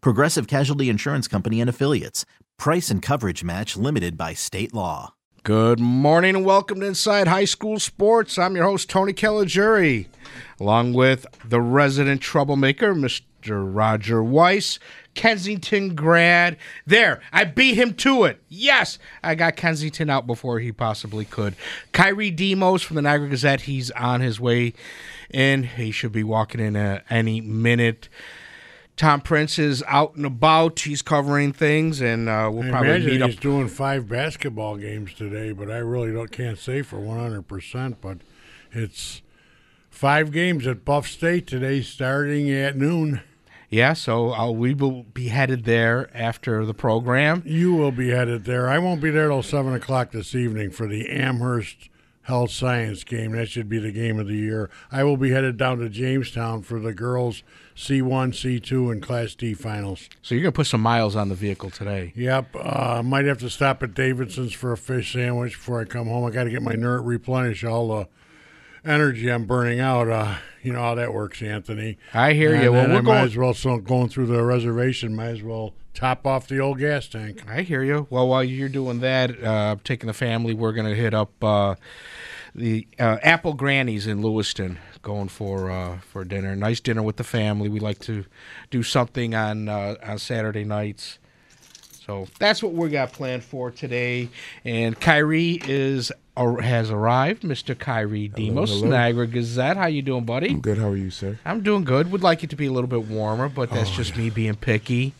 Progressive 0.00 0.46
Casualty 0.46 0.88
Insurance 0.88 1.28
Company 1.28 1.60
and 1.60 1.70
Affiliates. 1.70 2.24
Price 2.58 2.90
and 2.90 3.02
coverage 3.02 3.44
match 3.44 3.76
limited 3.76 4.16
by 4.16 4.34
state 4.34 4.72
law. 4.72 5.14
Good 5.46 5.78
morning 5.78 6.34
and 6.34 6.44
welcome 6.44 6.80
to 6.80 6.86
Inside 6.86 7.28
High 7.28 7.44
School 7.44 7.78
Sports. 7.78 8.36
I'm 8.36 8.56
your 8.56 8.64
host, 8.64 8.90
Tony 8.90 9.12
Caligiuri, 9.12 10.06
along 10.58 10.92
with 10.92 11.24
the 11.44 11.60
resident 11.60 12.20
troublemaker, 12.20 12.96
Mr. 12.96 13.22
Roger 13.48 14.24
Weiss, 14.24 14.80
Kensington 15.14 15.94
grad. 15.94 16.56
There, 16.84 17.20
I 17.32 17.44
beat 17.44 17.74
him 17.74 17.94
to 17.94 18.24
it. 18.24 18.42
Yes, 18.48 18.98
I 19.22 19.36
got 19.36 19.54
Kensington 19.54 20.10
out 20.10 20.26
before 20.26 20.58
he 20.58 20.72
possibly 20.72 21.24
could. 21.24 21.54
Kyrie 21.92 22.32
Demos 22.32 22.82
from 22.82 22.96
the 22.96 23.02
Niagara 23.02 23.28
Gazette, 23.28 23.60
he's 23.60 23.92
on 23.92 24.22
his 24.22 24.40
way 24.40 24.72
in. 25.30 25.62
He 25.62 25.92
should 25.92 26.10
be 26.10 26.24
walking 26.24 26.60
in 26.60 26.74
uh, 26.74 27.02
any 27.08 27.40
minute. 27.40 28.08
Tom 28.96 29.20
Prince 29.20 29.58
is 29.58 29.84
out 29.86 30.14
and 30.14 30.24
about. 30.24 30.80
He's 30.80 31.02
covering 31.02 31.52
things, 31.52 32.00
and 32.00 32.28
uh, 32.28 32.48
we'll 32.52 32.66
I 32.68 32.70
probably 32.70 33.06
meet 33.06 33.22
up. 33.22 33.30
he's 33.30 33.38
doing 33.38 33.68
five 33.68 34.08
basketball 34.08 34.76
games 34.76 35.12
today, 35.12 35.52
but 35.52 35.70
I 35.70 35.78
really 35.78 36.12
don't 36.12 36.32
can't 36.32 36.58
say 36.58 36.80
for 36.82 36.98
one 36.98 37.18
hundred 37.18 37.46
percent. 37.46 38.00
But 38.00 38.18
it's 38.72 39.20
five 39.90 40.32
games 40.32 40.66
at 40.66 40.84
Buff 40.84 41.06
State 41.06 41.46
today, 41.46 41.82
starting 41.82 42.50
at 42.50 42.76
noon. 42.76 43.20
Yeah, 43.68 43.92
so 43.92 44.32
uh, 44.32 44.50
we 44.50 44.74
will 44.74 45.02
be 45.02 45.28
headed 45.28 45.64
there 45.64 46.08
after 46.16 46.64
the 46.64 46.72
program. 46.72 47.42
You 47.44 47.74
will 47.74 47.92
be 47.92 48.10
headed 48.10 48.44
there. 48.44 48.68
I 48.68 48.78
won't 48.78 49.02
be 49.02 49.10
there 49.10 49.28
till 49.28 49.42
seven 49.42 49.74
o'clock 49.74 50.12
this 50.12 50.34
evening 50.34 50.70
for 50.70 50.86
the 50.86 51.10
Amherst 51.10 51.90
Health 52.22 52.52
Science 52.52 53.04
game. 53.04 53.32
That 53.32 53.48
should 53.48 53.68
be 53.68 53.78
the 53.78 53.92
game 53.92 54.18
of 54.18 54.28
the 54.28 54.36
year. 54.36 54.70
I 54.90 55.04
will 55.04 55.16
be 55.16 55.30
headed 55.32 55.56
down 55.56 55.80
to 55.80 55.88
Jamestown 55.88 56.62
for 56.62 56.78
the 56.80 56.94
girls 56.94 57.42
C1, 57.76 58.30
C2, 58.32 58.90
and 58.90 59.02
Class 59.02 59.34
D 59.34 59.52
finals. 59.52 60.08
So 60.22 60.34
you're 60.34 60.42
gonna 60.42 60.52
put 60.52 60.66
some 60.66 60.80
miles 60.80 61.14
on 61.14 61.28
the 61.28 61.34
vehicle 61.34 61.70
today. 61.70 62.12
Yep. 62.16 62.56
Uh, 62.56 63.02
might 63.04 63.26
have 63.26 63.38
to 63.38 63.50
stop 63.50 63.82
at 63.82 63.94
Davidson's 63.94 64.52
for 64.54 64.72
a 64.72 64.78
fish 64.78 65.12
sandwich 65.12 65.52
before 65.52 65.80
I 65.80 65.84
come 65.84 66.06
home. 66.08 66.24
I 66.24 66.30
got 66.30 66.44
to 66.44 66.50
get 66.50 66.62
my 66.62 66.72
nerd 66.74 67.04
replenish 67.04 67.64
all 67.64 67.88
the 67.88 68.08
energy 68.90 69.30
I'm 69.30 69.44
burning 69.44 69.78
out. 69.80 70.08
Uh, 70.08 70.36
you 70.62 70.72
know 70.72 70.80
how 70.80 70.94
that 70.94 71.12
works, 71.12 71.42
Anthony. 71.42 71.98
I 72.14 72.32
hear 72.32 72.54
And 72.54 72.62
you. 72.64 72.72
Well, 72.72 72.88
we're 72.88 72.94
I 72.96 73.00
might 73.00 73.04
going. 73.04 73.24
as 73.24 73.36
well 73.36 73.54
so 73.54 73.76
going 73.78 74.08
through 74.08 74.26
the 74.26 74.42
reservation. 74.42 75.14
Might 75.14 75.28
as 75.28 75.42
well 75.42 75.74
top 75.92 76.26
off 76.26 76.48
the 76.48 76.58
old 76.58 76.78
gas 76.78 77.06
tank. 77.08 77.42
I 77.48 77.60
hear 77.62 77.82
you. 77.82 78.06
Well, 78.10 78.26
while 78.28 78.42
you're 78.44 78.68
doing 78.70 79.00
that, 79.00 79.42
uh, 79.42 79.76
taking 79.84 80.06
the 80.06 80.12
family, 80.14 80.54
we're 80.54 80.72
gonna 80.72 80.94
hit 80.94 81.12
up 81.14 81.44
uh, 81.44 81.74
the 82.54 82.86
uh, 82.98 83.18
Apple 83.22 83.52
Grannies 83.52 84.06
in 84.06 84.22
Lewiston, 84.22 84.78
going 85.06 85.28
for 85.28 85.70
uh, 85.70 85.98
for 86.00 86.24
dinner. 86.24 86.56
Nice 86.56 86.80
dinner 86.80 87.02
with 87.02 87.16
the 87.16 87.24
family. 87.24 87.68
We 87.68 87.78
like 87.78 88.00
to 88.00 88.24
do 88.70 88.82
something 88.82 89.36
on 89.36 89.68
uh, 89.68 89.94
on 90.04 90.18
Saturday 90.18 90.64
nights. 90.64 91.18
So 92.04 92.26
that's 92.38 92.62
what 92.62 92.72
we 92.72 92.88
got 92.90 93.12
planned 93.12 93.44
for 93.44 93.70
today. 93.70 94.28
And 94.64 95.00
Kyrie 95.00 95.60
is 95.64 96.12
or 96.36 96.60
has 96.60 96.90
arrived, 96.90 97.42
Mr. 97.42 97.78
Kyrie 97.78 98.28
Demos, 98.28 98.70
hello. 98.70 98.90
Niagara 98.90 99.26
Gazette. 99.26 99.76
How 99.76 99.86
you 99.86 100.02
doing, 100.02 100.24
buddy? 100.24 100.50
I'm 100.50 100.60
good. 100.60 100.78
How 100.78 100.88
are 100.88 100.96
you, 100.96 101.10
sir? 101.10 101.38
I'm 101.44 101.62
doing 101.62 101.84
good. 101.84 102.12
Would 102.12 102.22
like 102.22 102.44
it 102.44 102.50
to 102.50 102.56
be 102.56 102.66
a 102.66 102.72
little 102.72 102.88
bit 102.88 103.06
warmer, 103.06 103.48
but 103.48 103.70
that's 103.70 103.90
just 103.90 104.16
me 104.16 104.28
being 104.30 104.56
picky. 104.56 105.14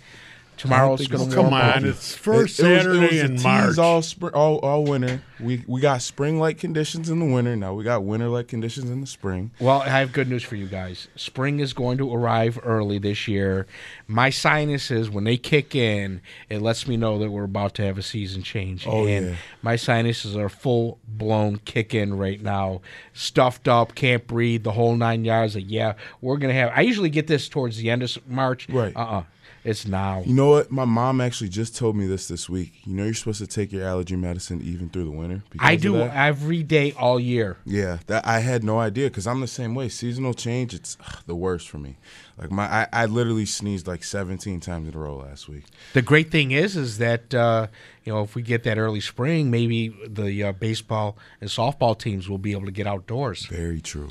Tomorrow's 0.56 1.06
gonna 1.06 1.25
Come 1.34 1.50
warm 1.50 1.55
up. 1.55 1.77
on, 1.77 1.84
it's 1.84 2.15
first 2.15 2.59
It- 2.61 2.65
it 2.65 2.69
was- 2.69 2.77
it 2.77 2.83
Saturday 2.84 3.22
was 3.22 3.31
in 3.31 3.43
March. 3.43 3.78
all 3.78 4.00
spring, 4.03 4.33
all, 4.34 4.56
all 4.59 4.84
winter. 4.84 5.22
We 5.39 5.62
we 5.67 5.83
got 5.83 6.00
spring 6.00 6.39
like 6.41 6.59
conditions 6.59 7.11
in 7.11 7.19
the 7.19 7.27
winter. 7.27 7.55
Now 7.56 7.75
we 7.75 7.84
got 7.84 8.05
winter 8.05 8.28
like 8.28 8.49
conditions 8.49 8.89
in 8.91 9.03
the 9.03 9.06
spring. 9.06 9.50
Well, 9.61 9.83
I 9.83 9.89
have 9.91 10.12
good 10.15 10.28
news 10.31 10.43
for 10.43 10.56
you 10.56 10.67
guys. 10.67 11.09
Spring 11.15 11.61
is 11.61 11.75
going 11.75 11.99
to 11.99 12.11
arrive 12.15 12.59
early 12.65 12.99
this 12.99 13.28
year. 13.28 13.67
My 14.09 14.31
sinuses, 14.31 15.11
when 15.11 15.25
they 15.25 15.37
kick 15.37 15.75
in, 15.75 16.22
it 16.49 16.62
lets 16.62 16.88
me 16.88 16.97
know 16.97 17.19
that 17.19 17.31
we're 17.31 17.44
about 17.44 17.75
to 17.75 17.83
have 17.84 17.99
a 17.99 18.03
season 18.03 18.43
change. 18.43 18.87
Oh, 18.87 19.06
and 19.06 19.27
yeah. 19.27 19.34
my 19.61 19.77
sinuses 19.77 20.37
are 20.37 20.49
full 20.49 20.99
blown 21.06 21.59
kick 21.67 21.93
in 21.94 22.17
right 22.17 22.41
now. 22.43 22.81
Stuffed 23.12 23.69
up, 23.69 23.94
can't 23.94 24.27
breathe, 24.27 24.62
the 24.62 24.73
whole 24.73 24.97
nine 24.97 25.25
yards. 25.27 25.55
Like, 25.55 25.65
yeah, 25.69 25.94
we're 26.23 26.38
going 26.38 26.53
to 26.55 26.59
have. 26.59 26.73
I 26.75 26.81
usually 26.81 27.11
get 27.11 27.27
this 27.27 27.47
towards 27.49 27.77
the 27.77 27.91
end 27.91 28.03
of 28.03 28.17
March. 28.27 28.69
Right. 28.71 28.97
Uh 28.97 29.00
uh 29.00 29.23
It's 29.66 29.84
now. 29.84 30.22
You 30.25 30.32
know 30.32 30.50
what? 30.50 30.71
My 30.71 30.84
mom 30.84 31.21
actually 31.21 31.49
just 31.49 31.75
told 31.75 31.97
me 31.97 32.06
this 32.06 32.28
this 32.28 32.49
week. 32.49 32.72
You 32.84 32.94
know 32.94 33.03
you're 33.03 33.15
supposed 33.15 33.41
to 33.41 33.49
take 33.49 33.72
your 33.72 33.84
allergy 33.84 34.15
medicine 34.15 34.62
even 34.62 34.88
through 34.91 35.06
the 35.06 35.10
winter. 35.10 35.43
because 35.50 35.66
I 35.66 35.75
do 35.75 35.94
that? 35.94 36.15
every 36.15 36.62
day 36.62 36.93
all 36.93 37.19
year. 37.19 37.56
Yeah, 37.65 37.99
that 38.06 38.25
I 38.25 38.38
had 38.38 38.62
no 38.62 38.78
idea 38.78 39.09
because 39.09 39.26
I'm 39.26 39.41
the 39.41 39.49
same 39.49 39.75
way. 39.75 39.88
Seasonal 39.88 40.34
change, 40.34 40.72
it's 40.72 40.97
ugh, 41.05 41.22
the 41.26 41.34
worst 41.34 41.69
for 41.69 41.78
me. 41.78 41.97
Like 42.38 42.53
my, 42.53 42.65
I, 42.65 42.88
I 42.93 43.06
literally 43.06 43.44
sneezed 43.44 43.88
like 43.88 44.05
17 44.05 44.60
times 44.60 44.87
in 44.87 44.94
a 44.94 44.99
row 44.99 45.16
last 45.16 45.49
week. 45.49 45.65
The 45.94 46.03
great 46.03 46.31
thing 46.31 46.53
is, 46.53 46.76
is 46.76 46.99
that 46.99 47.34
uh, 47.34 47.66
you 48.05 48.12
know 48.12 48.22
if 48.22 48.37
we 48.37 48.43
get 48.43 48.62
that 48.62 48.78
early 48.78 49.00
spring, 49.00 49.50
maybe 49.50 49.88
the 50.06 50.44
uh, 50.44 50.53
baseball 50.53 51.16
and 51.41 51.50
softball 51.50 51.99
teams 51.99 52.28
will 52.28 52.38
be 52.38 52.53
able 52.53 52.66
to 52.66 52.72
get 52.72 52.87
outdoors. 52.87 53.47
Very 53.47 53.81
true. 53.81 54.10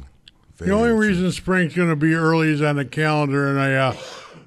The 0.58 0.72
only 0.72 0.90
true. 0.90 0.98
reason 0.98 1.32
spring's 1.32 1.76
going 1.76 1.90
to 1.90 1.96
be 1.96 2.14
early 2.14 2.50
is 2.50 2.62
on 2.62 2.76
the 2.76 2.84
calendar, 2.84 3.48
and 3.48 3.58
I 3.58 3.74
uh, 3.74 3.96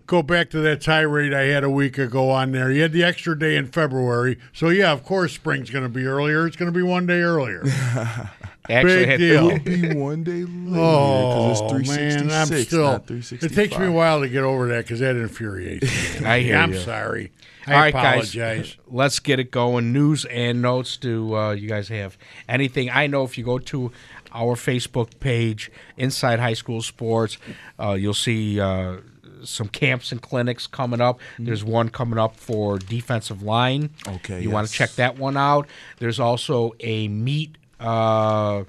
go 0.09 0.23
back 0.23 0.51
to 0.51 0.59
that 0.61 0.81
tirade 0.81 1.33
I 1.33 1.43
had 1.45 1.63
a 1.63 1.71
week 1.71 1.99
ago 1.99 2.31
on 2.31 2.51
there. 2.51 2.73
You 2.73 2.83
had 2.83 2.93
the 2.93 3.05
extra 3.05 3.39
day 3.39 3.55
in 3.57 3.69
February, 3.69 4.39
so 4.53 4.71
yeah, 4.71 4.91
of 4.91 5.05
course 5.05 5.33
spring's 5.35 5.71
going 5.71 5.85
to 5.85 5.89
be 5.89 6.07
earlier. 6.07 6.47
It's 6.49 6.57
going 6.57 6.73
to 6.73 6.77
be 6.77 6.83
one 6.83 7.07
day 7.07 7.21
earlier. 7.21 7.63
Actually, 8.71 9.07
Big 9.07 9.19
deal. 9.19 9.49
It'll 9.51 9.59
be 9.61 9.95
one 9.95 10.25
day 10.25 10.43
later 10.45 10.81
Oh 10.81 11.51
it's 11.53 11.61
366, 11.61 12.25
man, 12.25 12.31
I'm 12.31 12.65
still. 12.65 12.83
not 12.85 13.11
It 13.11 13.55
takes 13.55 13.79
me 13.79 13.87
a 13.87 13.93
while 13.93 14.21
to 14.21 14.29
get 14.29 14.45
over 14.45 14.69
that 14.69 14.85
because 14.85 15.01
that 15.01 15.17
infuriates 15.17 16.21
me. 16.21 16.27
I 16.27 16.41
hear 16.41 16.57
I'm 16.57 16.73
you. 16.73 16.79
sorry. 16.81 17.33
I 17.67 17.75
All 17.75 17.81
right, 17.81 17.95
apologize. 17.95 18.35
guys. 18.35 18.77
Let's 18.91 19.21
get 19.21 19.39
it 19.39 19.51
going. 19.51 19.93
News 19.93 20.25
and 20.27 20.61
notes. 20.63 20.97
Do 20.97 21.35
uh, 21.35 21.53
you 21.53 21.69
guys 21.69 21.89
have 21.89 22.17
anything? 22.49 22.91
I 22.91 23.07
know 23.07 23.25
if 23.25 23.37
you 23.39 23.45
go 23.45 23.59
to 23.59 23.93
our 24.33 24.55
Facebook 24.55 25.19
page, 25.21 25.71
Inside 25.97 26.39
High 26.39 26.55
School 26.55 26.83
Sports, 26.83 27.39
uh, 27.79 27.93
you'll 27.93 28.15
see 28.15 28.59
uh, 28.61 28.99
some 29.45 29.69
camps 29.69 30.13
and 30.13 30.21
clinics 30.21 30.67
coming 30.67 31.01
up. 31.01 31.21
There's 31.39 31.65
one 31.65 31.89
coming 31.89 32.19
up 32.19 32.37
for 32.37 32.79
defensive 32.79 33.43
line. 33.43 33.91
Okay, 34.07 34.41
you 34.41 34.51
want 34.51 34.67
to 34.69 34.73
check 34.73 34.91
that 34.93 35.19
one 35.19 35.37
out. 35.37 35.67
There's 35.99 36.21
also 36.21 36.75
a 36.81 37.09
meet. 37.09 37.57
Uh, 37.81 38.65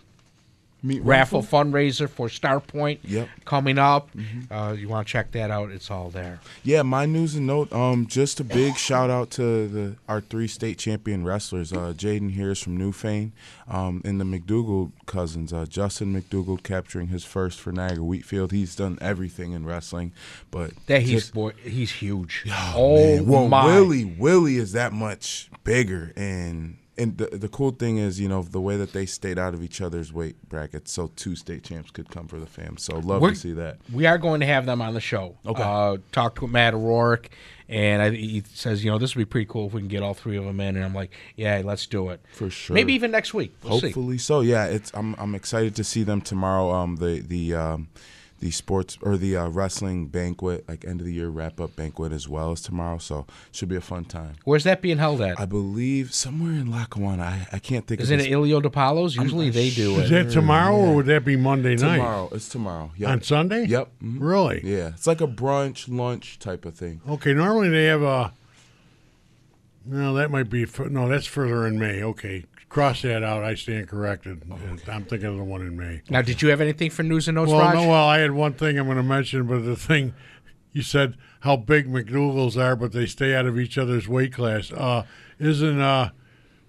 Meat 0.81 1.01
raffle 1.03 1.41
fundraiser 1.43 2.09
for 2.09 2.27
Starpoint 2.29 2.99
Yep. 3.03 3.27
coming 3.43 3.77
up. 3.77 4.09
Uh, 4.49 4.73
you 4.79 4.87
want 4.87 5.05
to 5.05 5.11
check 5.11 5.31
that 5.33 5.51
out? 5.51 5.71
It's 5.71 5.91
all 5.91 6.09
there. 6.09 6.39
Yeah, 6.63 6.83
my 6.83 7.05
news 7.05 7.35
and 7.35 7.45
note. 7.45 7.71
Um, 7.73 8.07
just 8.07 8.39
a 8.39 8.45
big 8.45 8.77
shout 8.77 9.09
out 9.09 9.29
to 9.31 9.67
the 9.67 9.95
our 10.07 10.21
three 10.21 10.47
state 10.47 10.77
champion 10.77 11.25
wrestlers. 11.25 11.73
Uh, 11.73 11.93
Jaden 11.97 12.31
here 12.31 12.51
is 12.51 12.59
from 12.59 12.77
Newfane, 12.77 13.31
um, 13.67 14.01
and 14.05 14.21
the 14.21 14.25
McDougal 14.25 14.91
cousins. 15.05 15.51
Uh, 15.51 15.65
Justin 15.65 16.13
McDougal 16.13 16.63
capturing 16.63 17.07
his 17.07 17.25
first 17.25 17.59
for 17.59 17.73
Niagara 17.73 18.03
Wheatfield. 18.05 18.51
He's 18.53 18.73
done 18.75 18.97
everything 19.01 19.51
in 19.51 19.65
wrestling, 19.65 20.13
but 20.49 20.71
That 20.87 21.01
he's 21.01 21.23
just- 21.23 21.33
boy, 21.33 21.51
he's 21.61 21.91
huge. 21.91 22.45
Oh, 22.49 22.73
oh 22.75 22.95
man. 23.17 23.25
Well, 23.27 23.47
my! 23.49 23.65
Willie, 23.65 24.05
Willie 24.05 24.55
is 24.55 24.71
that 24.71 24.93
much 24.93 25.49
bigger 25.65 26.13
and 26.15 26.77
and 26.99 27.17
the 27.17 27.25
the 27.37 27.47
cool 27.47 27.71
thing 27.71 27.97
is, 27.97 28.19
you 28.19 28.27
know, 28.27 28.43
the 28.43 28.61
way 28.61 28.77
that 28.77 28.93
they 28.93 29.05
stayed 29.05 29.39
out 29.39 29.53
of 29.53 29.63
each 29.63 29.81
other's 29.81 30.13
weight 30.13 30.35
brackets, 30.49 30.91
so 30.91 31.11
two 31.15 31.35
state 31.35 31.63
champs 31.63 31.89
could 31.89 32.09
come 32.09 32.27
for 32.27 32.39
the 32.39 32.45
fam. 32.45 32.77
So 32.77 32.99
love 32.99 33.21
We're- 33.21 33.33
to 33.33 33.39
see 33.39 33.53
that. 33.53 33.77
We 33.91 34.05
are 34.05 34.17
going 34.17 34.41
to 34.41 34.45
have 34.45 34.65
them 34.65 34.81
on 34.81 34.93
the 34.93 35.01
show. 35.01 35.37
Okay. 35.45 35.63
Uh, 35.63 35.97
talked 36.11 36.41
with 36.41 36.51
Matt 36.51 36.73
O'Rourke, 36.73 37.29
and 37.67 38.01
I, 38.01 38.09
he 38.11 38.43
says, 38.53 38.83
you 38.83 38.91
know, 38.91 38.97
this 38.97 39.15
would 39.15 39.21
be 39.21 39.25
pretty 39.25 39.45
cool 39.47 39.67
if 39.67 39.73
we 39.73 39.81
can 39.81 39.87
get 39.87 40.03
all 40.03 40.13
three 40.13 40.37
of 40.37 40.43
them 40.45 40.59
in. 40.59 40.75
And 40.75 40.83
I'm 40.83 40.93
like, 40.93 41.11
yeah, 41.35 41.61
let's 41.63 41.87
do 41.87 42.09
it 42.09 42.21
For 42.33 42.49
sure. 42.49 42.73
Maybe 42.73 42.93
even 42.93 43.11
next 43.11 43.33
week. 43.33 43.55
We'll 43.63 43.79
see. 43.79 43.87
Hopefully 43.87 44.17
so. 44.17 44.41
Yeah, 44.41 44.65
it's 44.65 44.91
I'm 44.93 45.15
I'm 45.17 45.33
excited 45.35 45.75
to 45.77 45.83
see 45.83 46.03
them 46.03 46.21
tomorrow. 46.21 46.71
Um, 46.71 46.97
the 46.97 47.21
the 47.21 47.55
um, 47.55 47.87
the 48.39 48.51
sports 48.51 48.97
or 49.01 49.17
the 49.17 49.35
uh, 49.35 49.47
wrestling 49.49 50.07
banquet, 50.07 50.63
like 50.69 50.85
end 50.85 51.01
of 51.01 51.05
the 51.05 51.13
year 51.13 51.27
wrap 51.29 51.59
up 51.59 51.75
banquet 51.75 52.11
as 52.13 52.27
well 52.29 52.51
as 52.51 52.61
tomorrow. 52.61 52.97
So 52.97 53.25
should 53.51 53.67
be 53.69 53.75
a 53.75 53.81
fun 53.81 54.05
time. 54.05 54.35
Where's 54.45 54.63
that 54.63 54.81
being 54.81 54.97
held 54.97 55.21
at? 55.21 55.39
I 55.39 55.45
believe 55.45 56.13
somewhere 56.13 56.51
in 56.53 56.71
Lackawanna. 56.71 57.23
I, 57.23 57.47
I 57.51 57.59
can't 57.59 57.85
think 57.85 57.99
Is 58.01 58.11
of 58.11 58.19
it 58.19 58.25
at 58.27 58.31
Ilio 58.31 58.61
DiPaolo's? 58.61 59.15
Usually 59.15 59.49
they 59.49 59.69
do 59.69 59.95
Is 59.99 60.09
it. 60.09 60.27
that 60.27 60.31
tomorrow 60.31 60.75
or 60.75 60.95
would 60.95 61.05
that 61.07 61.25
be 61.25 61.35
Monday 61.35 61.75
night? 61.75 61.97
tomorrow. 61.97 62.29
It's 62.31 62.47
tomorrow. 62.49 62.91
Yep. 62.97 63.09
On 63.09 63.21
Sunday? 63.21 63.65
Yep. 63.65 63.89
mhm. 64.03 64.17
Really? 64.19 64.61
Yeah, 64.63 64.89
it's 64.89 65.07
like 65.07 65.21
a 65.21 65.27
brunch 65.27 65.87
lunch 65.89 66.39
type 66.39 66.63
of 66.65 66.75
thing. 66.75 67.01
Okay, 67.09 67.33
normally 67.33 67.69
they 67.69 67.85
have 67.85 68.01
a. 68.01 68.31
No, 69.85 70.13
that 70.15 70.29
might 70.29 70.49
be. 70.49 70.65
No, 70.89 71.07
that's 71.09 71.25
further 71.25 71.65
in 71.65 71.79
May. 71.79 72.03
Okay, 72.03 72.45
cross 72.69 73.01
that 73.01 73.23
out. 73.23 73.43
I 73.43 73.55
stand 73.55 73.87
corrected. 73.87 74.43
I'm 74.87 75.03
thinking 75.05 75.27
of 75.27 75.37
the 75.37 75.43
one 75.43 75.61
in 75.61 75.75
May. 75.75 76.01
Now, 76.09 76.21
did 76.21 76.41
you 76.41 76.49
have 76.49 76.61
anything 76.61 76.89
for 76.91 77.03
news 77.03 77.27
and 77.27 77.35
notes, 77.35 77.51
Well, 77.51 77.59
Raj? 77.59 77.73
no, 77.75 77.87
well, 77.89 78.07
I 78.07 78.19
had 78.19 78.31
one 78.31 78.53
thing 78.53 78.77
I'm 78.77 78.85
going 78.85 78.97
to 78.97 79.03
mention, 79.03 79.47
but 79.47 79.65
the 79.65 79.75
thing 79.75 80.13
you 80.71 80.81
said 80.83 81.15
how 81.41 81.55
big 81.55 81.87
McDougal's 81.87 82.57
are, 82.57 82.75
but 82.75 82.91
they 82.91 83.05
stay 83.05 83.33
out 83.35 83.45
of 83.45 83.59
each 83.59 83.77
other's 83.77 84.07
weight 84.07 84.33
class. 84.33 84.71
Uh, 84.71 85.05
isn't 85.39 85.81
uh, 85.81 86.11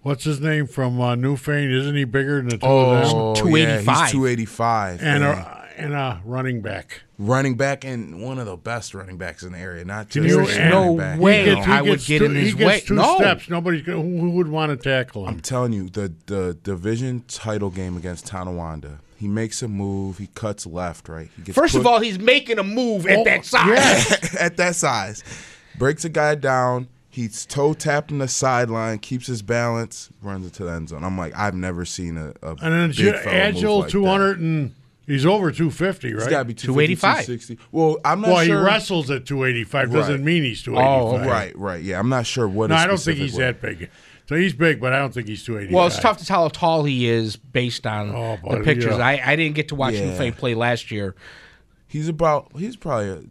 what's 0.03 0.25
his 0.25 0.41
name 0.41 0.67
from 0.67 1.01
uh, 1.01 1.15
Newfane? 1.15 1.71
Isn't 1.73 1.97
he 1.97 2.05
bigger 2.05 2.37
than 2.37 2.49
the 2.49 2.59
two 2.59 2.67
of 2.67 3.09
them? 3.09 3.17
Oh, 3.17 3.35
285. 3.35 3.87
Yeah, 3.87 4.03
he's 4.05 4.13
285. 4.13 5.03
And 5.03 5.23
yeah. 5.23 5.60
A 5.81 5.85
and 5.85 5.95
a 5.95 6.21
running 6.25 6.61
back. 6.61 7.03
running 7.19 7.55
back 7.57 7.85
and 7.85 8.23
one 8.23 8.39
of 8.39 8.47
the 8.47 8.57
best 8.57 8.95
running 8.95 9.17
backs 9.19 9.43
in 9.43 9.53
the 9.53 9.59
area. 9.59 9.85
Not 9.85 10.11
Can 10.11 10.23
just 10.27 10.55
you- 10.57 10.61
a 10.63 10.69
no 10.71 10.97
back. 10.97 11.19
way. 11.21 11.41
He 11.45 11.51
know. 11.51 11.55
gets- 11.57 11.69
I 11.69 11.83
would 11.83 12.01
get 12.05 12.19
two, 12.21 12.25
in 12.27 12.35
his 12.35 12.49
he 12.51 12.55
gets 12.57 12.67
way. 12.67 12.81
two 12.81 12.95
No. 12.95 13.17
steps. 13.17 13.49
Nobody's 13.51 13.83
gonna, 13.83 14.01
who, 14.03 14.19
who 14.19 14.31
would 14.31 14.49
want 14.49 14.71
to 14.71 14.77
tackle 14.77 15.25
him? 15.27 15.35
I'm 15.35 15.41
telling 15.41 15.73
you, 15.73 15.89
the 15.89 16.13
the 16.27 16.57
division 16.63 17.25
title 17.29 17.71
game 17.71 17.97
against 17.97 18.27
Tonawanda, 18.27 18.99
he 19.19 19.29
makes 19.29 19.63
a 19.63 19.69
move, 19.69 20.19
he 20.19 20.29
cuts 20.35 20.67
left, 20.67 21.09
right. 21.09 21.29
He 21.37 21.43
gets 21.43 21.57
First 21.59 21.75
of 21.75 21.87
all, 21.87 22.01
he's 22.01 22.19
making 22.19 22.59
a 22.59 22.63
move 22.65 23.07
at 23.07 23.19
Oh, 23.19 23.25
that 23.25 23.45
size. 23.45 24.35
at 24.41 24.57
that 24.57 24.77
size, 24.77 25.23
breaks 25.79 26.05
a 26.05 26.09
guy 26.09 26.35
down. 26.35 26.89
He's 27.13 27.45
toe 27.45 27.75
tapping 27.75 28.19
the 28.19 28.29
sideline, 28.29 29.01
keeps 29.01 29.27
his 29.27 29.43
balance, 29.43 30.11
runs 30.23 30.45
into 30.47 30.63
the 30.65 30.71
end 30.71 30.91
zone. 30.91 31.03
I'm 31.03 31.19
like, 31.19 31.37
I've 31.37 31.57
never 31.57 31.85
seen 31.85 32.17
a, 32.17 32.33
a 32.41 32.51
and 32.51 32.73
then 32.73 32.89
big 32.91 32.97
J- 32.97 33.13
fella 33.13 33.25
move 33.25 33.35
agile 33.35 33.77
like 33.81 33.87
that. 33.87 33.91
200 33.91 34.39
and 34.39 34.75
he's 35.11 35.27
over 35.27 35.51
250, 35.51 36.13
right? 36.15 36.23
He's 36.23 36.31
got 36.31 36.39
to 36.41 36.45
be 36.47 36.55
285. 36.55 37.25
285, 37.25 37.27
260. 37.27 37.59
Well, 37.73 37.99
I'm 38.05 38.21
not 38.21 38.29
well, 38.31 38.45
sure. 38.45 38.59
he 38.59 38.65
wrestles 38.65 39.11
at 39.11 39.27
285. 39.27 39.93
Doesn't 39.93 40.15
Right. 40.15 40.21
mean 40.25 40.43
he's 40.43 40.63
285. 40.63 41.21
Oh, 41.27 41.29
Right, 41.31 41.59
right. 41.59 41.83
Yeah, 41.83 41.99
I'm 41.99 42.09
not 42.09 42.27
sure 42.27 42.49
what. 42.49 42.71
No, 42.71 42.77
I 42.77 42.87
don't 42.87 42.99
think 43.01 43.19
he's 43.19 43.33
weight- 43.35 43.61
that 43.61 43.61
big. 43.63 43.91
So 44.29 44.37
he's 44.37 44.53
big, 44.53 44.81
but 44.81 44.93
I 44.93 44.99
don't 45.01 45.13
think 45.13 45.27
he's 45.27 45.43
285. 45.45 45.75
Well, 45.77 45.87
it's 45.89 45.99
tough 45.99 46.19
to 46.19 46.25
tell 46.25 46.43
how 46.43 46.49
tall 46.49 46.85
he 46.85 47.09
is 47.09 47.35
based 47.37 47.85
on 47.87 48.11
Oh, 48.15 48.39
the 48.49 48.61
pictures. 48.63 48.97
yeah. 48.97 49.05
I, 49.05 49.21
I 49.33 49.35
didn't 49.37 49.57
get 49.57 49.69
to 49.69 49.75
watch 49.75 49.95
Yeah. 49.95 50.03
Newfane 50.17 50.37
play 50.37 50.55
last 50.55 50.91
year. 50.93 51.17
He's 51.89 52.09
about. 52.09 52.49
He's 52.57 52.77
probably 52.77 53.09
a. 53.09 53.23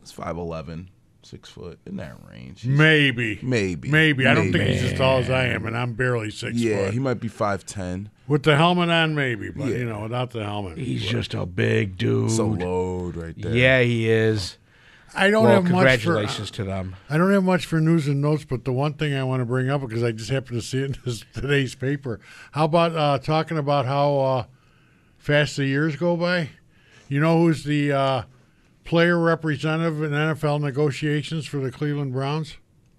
It's 0.00 0.12
five 0.12 0.36
eleven, 0.38 0.88
six 1.22 1.48
foot 1.48 1.80
in 1.84 1.96
that 1.96 2.14
range. 2.30 2.62
He's- 2.62 2.78
Maybe. 2.78 3.40
Maybe. 3.42 3.88
Maybe. 3.90 4.26
I 4.26 4.34
don't 4.34 4.52
Maybe. 4.52 4.58
think 4.66 4.80
he's 4.80 4.92
as 4.92 4.98
tall 4.98 5.18
as 5.18 5.28
I 5.30 5.46
am, 5.46 5.66
and 5.66 5.76
I'm 5.76 5.94
barely 5.94 6.30
six 6.30 6.56
yeah, 6.56 6.84
foot. 6.84 6.94
he 6.94 7.00
might 7.00 7.20
be 7.20 7.26
five 7.28 7.66
ten. 7.66 8.10
With 8.28 8.42
the 8.42 8.56
helmet 8.56 8.90
on, 8.90 9.14
maybe, 9.14 9.50
but 9.50 9.68
Yeah. 9.68 9.78
you 9.78 9.84
know, 9.86 10.02
without 10.02 10.30
the 10.30 10.44
helmet. 10.44 10.76
He's 10.78 11.02
just 11.04 11.32
a 11.34 11.46
big 11.46 11.96
dude. 11.96 12.30
So 12.30 12.46
load 12.46 13.16
right 13.16 13.34
there. 13.36 13.54
yeah, 13.54 13.80
he 13.80 14.08
is. 14.10 14.58
I 15.14 15.30
don't 15.30 15.44
Well, 15.44 15.54
have 15.54 15.62
much 15.64 15.70
for. 15.70 15.74
congratulations 15.76 16.50
to 16.52 16.64
them. 16.64 16.94
I 17.08 17.16
don't 17.16 17.32
have 17.32 17.42
much 17.42 17.64
for 17.64 17.80
news 17.80 18.06
and 18.06 18.20
notes, 18.20 18.44
but 18.44 18.64
the 18.66 18.72
one 18.72 18.92
thing 18.92 19.14
I 19.14 19.24
want 19.24 19.40
to 19.40 19.46
bring 19.46 19.70
up 19.70 19.80
because 19.80 20.02
I 20.02 20.12
just 20.12 20.28
happened 20.30 20.60
to 20.60 20.66
see 20.66 20.80
it 20.80 20.84
in 20.84 20.96
this, 21.06 21.24
today's 21.34 21.74
paper. 21.74 22.20
How 22.52 22.66
about 22.66 22.94
uh, 22.94 23.18
talking 23.18 23.56
about 23.56 23.86
how 23.86 24.18
uh, 24.18 24.44
fast 25.16 25.56
the 25.56 25.64
years 25.64 25.96
go 25.96 26.14
by? 26.16 26.50
You 27.08 27.20
know 27.20 27.38
who's 27.38 27.64
the 27.64 27.90
uh, 27.90 28.22
player 28.84 29.18
representative 29.18 30.02
in 30.02 30.10
NFL 30.12 30.60
negotiations 30.60 31.46
for 31.46 31.56
the 31.56 31.70
Cleveland 31.72 32.12
Browns? 32.12 32.58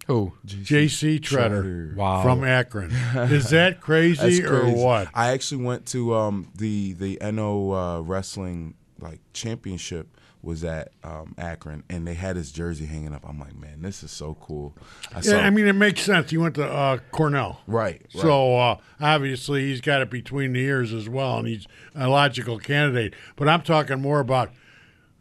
Who? 0.10 0.34
J.C. 0.44 1.20
Tretter 1.20 1.96
Wow. 1.96 2.24
from 2.24 2.44
Akron. 2.44 2.90
Is 3.32 3.52
that 3.52 3.80
crazy, 3.82 4.42
That's 4.42 4.52
or 4.52 4.66
what? 4.76 5.08
I 5.14 5.30
actually 5.34 5.64
went 5.64 5.86
to 5.88 6.16
um, 6.16 6.52
the 6.56 6.94
the 6.94 7.20
NO 7.32 7.72
uh, 7.72 8.02
wrestling 8.02 8.74
like 9.00 9.20
championship 9.34 10.08
was 10.42 10.64
at 10.64 10.92
um, 11.04 11.36
Akron, 11.38 11.84
and 11.92 12.08
they 12.08 12.16
had 12.16 12.36
his 12.38 12.52
jersey 12.52 12.88
hanging 12.88 13.14
up. 13.14 13.24
I'm 13.28 13.40
like, 13.40 13.56
man, 13.56 13.84
this 13.84 14.02
is 14.02 14.10
so 14.10 14.36
cool. 14.42 14.74
I 15.14 15.20
Yeah, 15.22 15.38
I 15.46 15.52
mean, 15.52 15.68
it 15.68 15.74
makes 15.74 16.02
sense. 16.02 16.32
He 16.32 16.38
went 16.38 16.56
to 16.56 16.66
uh, 16.66 16.98
Cornell. 17.12 17.62
right, 17.68 18.02
right. 18.02 18.22
So 18.22 18.58
uh, 18.58 18.78
obviously 19.00 19.68
he's 19.68 19.80
got 19.82 20.02
it 20.02 20.10
between 20.10 20.54
the 20.54 20.62
ears 20.62 20.92
as 20.92 21.08
well, 21.08 21.38
and 21.38 21.48
he's 21.48 21.68
a 21.94 22.08
logical 22.08 22.58
candidate. 22.58 23.14
But 23.36 23.48
I'm 23.48 23.62
talking 23.62 24.02
more 24.02 24.20
about. 24.22 24.52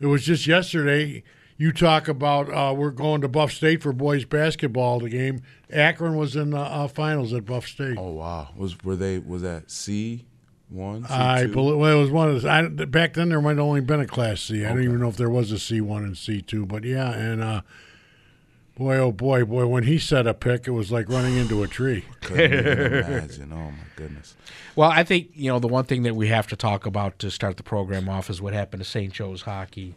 It 0.00 0.06
was 0.06 0.24
just 0.24 0.46
yesterday. 0.46 1.24
You 1.60 1.72
talk 1.72 2.06
about 2.06 2.48
uh, 2.52 2.72
we're 2.72 2.92
going 2.92 3.20
to 3.22 3.28
Buff 3.28 3.50
State 3.50 3.82
for 3.82 3.92
boys 3.92 4.24
basketball. 4.24 5.00
The 5.00 5.10
game 5.10 5.42
Akron 5.70 6.16
was 6.16 6.36
in 6.36 6.50
the 6.50 6.58
uh, 6.58 6.86
finals 6.86 7.32
at 7.32 7.44
Buff 7.44 7.66
State. 7.66 7.96
oh 7.98 8.12
wow, 8.12 8.50
was 8.56 8.80
were 8.84 8.94
they 8.94 9.18
was 9.18 9.42
that 9.42 9.68
C 9.68 10.24
one? 10.68 11.04
I 11.06 11.46
believe 11.46 11.78
well, 11.78 11.98
it 11.98 12.00
was 12.00 12.12
one 12.12 12.30
of 12.30 12.42
the, 12.42 12.48
I, 12.48 12.68
back 12.68 13.14
then. 13.14 13.30
There 13.30 13.40
might 13.40 13.56
have 13.56 13.66
only 13.66 13.80
been 13.80 13.98
a 13.98 14.06
Class 14.06 14.40
C. 14.40 14.64
I 14.64 14.68
don't 14.68 14.84
even 14.84 15.00
know 15.00 15.08
if 15.08 15.16
there 15.16 15.28
was 15.28 15.50
a 15.50 15.58
C 15.58 15.80
one 15.80 16.04
and 16.04 16.16
C 16.16 16.40
two. 16.40 16.64
But 16.64 16.84
yeah, 16.84 17.10
and 17.10 17.42
uh, 17.42 17.62
boy, 18.76 18.96
oh 18.98 19.10
boy, 19.10 19.44
boy, 19.44 19.66
when 19.66 19.82
he 19.82 19.98
set 19.98 20.28
a 20.28 20.34
pick, 20.34 20.68
it 20.68 20.70
was 20.70 20.92
like 20.92 21.08
running 21.08 21.36
into 21.36 21.64
a 21.64 21.66
tree. 21.66 22.04
couldn't 22.20 22.52
even 22.52 22.92
imagine. 23.04 23.52
Oh 23.52 23.72
my 23.72 23.86
goodness. 23.96 24.36
Well, 24.76 24.90
I 24.90 25.02
think 25.02 25.30
you 25.34 25.50
know 25.50 25.58
the 25.58 25.66
one 25.66 25.86
thing 25.86 26.04
that 26.04 26.14
we 26.14 26.28
have 26.28 26.46
to 26.46 26.56
talk 26.56 26.86
about 26.86 27.18
to 27.18 27.32
start 27.32 27.56
the 27.56 27.64
program 27.64 28.08
off 28.08 28.30
is 28.30 28.40
what 28.40 28.52
happened 28.52 28.80
to 28.80 28.88
St. 28.88 29.12
Joe's 29.12 29.42
hockey. 29.42 29.96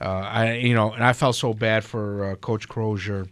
Uh, 0.00 0.08
I 0.08 0.52
you 0.54 0.74
know, 0.74 0.92
and 0.92 1.04
I 1.04 1.12
felt 1.12 1.36
so 1.36 1.52
bad 1.52 1.84
for 1.84 2.32
uh, 2.32 2.34
Coach 2.36 2.68
Crozier. 2.68 3.26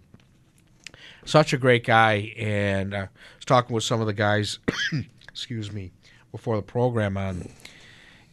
Such 1.25 1.53
a 1.53 1.59
great 1.59 1.85
guy, 1.85 2.32
and 2.38 2.94
uh, 2.94 2.97
I 2.97 3.09
was 3.37 3.44
talking 3.44 3.75
with 3.75 3.85
some 3.85 4.00
of 4.00 4.06
the 4.06 4.12
guys. 4.12 4.59
excuse 5.29 5.73
me, 5.73 5.93
before 6.32 6.56
the 6.56 6.62
program 6.62 7.17
on. 7.17 7.49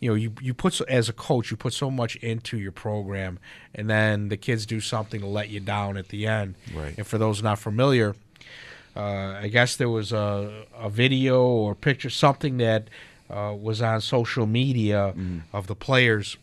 You 0.02 0.10
know, 0.10 0.16
you 0.16 0.34
you 0.42 0.54
put 0.54 0.74
so, 0.74 0.86
as 0.90 1.08
a 1.08 1.14
coach, 1.14 1.50
you 1.50 1.58
put 1.58 1.74
so 1.74 1.90
much 1.90 2.18
into 2.18 2.58
your 2.58 2.74
program, 2.74 3.40
and 3.74 3.90
then 3.90 4.28
the 4.28 4.38
kids 4.38 4.66
do 4.66 4.82
something 4.82 5.22
to 5.22 5.28
let 5.28 5.50
you 5.50 5.62
down 5.62 5.98
at 5.98 6.10
the 6.10 6.28
end. 6.28 6.56
Right. 6.74 6.94
And 6.98 7.08
for 7.08 7.18
those 7.18 7.42
not 7.42 7.60
familiar, 7.60 8.14
uh, 8.96 9.40
I 9.42 9.48
guess 9.48 9.78
there 9.78 9.90
was 9.90 10.12
a, 10.12 10.66
a 10.78 10.90
video 10.90 11.44
or 11.44 11.76
picture, 11.76 12.10
something 12.10 12.58
that 12.58 12.90
uh, 13.30 13.56
was 13.58 13.82
on 13.82 14.02
social 14.02 14.46
media 14.46 15.16
of 15.54 15.68
the 15.68 15.76
players 15.76 16.38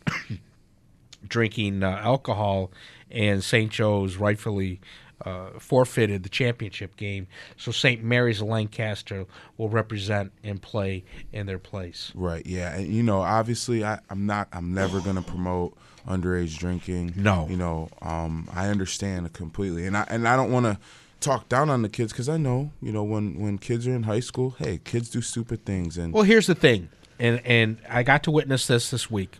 drinking 1.27 1.83
uh, 1.83 1.99
alcohol, 2.03 2.71
and 3.11 3.43
St. 3.43 3.71
Joe's 3.71 4.17
rightfully 4.17 4.79
uh, 5.25 5.51
forfeited 5.59 6.23
the 6.23 6.29
championship 6.29 6.95
game. 6.97 7.27
So 7.57 7.71
St. 7.71 8.03
Mary's 8.03 8.41
of 8.41 8.47
Lancaster 8.47 9.25
will 9.57 9.69
represent 9.69 10.31
and 10.43 10.61
play 10.61 11.03
in 11.31 11.45
their 11.45 11.59
place. 11.59 12.11
Right. 12.13 12.45
Yeah. 12.45 12.75
And 12.75 12.87
you 12.87 13.03
know, 13.03 13.21
obviously, 13.21 13.83
I, 13.83 13.99
I'm 14.09 14.25
not. 14.25 14.47
I'm 14.51 14.73
never 14.73 14.99
going 14.99 15.15
to 15.15 15.21
promote 15.21 15.77
underage 16.07 16.57
drinking. 16.57 17.13
No. 17.15 17.47
You 17.49 17.57
know, 17.57 17.89
um, 18.01 18.49
I 18.53 18.67
understand 18.67 19.25
it 19.25 19.33
completely, 19.33 19.85
and 19.85 19.95
I 19.95 20.05
and 20.09 20.27
I 20.27 20.35
don't 20.35 20.51
want 20.51 20.65
to 20.65 20.77
talk 21.19 21.47
down 21.47 21.69
on 21.69 21.81
the 21.81 21.89
kids 21.89 22.11
because 22.11 22.27
I 22.27 22.37
know, 22.37 22.71
you 22.81 22.91
know, 22.91 23.03
when 23.03 23.39
when 23.39 23.57
kids 23.57 23.87
are 23.87 23.95
in 23.95 24.03
high 24.03 24.19
school, 24.19 24.55
hey, 24.59 24.79
kids 24.83 25.09
do 25.09 25.21
stupid 25.21 25.65
things, 25.65 25.97
and 25.97 26.13
Well, 26.13 26.23
here's 26.23 26.47
the 26.47 26.55
thing, 26.55 26.89
and 27.17 27.39
and 27.45 27.77
I 27.89 28.03
got 28.03 28.23
to 28.23 28.31
witness 28.31 28.67
this 28.67 28.91
this 28.91 29.09
week 29.09 29.37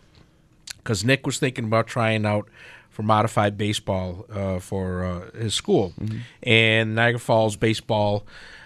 because 0.84 1.04
Nick 1.06 1.26
was 1.26 1.40
thinking 1.40 1.66
about 1.66 1.88
trying 1.88 2.26
out 2.26 2.50
for 2.90 3.04
modified 3.04 3.58
baseball 3.58 4.26
uh, 4.32 4.60
for 4.60 5.04
uh, 5.04 5.38
his 5.38 5.56
school, 5.56 5.94
and 6.44 6.96
Niagara 6.96 7.20
Falls 7.20 7.56
baseball. 7.56 8.26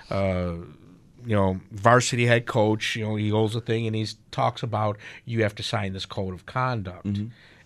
Uh, 0.09 0.55
you 1.25 1.35
know, 1.35 1.59
varsity 1.71 2.25
head 2.25 2.45
coach. 2.45 2.95
You 2.95 3.05
know, 3.05 3.15
he 3.17 3.29
holds 3.29 3.53
a 3.53 3.59
thing, 3.59 3.85
and 3.85 3.95
he 3.95 4.07
talks 4.31 4.63
about 4.63 4.97
you 5.25 5.43
have 5.43 5.55
to 5.55 5.63
sign 5.63 5.91
this 5.91 6.05
code 6.05 6.33
of 6.33 6.45
conduct. 6.45 7.05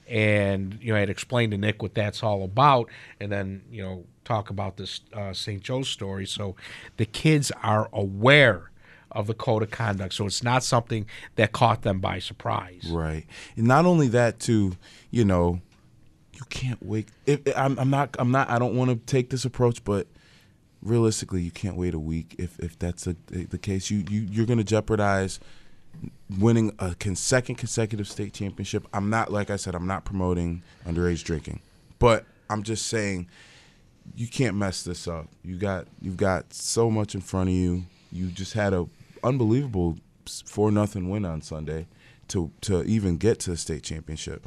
And 0.07 0.79
you 0.81 0.91
know, 0.91 0.97
I 0.97 1.01
had 1.01 1.09
explained 1.11 1.51
to 1.51 1.57
Nick 1.59 1.83
what 1.83 1.93
that's 1.93 2.23
all 2.23 2.43
about, 2.43 2.89
and 3.19 3.31
then 3.31 3.61
you 3.71 3.83
know, 3.83 4.05
talk 4.25 4.49
about 4.49 4.77
this 4.77 5.01
uh, 5.13 5.33
St. 5.33 5.61
Joe's 5.61 5.89
story. 5.89 6.25
So 6.25 6.55
the 6.97 7.05
kids 7.05 7.51
are 7.61 7.87
aware 7.93 8.70
of 9.11 9.27
the 9.27 9.33
code 9.33 9.63
of 9.63 9.71
conduct, 9.71 10.13
so 10.13 10.25
it's 10.25 10.43
not 10.43 10.63
something 10.63 11.05
that 11.35 11.51
caught 11.51 11.81
them 11.81 11.99
by 11.99 12.19
surprise. 12.19 12.87
Right. 12.89 13.25
And 13.55 13.67
not 13.67 13.85
only 13.85 14.07
that, 14.09 14.39
too, 14.39 14.73
you 15.09 15.25
know, 15.25 15.61
you 16.33 16.41
can't 16.49 16.83
wait. 16.83 17.09
If, 17.25 17.41
I'm, 17.55 17.77
I'm 17.77 17.89
not. 17.89 18.15
I'm 18.17 18.31
not. 18.31 18.49
I 18.49 18.57
don't 18.57 18.75
want 18.75 18.89
to 18.89 18.95
take 19.11 19.29
this 19.29 19.45
approach, 19.45 19.83
but 19.83 20.07
realistically, 20.81 21.41
you 21.41 21.51
can't 21.51 21.75
wait 21.75 21.93
a 21.93 21.99
week 21.99 22.35
if 22.37 22.57
if 22.59 22.79
that's 22.79 23.03
the 23.05 23.15
the 23.29 23.57
case. 23.57 23.91
You 23.91 24.03
you 24.09 24.21
you're 24.21 24.47
going 24.47 24.57
to 24.57 24.63
jeopardize 24.63 25.39
winning 26.39 26.73
a 26.79 26.95
con- 26.95 27.15
second 27.15 27.55
consecutive 27.55 28.07
state 28.07 28.33
championship. 28.33 28.87
I'm 28.93 29.09
not 29.09 29.31
like 29.31 29.49
I 29.49 29.55
said. 29.55 29.75
I'm 29.75 29.87
not 29.87 30.03
promoting 30.03 30.63
underage 30.87 31.23
drinking, 31.23 31.61
but 31.99 32.25
I'm 32.49 32.63
just 32.63 32.87
saying 32.87 33.27
you 34.15 34.27
can't 34.27 34.55
mess 34.55 34.83
this 34.83 35.07
up. 35.07 35.27
You 35.43 35.57
got 35.57 35.87
you've 36.01 36.17
got 36.17 36.53
so 36.53 36.89
much 36.89 37.15
in 37.15 37.21
front 37.21 37.49
of 37.49 37.55
you. 37.55 37.83
You 38.11 38.27
just 38.27 38.53
had 38.53 38.73
a 38.73 38.87
unbelievable 39.23 39.97
four 40.45 40.71
nothing 40.71 41.09
win 41.09 41.25
on 41.25 41.41
Sunday 41.41 41.87
to 42.29 42.51
to 42.61 42.83
even 42.83 43.17
get 43.17 43.39
to 43.41 43.51
the 43.51 43.57
state 43.57 43.83
championship. 43.83 44.45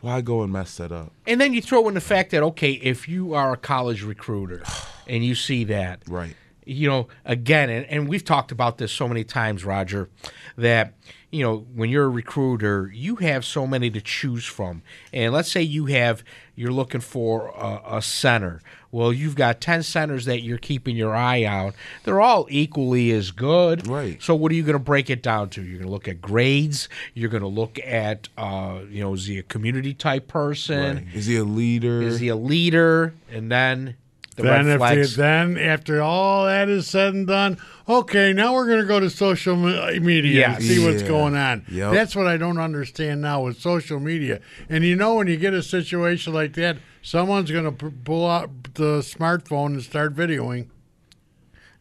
Why 0.00 0.20
go 0.20 0.42
and 0.42 0.52
mess 0.52 0.76
that 0.76 0.92
up? 0.92 1.12
And 1.26 1.40
then 1.40 1.52
you 1.52 1.60
throw 1.60 1.88
in 1.88 1.94
the 1.94 2.00
fact 2.00 2.30
that 2.30 2.42
okay, 2.42 2.72
if 2.72 3.08
you 3.08 3.34
are 3.34 3.52
a 3.52 3.56
college 3.56 4.02
recruiter 4.02 4.62
and 5.06 5.24
you 5.24 5.34
see 5.34 5.64
that, 5.64 6.00
Right. 6.06 6.36
You 6.68 6.88
know, 6.88 7.08
again, 7.24 7.70
and, 7.70 7.86
and 7.86 8.08
we've 8.08 8.24
talked 8.24 8.52
about 8.52 8.78
this 8.78 8.92
so 8.92 9.08
many 9.08 9.24
times, 9.24 9.64
Roger, 9.64 10.08
that 10.56 10.94
you 11.30 11.42
know 11.42 11.66
when 11.74 11.90
you're 11.90 12.04
a 12.04 12.10
recruiter, 12.10 12.90
you 12.94 13.16
have 13.16 13.44
so 13.44 13.66
many 13.66 13.90
to 13.90 14.00
choose 14.00 14.44
from. 14.44 14.82
And 15.12 15.32
let's 15.32 15.50
say 15.50 15.62
you 15.62 15.86
have 15.86 16.22
you're 16.54 16.72
looking 16.72 17.00
for 17.00 17.48
a, 17.48 17.96
a 17.96 18.02
center. 18.02 18.60
Well, 18.90 19.12
you've 19.12 19.34
got 19.34 19.60
ten 19.60 19.82
centers 19.82 20.26
that 20.26 20.42
you're 20.42 20.58
keeping 20.58 20.96
your 20.96 21.14
eye 21.14 21.44
out. 21.44 21.74
They're 22.04 22.20
all 22.20 22.46
equally 22.50 23.10
as 23.12 23.30
good. 23.30 23.86
Right. 23.86 24.22
So 24.22 24.34
what 24.34 24.52
are 24.52 24.54
you 24.54 24.62
going 24.62 24.74
to 24.74 24.78
break 24.78 25.10
it 25.10 25.22
down 25.22 25.50
to? 25.50 25.62
You're 25.62 25.78
going 25.78 25.88
to 25.88 25.92
look 25.92 26.08
at 26.08 26.20
grades. 26.20 26.88
You're 27.14 27.30
going 27.30 27.42
to 27.42 27.48
look 27.48 27.78
at, 27.84 28.28
uh, 28.36 28.80
you 28.90 29.02
know, 29.02 29.14
is 29.14 29.26
he 29.26 29.38
a 29.38 29.42
community 29.42 29.92
type 29.94 30.26
person? 30.26 30.96
Right. 30.96 31.06
Is 31.14 31.26
he 31.26 31.36
a 31.36 31.44
leader? 31.44 32.02
Is 32.02 32.20
he 32.20 32.28
a 32.28 32.36
leader? 32.36 33.14
And 33.30 33.52
then 33.52 33.96
the 34.38 34.44
Then, 34.44 34.66
red 34.66 34.74
if 34.74 34.78
flags. 34.78 35.16
they, 35.16 35.22
then 35.22 35.58
after 35.58 36.00
all 36.00 36.46
that 36.46 36.68
is 36.68 36.86
said 36.86 37.12
and 37.14 37.26
done, 37.26 37.58
okay, 37.88 38.32
now 38.32 38.54
we're 38.54 38.66
going 38.66 38.80
to 38.80 38.86
go 38.86 38.98
to 39.00 39.10
social 39.10 39.54
media 39.56 40.40
Yeah. 40.40 40.54
and 40.54 40.64
see 40.64 40.82
what's 40.84 41.02
Yeah. 41.02 41.08
going 41.08 41.36
on. 41.36 41.64
Yep. 41.70 41.92
That's 41.92 42.16
what 42.16 42.26
I 42.26 42.36
don't 42.36 42.58
understand 42.58 43.20
now 43.20 43.42
with 43.44 43.60
social 43.60 44.00
media. 44.00 44.40
And 44.70 44.84
you 44.84 44.96
know, 44.96 45.14
when 45.16 45.26
you 45.26 45.36
get 45.36 45.52
a 45.54 45.62
situation 45.62 46.32
like 46.32 46.54
that, 46.54 46.78
someone's 47.02 47.50
going 47.50 47.64
to 47.76 47.90
pull 48.04 48.28
out 48.28 48.50
the 48.74 49.00
smartphone 49.00 49.66
and 49.74 49.82
start 49.82 50.14
videoing. 50.14 50.66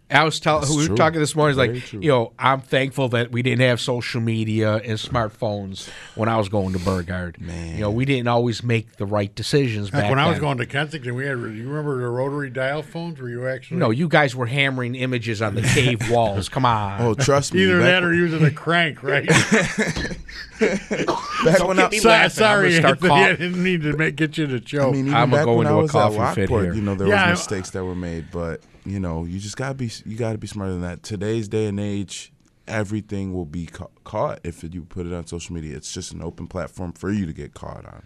I 0.10 0.24
was 0.24 0.40
telling 0.40 0.62
That's 0.62 0.74
we 0.76 0.88
were 0.88 0.96
talking 0.96 1.20
this 1.20 1.36
morning. 1.36 1.58
Very 1.58 1.74
Like, 1.74 1.84
true. 1.84 2.00
you 2.00 2.08
know, 2.08 2.32
I'm 2.40 2.62
thankful 2.62 3.10
that 3.10 3.30
we 3.30 3.42
didn't 3.42 3.60
have 3.68 3.82
social 3.82 4.22
media 4.22 4.76
and 4.78 4.98
smartphones 4.98 5.90
when 6.16 6.30
I 6.30 6.38
was 6.38 6.48
going 6.48 6.72
to 6.74 6.80
Burgard. 6.80 7.42
Man. 7.42 7.74
you 7.76 7.82
know, 7.82 7.92
we 7.92 8.06
didn't 8.06 8.30
always 8.30 8.64
make 8.64 8.96
the 8.96 9.06
right 9.06 9.34
decisions 9.36 9.92
Like 9.92 10.04
back 10.04 10.10
when 10.10 10.18
I 10.20 10.28
was 10.28 10.36
then. 10.36 10.42
going 10.44 10.58
to 10.60 10.66
Kensington, 10.66 11.14
we 11.16 11.26
had. 11.26 11.32
You 11.38 11.68
remember 11.68 12.00
the 12.00 12.08
rotary 12.08 12.50
dial 12.50 12.84
phones? 12.84 13.20
Were 13.20 13.28
you 13.30 13.48
actually? 13.50 13.78
No, 13.78 13.90
you 13.90 14.08
guys 14.08 14.34
were 14.34 14.46
hammering 14.46 14.96
images 14.96 15.42
on 15.42 15.56
the 15.56 15.62
cave 15.74 16.10
walls. 16.10 16.48
Come 16.48 16.66
on. 16.66 17.02
oh, 17.02 17.14
trust 17.14 17.54
me. 17.54 17.64
Either 17.64 17.80
that 17.80 18.02
or 18.06 18.14
using 18.14 18.46
a 18.46 18.52
crank, 18.52 19.04
right? 19.04 19.28
back 20.60 21.68
when 21.68 21.80
I, 21.80 21.90
get 21.90 22.02
So- 22.02 22.28
sorry, 22.30 22.76
I'm 22.78 22.82
gonna 22.82 22.90
Anthony, 22.92 23.12
I 23.14 23.36
didn't 23.36 23.64
need 23.64 23.82
to 23.84 23.96
make, 23.98 24.16
get 24.16 24.38
you 24.38 24.48
to 24.48 24.56
I 24.56 24.60
choke. 24.60 24.94
mean, 24.94 25.08
even 25.08 25.14
I'm 25.18 25.30
gonna 25.30 25.38
back 25.42 25.46
go 25.46 25.56
when 25.58 25.68
I 25.68 25.72
into 25.72 25.80
a 25.80 25.82
was 25.84 25.90
at 25.92 25.94
coffee 25.94 26.16
fit 26.36 26.42
Rockport, 26.50 26.64
here. 26.64 26.74
you 26.76 26.82
know, 26.82 26.96
there 26.96 27.08
Yeah, 27.08 27.26
I- 27.26 27.30
was 27.32 27.40
mistakes 27.40 27.70
that 27.72 27.84
were 27.84 27.96
made, 27.96 28.32
but 28.32 28.62
you 28.88 29.00
know, 29.00 29.26
you 29.26 29.40
just 29.40 29.58
gotta 29.58 29.76
be 29.76 29.92
you 30.06 30.18
gotta 30.18 30.38
be 30.38 30.48
smarter 30.48 30.74
than 30.74 30.82
that. 30.82 31.04
Today's 31.04 31.48
day 31.48 31.68
and 31.68 31.80
age, 31.80 32.32
everything 32.68 33.34
will 33.34 33.46
be 33.46 33.66
ca- 33.68 33.88
caught 34.04 34.40
if 34.44 34.64
you 34.64 34.84
put 34.84 35.06
it 35.06 35.14
on 35.14 35.28
social 35.28 35.56
media. 35.56 35.76
It's 35.76 35.94
just 35.94 36.12
an 36.12 36.22
open 36.22 36.48
platform 36.48 36.94
for 36.94 37.12
you 37.12 37.26
to 37.26 37.34
get 37.34 37.54
caught 37.54 37.86
on. 37.86 38.04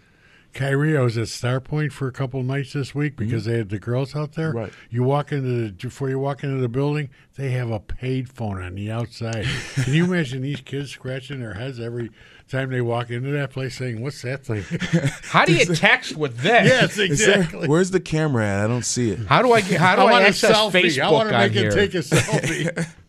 Kyrie, 0.52 0.98
I 0.98 1.00
was 1.00 1.16
at 1.16 1.28
Starpoint 1.28 1.92
for 1.92 2.08
a 2.08 2.12
couple 2.12 2.42
nights 2.42 2.74
this 2.74 2.94
week 2.94 3.16
because 3.16 3.44
mm-hmm. 3.44 3.52
they 3.52 3.58
had 3.58 3.68
the 3.70 3.78
girls 3.78 4.14
out 4.14 4.32
there. 4.32 4.52
Right. 4.52 4.72
You 4.90 5.02
walk 5.02 5.32
into 5.32 5.48
the 5.48 5.72
before 5.72 6.10
you 6.10 6.18
walk 6.18 6.44
into 6.44 6.60
the 6.60 6.68
building, 6.68 7.08
they 7.36 7.50
have 7.52 7.70
a 7.70 7.80
paid 7.80 8.28
phone 8.28 8.62
on 8.62 8.74
the 8.74 8.90
outside. 8.90 9.46
Can 9.74 9.94
you 9.94 10.04
imagine 10.04 10.42
these 10.42 10.60
kids 10.60 10.90
scratching 10.90 11.40
their 11.40 11.54
heads 11.54 11.80
every 11.80 12.10
time 12.52 12.70
they 12.70 12.80
walk 12.80 13.10
into 13.10 13.30
that 13.32 13.50
place, 13.50 13.76
saying, 13.76 14.00
"What's 14.00 14.22
that 14.22 14.44
thing?" 14.44 14.62
How 15.24 15.44
do 15.44 15.52
you 15.54 15.64
text 15.64 16.16
with 16.16 16.38
this? 16.38 16.66
yes, 16.66 16.96
Is 16.98 17.18
there- 17.26 17.40
exactly. 17.40 17.66
where's 17.68 17.90
the 17.90 17.98
camera 18.00 18.46
at? 18.46 18.64
I 18.64 18.68
don't 18.68 18.84
see 18.84 19.10
it. 19.10 19.18
How 19.26 19.42
do 19.42 19.52
I 19.52 19.60
get? 19.62 19.80
How 19.80 19.96
do 19.96 20.02
I 20.02 20.04
I, 20.04 20.10
want 20.12 20.24
a 20.24 20.28
access 20.28 20.56
selfie. 20.56 20.82
Facebook 20.84 21.02
I 21.02 21.10
want 21.10 21.28
to 21.30 21.34
on 21.34 21.40
make 21.40 21.52
here? 21.52 21.68
it 21.70 21.74
take 21.74 21.94
a 21.94 21.98
selfie. 21.98 22.86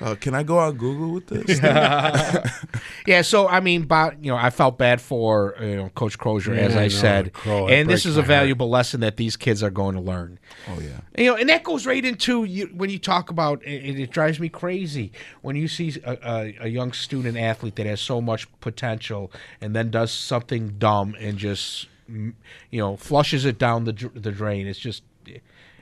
Uh, 0.00 0.14
can 0.14 0.34
I 0.34 0.42
go 0.42 0.58
on 0.58 0.76
Google 0.76 1.10
with 1.12 1.26
this? 1.26 1.60
Yeah, 3.06 3.22
so 3.22 3.48
I 3.48 3.60
mean, 3.60 3.82
but 3.84 4.22
you 4.24 4.30
know, 4.30 4.36
I 4.36 4.50
felt 4.50 4.78
bad 4.78 5.00
for 5.00 5.56
you 5.60 5.76
know 5.76 5.88
Coach 5.90 6.18
Crozier, 6.18 6.54
as 6.54 6.76
I 6.76 6.84
I 6.84 6.88
said, 6.88 7.32
Crow, 7.32 7.68
and 7.68 7.88
this 7.88 8.06
is 8.06 8.16
a 8.16 8.20
heart. 8.20 8.28
valuable 8.28 8.68
lesson 8.70 9.00
that 9.00 9.16
these 9.16 9.36
kids 9.36 9.62
are 9.62 9.70
going 9.70 9.94
to 9.94 10.00
learn. 10.00 10.38
oh 10.68 10.80
yeah. 10.80 11.00
You 11.16 11.26
know, 11.30 11.36
and 11.36 11.48
that 11.48 11.62
goes 11.64 11.86
right 11.86 12.04
into 12.04 12.44
you, 12.44 12.66
when 12.74 12.90
you 12.90 12.98
talk 12.98 13.30
about, 13.30 13.62
and 13.64 13.98
it 13.98 14.10
drives 14.10 14.38
me 14.40 14.48
crazy 14.48 15.12
when 15.42 15.56
you 15.56 15.68
see 15.68 15.94
a, 16.04 16.12
a, 16.22 16.56
a 16.62 16.68
young 16.68 16.92
student 16.92 17.36
athlete 17.36 17.76
that 17.76 17.86
has 17.86 18.00
so 18.00 18.20
much 18.20 18.46
potential 18.60 19.32
and 19.60 19.74
then 19.74 19.90
does 19.90 20.12
something 20.12 20.76
dumb 20.78 21.14
and 21.18 21.38
just, 21.38 21.88
you 22.08 22.34
know, 22.72 22.96
flushes 22.96 23.44
it 23.44 23.58
down 23.58 23.84
the 23.84 23.92
the 24.14 24.30
drain. 24.32 24.66
It's 24.66 24.78
just, 24.78 25.02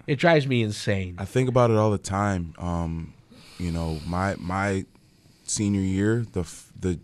it 0.06 0.16
drives 0.16 0.46
me 0.46 0.62
insane. 0.62 1.16
I 1.18 1.24
think 1.24 1.48
about 1.48 1.70
it 1.70 1.76
all 1.76 1.90
the 1.90 1.98
time. 1.98 2.54
Um, 2.58 3.14
you 3.60 3.70
know, 3.70 4.00
my 4.06 4.34
my 4.38 4.84
senior 5.44 5.80
year, 5.80 6.24
the 6.32 6.44
the 6.78 6.98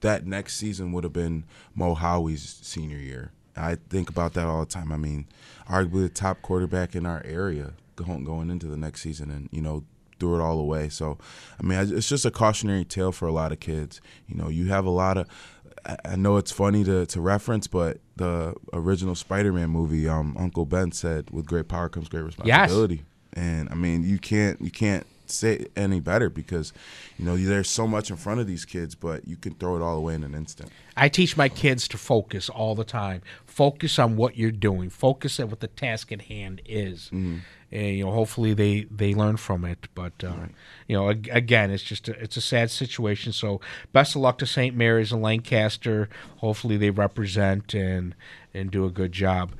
that 0.00 0.26
next 0.26 0.56
season 0.56 0.92
would 0.92 1.04
have 1.04 1.12
been 1.12 1.44
Mo 1.74 1.94
Howie's 1.94 2.42
senior 2.62 2.98
year. 2.98 3.32
I 3.56 3.76
think 3.88 4.10
about 4.10 4.34
that 4.34 4.46
all 4.46 4.60
the 4.60 4.66
time. 4.66 4.92
I 4.92 4.96
mean, 4.98 5.26
arguably 5.68 6.02
the 6.02 6.08
top 6.10 6.42
quarterback 6.42 6.94
in 6.94 7.06
our 7.06 7.22
area 7.24 7.72
going 7.96 8.24
going 8.24 8.50
into 8.50 8.66
the 8.66 8.76
next 8.76 9.00
season, 9.02 9.30
and 9.30 9.48
you 9.50 9.62
know, 9.62 9.84
threw 10.20 10.38
it 10.38 10.42
all 10.42 10.58
away. 10.60 10.88
So, 10.90 11.18
I 11.58 11.62
mean, 11.64 11.78
it's 11.96 12.08
just 12.08 12.24
a 12.26 12.30
cautionary 12.30 12.84
tale 12.84 13.12
for 13.12 13.26
a 13.26 13.32
lot 13.32 13.52
of 13.52 13.60
kids. 13.60 14.00
You 14.28 14.36
know, 14.36 14.48
you 14.48 14.66
have 14.66 14.84
a 14.84 14.90
lot 14.90 15.16
of. 15.18 15.26
I- 15.28 15.96
I 16.04 16.16
know 16.16 16.36
it's 16.36 16.50
funny 16.50 16.82
to, 16.82 17.06
to 17.06 17.20
reference, 17.20 17.68
but 17.68 17.98
the 18.16 18.54
original 18.72 19.14
Spider-Man 19.14 19.70
movie, 19.70 20.08
um, 20.08 20.36
Uncle 20.38 20.66
Ben 20.66 20.90
said, 20.92 21.30
"With 21.30 21.46
great 21.46 21.68
power 21.68 21.88
comes 21.88 22.08
great 22.08 22.24
responsibility." 22.24 22.96
Yes. 22.96 23.04
And 23.44 23.68
I 23.70 23.74
mean, 23.74 24.02
you 24.02 24.18
can't 24.18 24.60
you 24.60 24.70
can't 24.72 25.06
say 25.30 25.54
it 25.54 25.72
any 25.76 26.00
better 26.00 26.30
because 26.30 26.72
you 27.18 27.24
know 27.24 27.36
there's 27.36 27.70
so 27.70 27.86
much 27.86 28.10
in 28.10 28.16
front 28.16 28.40
of 28.40 28.46
these 28.46 28.64
kids, 28.64 28.94
but 28.94 29.26
you 29.26 29.36
can 29.36 29.54
throw 29.54 29.76
it 29.76 29.82
all 29.82 29.96
away 29.96 30.14
in 30.14 30.24
an 30.24 30.34
instant. 30.34 30.70
I 30.96 31.08
teach 31.08 31.36
my 31.36 31.48
kids 31.48 31.88
to 31.88 31.98
focus 31.98 32.48
all 32.48 32.74
the 32.74 32.84
time. 32.84 33.22
Focus 33.44 33.98
on 33.98 34.16
what 34.16 34.36
you're 34.36 34.50
doing. 34.50 34.90
Focus 34.90 35.38
on 35.40 35.50
what 35.50 35.60
the 35.60 35.68
task 35.68 36.12
at 36.12 36.22
hand 36.22 36.62
is. 36.66 37.06
Mm-hmm. 37.06 37.38
And 37.72 37.96
you 37.96 38.04
know, 38.04 38.12
hopefully 38.12 38.54
they 38.54 38.86
they 38.90 39.14
learn 39.14 39.36
from 39.36 39.64
it. 39.64 39.88
But 39.94 40.12
uh, 40.22 40.46
you 40.86 40.96
know, 40.96 41.10
ag- 41.10 41.28
again, 41.32 41.70
it's 41.70 41.82
just 41.82 42.08
a, 42.08 42.12
it's 42.22 42.36
a 42.36 42.40
sad 42.40 42.70
situation. 42.70 43.32
So 43.32 43.60
best 43.92 44.14
of 44.14 44.22
luck 44.22 44.38
to 44.38 44.46
St. 44.46 44.76
Mary's 44.76 45.12
and 45.12 45.20
Lancaster. 45.22 46.08
Hopefully 46.38 46.76
they 46.76 46.90
represent 46.90 47.74
and 47.74 48.14
and 48.54 48.70
do 48.70 48.84
a 48.86 48.90
good 48.90 49.12
job. 49.12 49.52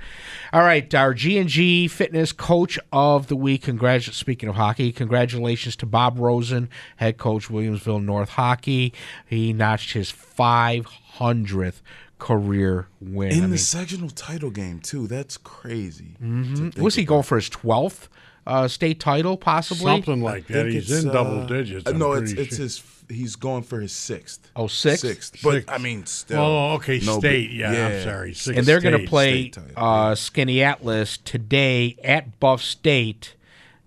All 0.52 0.62
right, 0.62 0.92
our 0.94 1.12
G 1.14 1.36
and 1.36 1.48
G 1.48 1.88
Fitness 1.88 2.32
Coach 2.32 2.78
of 2.92 3.26
the 3.26 3.36
Week. 3.36 3.64
Congratu- 3.64 4.12
Speaking 4.12 4.48
of 4.48 4.54
hockey, 4.54 4.92
congratulations 4.92 5.76
to 5.76 5.86
Bob 5.86 6.18
Rosen, 6.18 6.70
head 6.96 7.18
coach 7.18 7.48
Williamsville 7.48 8.02
North 8.04 8.30
Hockey. 8.30 8.92
He 9.26 9.52
notched 9.52 9.92
his 9.92 10.10
500th 10.12 11.80
career 12.18 12.88
win. 13.00 13.30
I 13.30 13.34
In 13.34 13.40
mean, 13.42 13.50
the 13.50 13.58
sectional 13.58 14.10
title 14.10 14.50
game 14.50 14.80
too. 14.80 15.06
That's 15.06 15.36
crazy. 15.36 16.16
mhm. 16.22 16.76
was 16.78 16.94
he 16.94 17.04
going 17.04 17.22
for 17.24 17.36
his 17.36 17.50
12th 17.50 18.08
uh, 18.46 18.68
state 18.68 19.00
title, 19.00 19.36
possibly? 19.36 19.84
Something 19.84 20.22
like 20.22 20.48
I 20.50 20.54
that. 20.54 20.66
He's 20.68 20.90
it's, 20.90 21.04
in 21.04 21.12
double 21.12 21.40
uh, 21.42 21.46
digits. 21.46 21.86
uh, 21.86 21.90
I'm 21.90 21.98
no, 21.98 22.12
it's 22.12 22.32
pretty 22.32 22.42
it's 22.48 22.56
sure. 22.56 22.64
his. 22.64 22.82
He's 23.08 23.36
going 23.36 23.62
for 23.62 23.80
his 23.80 23.92
sixth. 23.92 24.50
Oh, 24.56 24.66
sixth? 24.66 25.02
Sixth, 25.06 25.36
but 25.42 25.52
Sixth. 25.52 25.70
I 25.70 25.78
mean, 25.78 26.06
still. 26.06 26.40
Oh, 26.40 26.72
okay, 26.74 26.98
no 27.04 27.20
state. 27.20 27.50
big- 27.50 27.58
Yeah, 27.58 27.86
I'm 27.86 28.02
sorry. 28.02 28.34
Six 28.34 28.58
and 28.58 28.66
they're 28.66 28.80
going 28.80 29.00
to 29.00 29.06
play 29.08 29.50
title, 29.50 29.70
uh, 29.76 30.12
Skaneateles 30.16 31.18
today 31.22 31.96
at 32.02 32.40
Buff 32.40 32.62
State. 32.62 33.34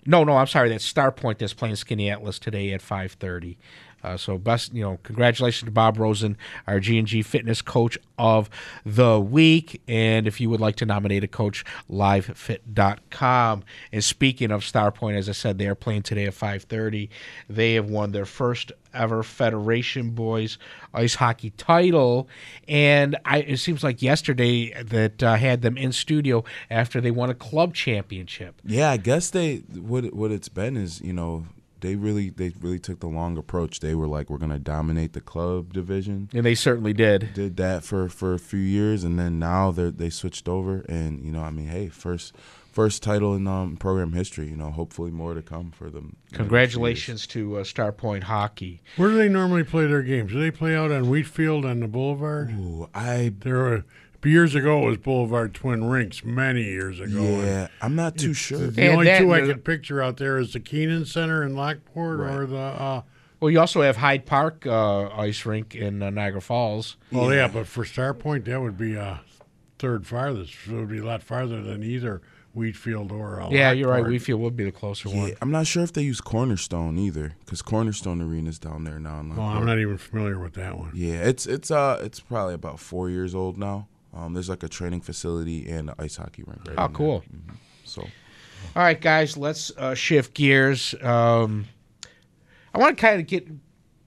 No, 0.06 0.24
no, 0.24 0.38
I'm 0.38 0.48
sorry. 0.48 0.70
That's 0.70 0.92
Starpoint 0.92 1.38
that's 1.38 1.54
playing 1.54 1.76
Skaneateles 1.76 2.40
today 2.40 2.72
at 2.72 2.82
5:30. 2.82 3.58
Uh, 4.04 4.18
so 4.18 4.38
best, 4.38 4.74
you 4.74 4.84
know, 4.84 5.00
congratulations 5.04 5.68
to 5.68 5.72
Bob 5.72 5.98
Rosen, 5.98 6.38
our 6.68 6.80
G 6.80 6.98
and 6.98 7.08
G 7.08 7.22
Fitness 7.22 7.62
Coach 7.62 7.98
of 8.18 8.50
the 8.86 9.20
Week. 9.20 9.82
And 9.88 10.28
if 10.28 10.40
you 10.40 10.50
would 10.50 10.60
like 10.60 10.76
to 10.78 10.86
nominate 10.86 11.24
a 11.24 11.28
coach, 11.28 11.64
livefit.com. 11.90 13.64
And 13.92 14.04
speaking 14.04 14.52
of 14.52 14.62
Starpoint, 14.62 15.18
as 15.18 15.30
I 15.30 15.34
said, 15.34 15.58
they 15.58 15.68
are 15.68 15.76
playing 15.76 16.04
today 16.04 16.26
at 16.26 16.34
5:30. 16.34 17.10
They 17.50 17.74
have 17.74 17.90
won 17.90 18.12
their 18.12 18.26
first 18.26 18.72
ever 18.94 19.24
Federation 19.24 20.12
Boys 20.12 20.58
ice 20.94 21.16
hockey 21.16 21.52
title, 21.52 22.28
and 22.68 23.18
I, 23.26 23.40
it 23.40 23.58
seems 23.58 23.84
like 23.84 24.02
yesterday 24.02 24.82
that 24.82 25.22
uh, 25.22 25.36
had 25.36 25.62
them 25.62 25.78
in 25.78 25.92
studio 25.92 26.44
after 26.70 27.00
they 27.00 27.12
won 27.12 27.30
a 27.30 27.36
club 27.36 27.74
championship. 27.74 28.62
Yeah, 28.66 28.90
I 28.90 28.98
guess 28.98 29.30
they 29.30 29.58
what 29.58 30.14
what 30.14 30.32
it's 30.32 30.50
been 30.50 30.78
is 30.78 31.02
you 31.02 31.14
know 31.14 31.46
they 31.82 31.96
really 31.96 32.30
they 32.30 32.54
really 32.60 32.80
took 32.80 33.00
the 33.00 33.08
long 33.08 33.38
approach. 33.38 33.80
They 33.80 33.96
were 33.96 34.08
like, 34.08 34.30
we're 34.30 34.38
gonna 34.38 34.60
dominate 34.60 35.14
the 35.14 35.22
club 35.22 35.74
division. 35.74 36.30
And 36.34 36.46
they 36.46 36.56
certainly 36.56 36.94
did. 36.94 37.34
Did 37.34 37.58
that 37.58 37.84
for 37.84 38.10
for 38.10 38.34
a 38.34 38.40
few 38.40 38.60
years, 38.60 39.04
and 39.04 39.18
then 39.20 39.40
now 39.40 39.72
they 39.72 39.90
they 39.92 40.10
switched 40.10 40.48
over, 40.48 40.86
and 40.90 41.24
you 41.24 41.32
know, 41.32 41.42
I 41.42 41.52
mean, 41.52 41.68
hey, 41.68 41.90
first 41.90 42.34
first 42.72 43.04
title 43.04 43.36
in 43.36 43.48
um, 43.48 43.78
program 43.78 44.14
history. 44.14 44.48
You 44.48 44.56
know, 44.56 44.72
hopefully 44.72 45.12
more 45.12 45.34
to 45.34 45.42
come 45.42 45.72
for 45.72 45.90
them. 45.90 46.16
Congratulations 46.34 47.28
to 47.28 47.58
uh, 47.58 47.64
Starpoint 47.64 48.24
Hockey. 48.24 48.82
Where 48.98 49.10
do 49.10 49.18
they 49.18 49.30
normally 49.30 49.64
play 49.64 49.88
their 49.88 50.04
games? 50.04 50.32
Do 50.32 50.40
they 50.40 50.52
play 50.52 50.76
out 50.76 50.92
on 50.92 51.10
Wheatfield 51.10 51.66
on 51.66 51.80
the 51.80 51.88
Boulevard? 51.88 52.52
Ooh, 52.52 52.90
I 52.94 53.34
There 53.40 53.58
were 53.58 53.86
years 54.24 54.56
ago 54.56 54.84
it 54.84 54.86
was 54.86 54.98
Boulevard 54.98 55.54
Twin 55.54 55.86
Rinks. 55.86 56.24
Many 56.24 56.64
years 56.64 57.00
ago. 57.00 57.22
yeah, 57.22 57.68
I'm 57.82 57.96
not 57.96 58.18
too 58.18 58.34
sure. 58.34 58.68
The 58.68 58.82
And 58.82 58.94
only 58.94 59.06
that- 59.06 59.20
two 59.20 59.34
I 59.34 59.42
can 59.42 59.60
picture 59.60 60.02
out 60.02 60.18
there 60.18 60.38
is 60.38 60.54
the 60.54 60.60
Kenan 60.60 61.06
Center 61.06 61.44
in 61.44 61.56
Lockport 61.56 62.20
or 62.20 62.46
the. 62.46 62.58
Uh, 62.58 63.02
Well, 63.40 63.50
you 63.50 63.60
also 63.62 63.82
have 63.82 63.96
Hyde 63.98 64.26
Park 64.26 64.66
uh, 64.68 65.08
ice 65.18 65.46
rink 65.46 65.74
in 65.74 66.04
uh, 66.04 66.10
Niagara 66.10 66.42
Falls. 66.42 66.98
well, 67.12 67.34
yeah. 67.34 67.48
but 67.48 67.68
for 67.68 67.86
Starpoint, 67.86 68.44
that 68.46 68.60
would 68.60 68.78
be 68.78 68.98
uh, 68.98 69.20
third 69.78 70.06
farthest. 70.06 70.54
So 70.66 70.72
it 70.72 70.76
would 70.76 70.90
be 70.90 70.98
a 70.98 71.06
lot 71.06 71.24
farther 71.24 71.62
than 71.62 71.82
either 71.82 72.22
Wheatfield 72.54 73.14
or. 73.14 73.42
Uh, 73.42 73.50
Yeah, 73.50 73.72
you're 73.72 73.90
right. 73.92 74.04
Wheatfield 74.06 74.42
would 74.42 74.58
be 74.58 74.66
the 74.66 74.74
closer 74.74 75.08
Yeah, 75.08 75.22
one. 75.22 75.32
I'm 75.42 75.52
not 75.52 75.68
sure 75.68 75.84
if 75.84 75.94
they 75.94 76.02
use 76.02 76.20
Cornerstone 76.20 76.98
either, 76.98 77.36
because 77.46 77.62
Cornerstone 77.62 78.22
Arena 78.22 78.50
is 78.50 78.60
down 78.60 78.84
there 78.84 79.00
now. 79.00 79.20
Well, 79.22 79.38
Lockport. 79.38 79.56
I'm 79.58 79.66
not 79.66 79.80
even 79.80 79.98
familiar 79.98 80.38
with 80.38 80.56
that 80.56 80.78
one. 80.78 80.92
Yeah, 80.94 81.14
it's 81.24 81.46
it's 81.46 81.72
uh 81.72 82.02
it's 82.04 82.20
probably 82.20 82.56
about 82.56 82.78
four 82.82 83.10
years 83.10 83.34
old 83.34 83.58
now. 83.58 83.88
Um, 84.14 84.34
there's 84.34 84.50
like 84.50 84.64
a 84.64 84.68
training 84.70 85.02
facility 85.02 85.70
and 85.70 85.90
an 85.90 85.96
ice 86.00 86.16
hockey 86.18 86.44
rink. 86.46 86.62
Right 86.68 86.76
Oh, 86.78 86.90
cool. 86.90 87.24
So 87.86 88.02
All 88.76 88.84
right, 88.84 89.00
guys, 89.00 89.38
let's 89.38 89.72
uh, 89.78 89.94
shift 89.96 90.34
gears. 90.34 90.96
Um, 91.02 91.66
I 92.74 92.80
want 92.80 92.98
to 92.98 93.02
kind 93.02 93.20
of 93.20 93.28
get 93.28 93.48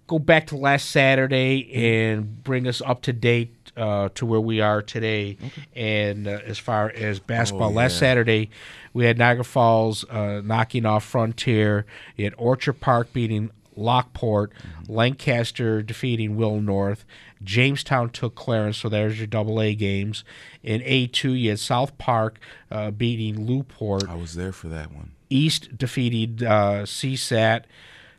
go 0.09 0.18
back 0.18 0.49
to 0.49 0.56
last 0.56 0.90
Saturday 0.90 1.71
and 1.73 2.42
bring 2.42 2.66
us 2.66 2.82
up 2.82 3.02
to 3.02 3.12
date 3.12 3.54
uh, 3.76 4.09
to 4.14 4.26
where 4.26 4.40
we 4.40 4.61
are 4.61 4.82
today. 4.82 5.38
And 5.75 6.26
uh, 6.26 6.40
as 6.44 6.59
far 6.59 6.90
as 6.90 7.18
basketball, 7.18 7.71
Oh, 7.71 7.73
last. 7.75 7.99
Saturday 7.99 8.50
we 8.92 9.04
had 9.06 9.16
Niagara 9.18 9.44
Falls 9.44 10.04
uh, 10.11 10.42
knocking 10.44 10.85
off 10.85 11.04
Frontier. 11.04 11.87
You 12.16 12.25
had 12.25 12.35
Orchard 12.37 12.75
Park 12.80 13.12
beating 13.12 13.50
Lockport, 13.75 14.52
Lancaster 14.87 15.80
defeating 15.82 16.37
Will 16.37 16.61
North. 16.61 17.04
Jamestown 17.44 18.11
took 18.11 18.34
Clarence, 18.34 18.78
so 18.78 18.88
there's 18.88 19.18
your 19.18 19.26
double 19.26 19.61
A 19.61 19.75
games. 19.75 20.25
In 20.62 20.80
A2, 20.82 21.40
you 21.40 21.50
had 21.50 21.58
South 21.58 21.96
Park 21.99 22.38
uh, 22.70 22.90
beating 22.90 23.46
Newport. 23.46 24.08
I 24.08 24.14
was 24.14 24.34
there 24.34 24.52
for 24.52 24.68
that 24.68 24.92
one. 24.92 25.12
East 25.30 25.78
defeated 25.78 26.42
uh, 26.42 26.82
CSAT, 26.84 27.64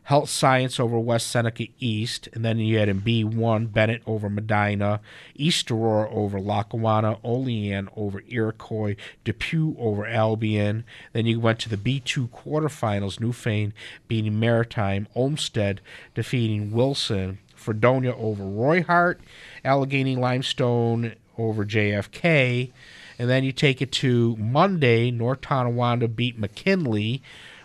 Health 0.03 0.29
Science 0.29 0.81
over 0.81 0.99
West 0.99 1.27
Seneca 1.27 1.67
East, 1.79 2.27
and 2.33 2.43
then 2.43 2.59
you 2.59 2.77
had 2.77 2.89
in 2.89 3.01
B1 3.01 3.71
Bennett 3.71 4.01
over 4.05 4.29
Medina, 4.29 4.99
East 5.33 5.71
Aurora 5.71 6.09
over 6.09 6.41
Lackawanna, 6.41 7.19
Olean 7.23 7.87
over 7.95 8.21
Iroquois, 8.27 8.97
Depew 9.23 9.75
over 9.79 10.05
Albion. 10.05 10.83
Then 11.13 11.25
you 11.25 11.39
went 11.39 11.59
to 11.59 11.69
the 11.69 11.77
B2 11.77 12.29
quarterfinals, 12.29 13.19
Newfane 13.19 13.71
beating 14.09 14.39
Maritime, 14.39 15.07
Olmsted 15.15 15.79
defeating 16.13 16.71
Wilson, 16.71 17.39
Fredonia 17.63 18.15
over 18.15 18.43
Roy 18.43 18.84
Hart, 18.84 19.22
Allegany 19.63 20.17
Limestone 20.17 21.15
over 21.38 21.65
JFK. 21.65 22.72
And 23.17 23.29
then 23.29 23.43
you 23.43 23.51
take 23.51 23.82
it 23.82 23.91
to 23.93 24.36
Monday, 24.38 25.12
North 25.12 25.41
Tonawanda 25.41 26.08
beat 26.08 26.38
McKinley, 26.38 27.22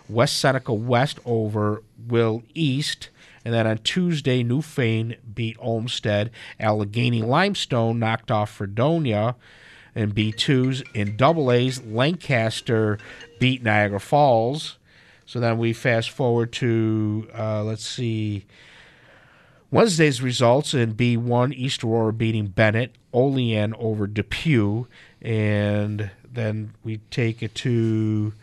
West 0.07 0.37
Seneca 0.37 0.73
West 0.73 1.19
over 1.25 1.83
Will 2.07 2.43
East. 2.53 3.09
And 3.45 3.53
then 3.53 3.67
on 3.67 3.79
Tuesday, 3.79 4.43
Newfane 4.43 5.17
beat 5.33 5.57
Olmsted. 5.59 6.31
Allegany 6.59 7.23
Limestone 7.23 7.99
knocked 7.99 8.31
off 8.31 8.51
Fredonia 8.51 9.35
in 9.95 10.11
B2s. 10.11 10.83
In 10.93 11.15
double 11.15 11.51
A's, 11.51 11.83
Lancaster 11.83 12.99
beat 13.39 13.63
Niagara 13.63 13.99
Falls. 13.99 14.77
So 15.25 15.39
then 15.39 15.57
we 15.57 15.73
fast 15.73 16.09
forward 16.09 16.51
to, 16.53 17.27
uh, 17.37 17.63
let's 17.63 17.85
see, 17.85 18.45
Wednesday's 19.71 20.21
results 20.21 20.73
in 20.73 20.95
B1, 20.95 21.53
East 21.53 21.83
Aurora 21.83 22.13
beating 22.13 22.47
Bennett, 22.47 22.95
Olean 23.13 23.73
over 23.75 24.07
Depew, 24.07 24.87
and 25.21 26.09
then 26.31 26.73
we 26.83 26.97
take 27.11 27.43
it 27.43 27.53
to 27.55 28.33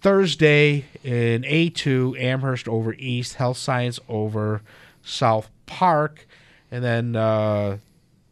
Thursday 0.00 0.84
in 1.02 1.42
A2, 1.42 2.20
Amherst 2.20 2.68
over 2.68 2.94
East, 2.94 3.34
Health 3.34 3.56
Science 3.56 3.98
over 4.08 4.62
South 5.02 5.48
Park, 5.66 6.26
and 6.70 6.84
then 6.84 7.16
uh, 7.16 7.78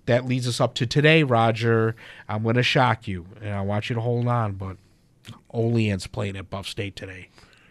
that 0.07 0.26
leads 0.26 0.46
us 0.46 0.61
up 0.61 0.74
to 0.74 0.87
today, 0.87 1.22
Roger. 1.22 1.94
I'm 2.29 2.42
going 2.42 2.57
to 2.57 2.62
shock 2.62 3.09
you, 3.09 3.26
and 3.40 3.55
I 3.55 3.62
want 3.62 3.88
you 3.88 3.94
to 3.94 4.00
hold 4.00 4.26
on, 4.29 4.53
but 4.53 4.76
Olean's 5.50 6.07
playing 6.07 6.37
at 6.37 6.50
Buff 6.50 6.66
State 6.66 6.96
today. 6.96 7.29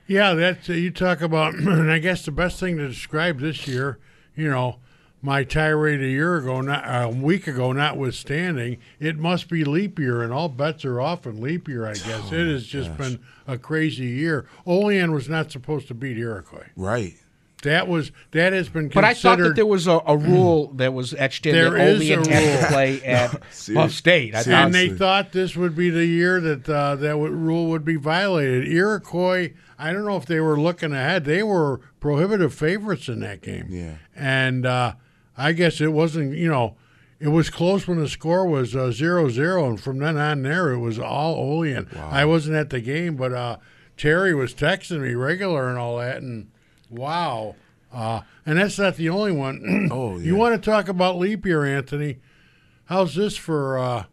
Yeah, 0.07 0.33
that's 0.33 0.69
uh, 0.69 0.73
you 0.73 0.89
talk 0.91 1.21
about, 1.21 1.53
and 1.55 1.91
I 1.91 1.99
guess 1.99 2.25
the 2.25 2.31
best 2.31 2.59
thing 2.59 2.77
to 2.77 2.87
describe 2.87 3.39
this 3.39 3.67
year, 3.67 3.99
you 4.37 4.49
know, 4.49 4.77
my 5.21 5.43
tirade 5.43 6.01
a 6.01 6.07
year 6.07 6.37
ago, 6.37 6.61
not 6.61 6.83
a 6.85 7.09
week 7.09 7.47
ago, 7.47 7.71
notwithstanding, 7.71 8.77
it 8.99 9.17
must 9.17 9.49
be 9.49 9.65
leap 9.65 9.99
year, 9.99 10.21
and 10.21 10.31
all 10.31 10.47
bets 10.47 10.85
are 10.85 11.01
off 11.01 11.25
in 11.25 11.41
leap 11.41 11.67
year. 11.67 11.85
I 11.85 11.93
guess 11.93 12.29
oh 12.31 12.35
it 12.35 12.47
has 12.47 12.65
just 12.65 12.95
been 12.97 13.19
a 13.47 13.57
crazy 13.57 14.05
year. 14.05 14.47
Olean 14.65 15.11
was 15.11 15.27
not 15.27 15.51
supposed 15.51 15.87
to 15.87 15.93
beat 15.93 16.17
Iroquois. 16.17 16.67
Right. 16.75 17.15
That 17.63 17.87
was 17.87 18.11
that 18.31 18.53
has 18.53 18.69
been. 18.69 18.89
Considered. 18.89 18.93
But 18.93 19.03
I 19.03 19.13
thought 19.15 19.39
that 19.39 19.55
there 19.55 19.65
was 19.65 19.87
a, 19.87 19.99
a 20.05 20.15
rule 20.15 20.71
that 20.73 20.93
was 20.93 21.13
etched 21.15 21.45
in 21.47 21.53
There 21.55 21.71
that 21.71 21.87
is 21.87 21.97
Olean 22.01 22.19
a 22.19 22.29
had 22.31 22.41
to 22.41 22.59
rule. 22.61 22.67
play 22.71 23.01
at 23.05 23.41
Buff 23.73 23.91
State. 23.91 24.35
I 24.35 24.41
and 24.43 24.73
they 24.73 24.89
thought 24.89 25.31
this 25.31 25.55
would 25.55 25.75
be 25.75 25.89
the 25.89 26.05
year 26.05 26.39
that 26.39 26.69
uh, 26.69 26.95
that 26.97 27.09
w- 27.09 27.31
rule 27.33 27.65
would 27.69 27.83
be 27.83 27.95
violated. 27.95 28.67
Iroquois, 28.67 29.53
I 29.79 29.91
don't 29.91 30.05
know 30.05 30.17
if 30.17 30.27
they 30.27 30.39
were 30.39 30.59
looking 30.59 30.93
ahead. 30.93 31.25
They 31.25 31.41
were 31.41 31.81
prohibitive 31.99 32.53
favorites 32.53 33.07
in 33.09 33.21
that 33.21 33.41
game. 33.41 33.65
Yeah. 33.69 33.95
And 34.15 34.65
uh, 34.67 34.93
I 35.35 35.53
guess 35.53 35.81
it 35.81 35.91
wasn't, 35.93 36.35
you 36.37 36.47
know, 36.49 36.75
it 37.19 37.29
was 37.29 37.49
close 37.49 37.87
when 37.87 37.99
the 37.99 38.07
score 38.07 38.45
was 38.45 38.75
uh, 38.75 38.91
0-0, 38.93 39.67
and 39.67 39.81
from 39.81 39.97
then 39.97 40.15
on 40.17 40.43
there, 40.43 40.71
it 40.73 40.77
was 40.77 40.99
all 40.99 41.33
Olean. 41.35 41.87
I 41.97 42.25
wasn't 42.25 42.55
at 42.57 42.69
the 42.69 42.79
game, 42.81 43.15
but 43.15 43.33
uh, 43.33 43.57
Terry 43.97 44.35
was 44.35 44.53
texting 44.53 45.01
me 45.01 45.15
regular 45.15 45.67
and 45.69 45.79
all 45.79 45.97
that, 45.97 46.17
and 46.17 46.51
wow. 46.89 47.55
Uh, 47.93 48.21
and 48.45 48.57
that's 48.57 48.77
not 48.77 48.95
the 48.97 49.09
only 49.09 49.31
one. 49.31 49.87
Oh, 49.91 50.17
You 50.17 50.35
want 50.35 50.61
to 50.61 50.69
talk 50.71 50.89
about 50.89 51.17
leap 51.17 51.45
year, 51.45 51.63
Anthony? 51.63 52.17
How's 52.85 53.15
this 53.15 53.37
for 53.37 53.77
uh, 53.79 54.03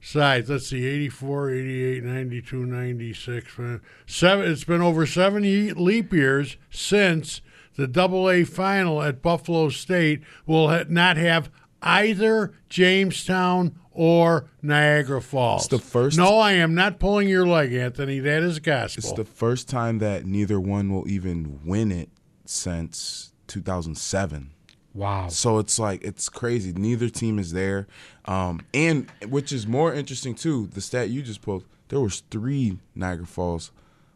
sides? 0.00 0.48
Let's 0.50 0.68
see, 0.68 0.84
84, 0.86 1.50
88, 1.50 2.04
92, 2.04 2.66
96. 2.66 3.58
uh, 3.58 3.78
Seven, 4.06 4.50
it's 4.50 4.64
been 4.64 4.82
over 4.82 5.06
seven 5.06 5.44
ye- 5.44 5.72
leap 5.72 6.12
years 6.12 6.56
since 6.70 7.40
the 7.76 7.86
Double 7.86 8.30
A 8.30 8.44
final 8.44 9.02
at 9.02 9.20
Buffalo 9.22 9.68
State 9.68 10.22
will 10.46 10.68
ha- 10.70 10.84
not 10.88 11.16
have 11.16 11.50
either 11.86 12.52
Jamestown 12.68 13.74
or 13.92 14.48
Niagara 14.60 15.22
Falls. 15.22 15.62
It's 15.62 15.68
the 15.70 15.78
first- 15.78 16.18
No, 16.18 16.38
I 16.38 16.52
am 16.52 16.74
not 16.74 16.98
pulling 16.98 17.28
your 17.28 17.46
leg, 17.46 17.72
Anthony. 17.72 18.18
That 18.18 18.42
is 18.42 18.58
gospel. 18.58 19.00
It's 19.02 19.12
the 19.12 19.24
first 19.24 19.68
time 19.68 19.98
that 20.00 20.26
neither 20.26 20.60
one 20.60 20.92
will 20.92 21.08
even 21.08 21.60
win 21.64 21.90
it 21.90 22.10
since 22.44 23.32
2007. 23.46 24.50
wow. 24.94 25.28
So 25.28 25.58
it's 25.58 25.78
like 25.78 26.02
it's 26.04 26.28
crazy. 26.28 26.72
Neither 26.72 27.08
team 27.08 27.38
is 27.38 27.52
there, 27.52 27.86
um, 28.26 28.60
and 28.74 29.10
which 29.28 29.52
is 29.52 29.66
more 29.66 29.92
interesting 29.94 30.34
too. 30.34 30.68
The 30.68 30.80
stat 30.80 31.10
you 31.10 31.22
just 31.22 31.42
pulled, 31.42 31.64
there 31.88 32.00
was 32.00 32.22
three 32.30 32.78
Niagara 32.94 33.26
Falls 33.26 33.70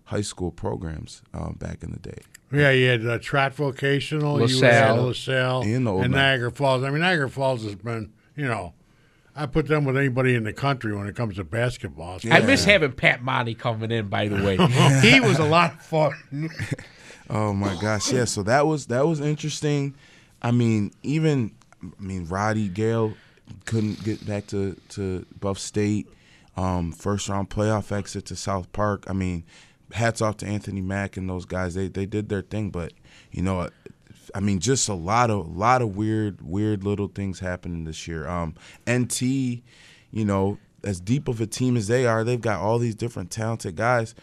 high 0.04 0.22
school 0.22 0.50
programs 0.50 1.22
um, 1.35 1.56
back 1.59 1.83
in 1.83 1.90
the 1.92 1.98
day. 1.98 2.18
Yeah, 2.53 2.71
you 2.71 2.89
had 2.89 3.07
uh, 3.07 3.19
Trott 3.21 3.55
Vocational, 3.55 4.37
you 4.39 4.47
LaSalle. 4.47 4.97
had 4.97 5.03
LaSalle, 5.05 5.63
And 5.63 5.87
the 5.87 5.91
Old 5.93 6.05
and 6.05 6.13
Man. 6.13 6.21
Niagara 6.21 6.51
Falls. 6.51 6.83
I 6.83 6.91
mean, 6.91 7.01
Niagara 7.01 7.31
Falls 7.31 7.63
has 7.63 7.77
been, 7.77 8.13
you 8.37 8.47
know, 8.47 8.75
I 9.37 9.47
put 9.47 9.69
them 9.69 9.85
with 9.85 9.97
anybody 9.97 10.35
in 10.35 10.43
the 10.43 10.53
country 10.53 10.95
when 10.95 11.07
it 11.07 11.15
comes 11.15 11.37
to 11.37 11.45
basketball. 11.45 12.19
I 12.31 12.41
miss 12.41 12.65
having 12.65 12.93
Pat 12.93 13.23
Monty 13.23 13.55
coming 13.55 13.91
in, 13.93 14.09
by 14.09 14.27
the 14.29 14.37
way. 14.45 14.57
he 15.01 15.21
was 15.21 15.39
a 15.39 15.45
lot 15.45 15.75
of 15.75 15.83
fun. 15.83 16.15
Oh 17.33 17.53
my 17.53 17.81
gosh, 17.81 18.13
yeah. 18.13 18.25
So 18.25 18.43
that 18.43 18.67
was 18.67 18.87
that 18.87 19.07
was 19.07 19.21
interesting. 19.21 19.95
I 20.43 20.51
mean, 20.51 20.91
even 21.05 21.53
I 21.81 22.03
mean 22.03 22.27
Roddy 22.27 22.67
Gayle 22.67 23.15
couldn't 23.67 24.03
get 24.03 24.27
back 24.27 24.49
to 24.49 24.75
to 24.91 25.25
Buff 25.39 25.57
State. 25.61 26.09
Um, 26.57 26.91
first 26.91 27.29
round 27.29 27.49
playoff 27.49 27.97
exit 27.97 28.27
to 28.27 28.37
South 28.37 28.73
Park. 28.73 29.05
I 29.07 29.13
mean, 29.13 29.45
hats 29.92 30.20
off 30.20 30.37
to 30.38 30.46
Anthony 30.46 30.81
Mack 30.81 31.16
and 31.16 31.29
those 31.29 31.44
guys. 31.44 31.74
They 31.74 31.88
they 31.88 32.07
did 32.07 32.29
their 32.29 32.42
thing, 32.42 32.70
but 32.70 32.92
you 33.31 33.42
know, 33.42 33.68
I 34.35 34.40
mean, 34.40 34.61
just 34.61 34.88
a 34.88 34.94
lot 34.94 35.31
of 35.31 35.57
lot 35.57 35.83
of 35.83 35.96
weird 35.96 36.40
weird 36.42 36.85
little 36.85 37.09
things 37.09 37.40
happening 37.40 37.85
this 37.85 38.07
year. 38.07 38.29
Um, 38.29 38.55
NT, 38.88 39.22
you 39.22 40.24
know, 40.24 40.59
as 40.85 41.00
deep 41.00 41.29
of 41.29 41.40
a 41.40 41.46
team 41.46 41.76
as 41.76 41.88
they 41.88 42.07
are, 42.07 42.24
they've 42.24 42.40
got 42.40 42.61
all 42.61 42.79
these 42.79 42.94
different 42.94 43.31
talented 43.31 43.76
guys 43.76 44.14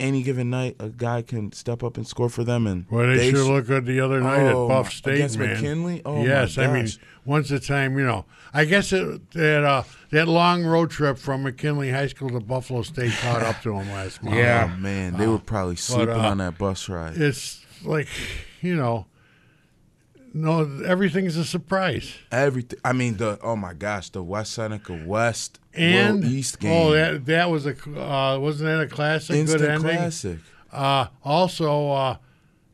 any 0.00 0.22
given 0.22 0.50
night, 0.50 0.76
a 0.80 0.88
guy 0.88 1.22
can 1.22 1.52
step 1.52 1.82
up 1.82 1.96
and 1.96 2.06
score 2.06 2.28
for 2.28 2.42
them. 2.42 2.66
And 2.66 2.86
Well, 2.90 3.06
they, 3.06 3.30
sure 3.30 3.44
sh- 3.44 3.48
look 3.48 3.66
good 3.66 3.86
the 3.86 4.00
other 4.00 4.20
night 4.20 4.40
Oh, 4.42 4.64
at 4.64 4.68
Buff 4.68 4.92
State, 4.92 5.14
against 5.16 5.38
man. 5.38 5.50
McKinley? 5.54 6.02
Oh, 6.04 6.16
my 6.18 6.24
yes, 6.24 6.58
I 6.58 6.66
mean, 6.72 6.88
once 7.24 7.50
a 7.50 7.60
time, 7.60 7.98
you 7.98 8.04
know, 8.04 8.24
I 8.52 8.64
guess 8.64 8.92
it, 8.92 9.30
that 9.32 9.62
uh, 9.64 9.82
that 10.10 10.26
long 10.26 10.64
road 10.64 10.90
trip 10.90 11.18
from 11.18 11.42
McKinley 11.44 11.90
High 11.90 12.08
School 12.08 12.30
to 12.30 12.40
Buffalo 12.40 12.82
State 12.82 13.12
caught 13.20 13.42
up 13.42 13.60
to 13.62 13.70
them 13.70 13.88
last 13.90 14.22
month. 14.22 14.36
Yeah. 14.36 14.70
Oh 14.74 14.80
man, 14.80 15.16
they 15.16 15.26
were 15.26 15.38
probably 15.38 15.76
sleeping 15.76 16.10
uh, 16.14 16.30
on 16.30 16.38
that 16.38 16.58
bus 16.58 16.88
ride. 16.88 17.16
it's 17.16 17.64
like, 17.84 18.08
you 18.60 18.74
know, 18.74 19.06
no, 20.32 20.82
everything's 20.84 21.36
a 21.36 21.44
surprise. 21.44 22.12
Everything. 22.30 22.78
I 22.84 22.92
mean, 22.92 23.16
the 23.16 23.38
oh 23.42 23.56
my 23.56 23.72
gosh, 23.74 24.10
the 24.10 24.22
West 24.22 24.52
Seneca 24.52 25.02
West 25.06 25.58
And 25.74 26.20
Will 26.22 26.30
East 26.30 26.60
game. 26.60 26.72
oh, 26.72 26.92
that 26.92 27.26
that 27.26 27.50
was 27.50 27.66
a 27.66 27.72
uh, 27.72 28.38
wasn't 28.38 28.68
that 28.68 28.80
a 28.80 28.86
classic? 28.86 29.36
instant 29.36 29.60
good 29.62 29.70
ending. 29.70 29.96
classic. 29.96 30.38
Uh, 30.72 31.06
also, 31.24 31.90
uh, 31.90 32.16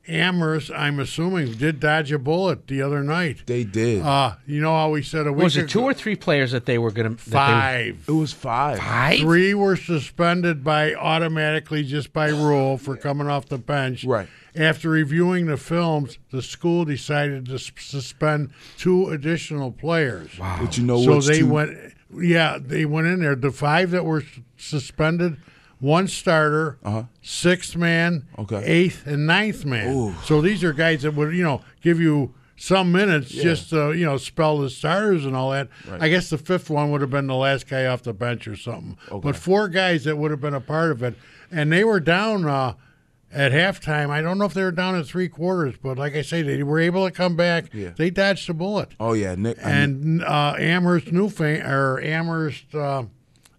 Amherst, 0.08 0.70
I'm 0.70 1.00
assuming, 1.00 1.52
did 1.54 1.80
dodge 1.80 2.12
a 2.12 2.18
bullet 2.18 2.66
the 2.68 2.80
other 2.82 3.02
night. 3.02 3.42
They 3.46 3.64
did. 3.64 4.02
Uh, 4.02 4.36
you 4.46 4.60
know 4.60 4.72
how 4.74 4.90
we 4.90 5.02
said 5.02 5.26
a 5.26 5.32
week 5.32 5.42
Was 5.44 5.56
it 5.56 5.60
ago- 5.60 5.68
two 5.68 5.82
or 5.82 5.94
three 5.94 6.16
players 6.16 6.52
that 6.52 6.66
they 6.66 6.78
were 6.78 6.90
going 6.90 7.16
to 7.16 7.22
five? 7.22 8.04
it 8.08 8.12
was 8.12 8.32
five. 8.32 8.78
Five. 8.78 9.18
Three 9.20 9.52
were 9.54 9.76
suspended 9.76 10.62
by 10.62 10.94
automatically 10.94 11.82
just 11.82 12.12
by 12.12 12.28
rule 12.28 12.78
for 12.78 12.96
coming 12.96 13.26
off 13.28 13.46
the 13.46 13.58
bench. 13.58 14.04
Right. 14.04 14.28
After 14.54 14.88
reviewing 14.90 15.46
the 15.46 15.56
films, 15.56 16.18
the 16.30 16.40
school 16.40 16.84
decided 16.84 17.46
to 17.46 17.58
suspend 17.58 18.50
two 18.78 19.08
additional 19.10 19.70
players. 19.72 20.38
Wow. 20.38 20.58
But 20.62 20.78
you 20.78 20.84
know 20.84 21.02
so 21.02 21.20
they 21.20 21.40
too- 21.40 21.48
went. 21.48 21.76
Yeah, 22.18 22.58
they 22.60 22.84
went 22.86 23.08
in 23.08 23.20
there. 23.20 23.34
The 23.34 23.50
five 23.50 23.90
that 23.90 24.04
were 24.04 24.22
suspended, 24.56 25.36
one 25.80 26.08
starter, 26.08 26.78
sixth 27.22 27.76
man, 27.76 28.26
Uh-huh. 28.36 28.42
Okay. 28.56 28.64
eighth 28.66 29.06
and 29.06 29.26
ninth 29.26 29.64
man. 29.64 29.94
Ooh. 29.94 30.14
So 30.24 30.40
these 30.40 30.64
are 30.64 30.72
guys 30.72 31.02
that 31.02 31.14
would 31.14 31.34
you 31.34 31.42
know 31.44 31.60
give 31.82 32.00
you 32.00 32.34
some 32.58 32.90
minutes 32.90 33.28
just 33.30 33.68
to 33.70 33.92
you 33.92 34.04
know 34.06 34.16
spell 34.16 34.58
the 34.58 34.70
starters 34.70 35.24
and 35.26 35.36
all 35.36 35.50
that. 35.50 35.68
I 36.00 36.08
guess 36.08 36.30
the 36.30 36.38
fifth 36.38 36.70
one 36.70 36.90
would 36.90 37.00
have 37.02 37.10
been 37.10 37.26
the 37.26 37.34
last 37.34 37.68
guy 37.68 37.84
off 37.86 38.02
the 38.02 38.14
bench 38.14 38.48
or 38.48 38.56
something. 38.56 38.96
But 39.22 39.36
four 39.36 39.68
guys 39.68 40.04
that 40.04 40.16
would 40.16 40.30
have 40.30 40.40
been 40.40 40.54
a 40.54 40.60
part 40.60 40.90
of 40.92 41.02
it, 41.02 41.14
and 41.50 41.70
they 41.72 41.84
were 41.84 42.00
down. 42.00 42.46
Uh, 42.46 42.74
at 43.32 43.50
halftime, 43.52 44.08
I 44.08 44.22
don't 44.22 44.38
know 44.38 44.44
if 44.46 44.54
they 44.54 44.62
were 44.62 44.70
down 44.70 44.94
at 44.94 45.04
three 45.04 45.28
quarters, 45.28 45.74
but 45.82 45.98
like 45.98 46.14
I 46.14 46.22
say, 46.22 46.40
they 46.42 46.62
were 46.62 46.78
able 46.78 47.04
to 47.04 47.10
come 47.10 47.34
back. 47.36 47.66
Yeah. 47.74 47.90
They 47.94 48.08
dodged 48.08 48.48
a 48.48 48.54
bullet. 48.54 48.90
Oh 49.00 49.12
yeah, 49.14 49.34
Nick. 49.34 49.58
I 49.62 49.64
mean, 49.66 49.74
And 49.74 50.24
uh, 50.24 50.54
Amherst 50.56 51.08
Newfane 51.08 51.68
or 51.68 52.00
Amherst 52.00 52.72
uh, 52.74 53.02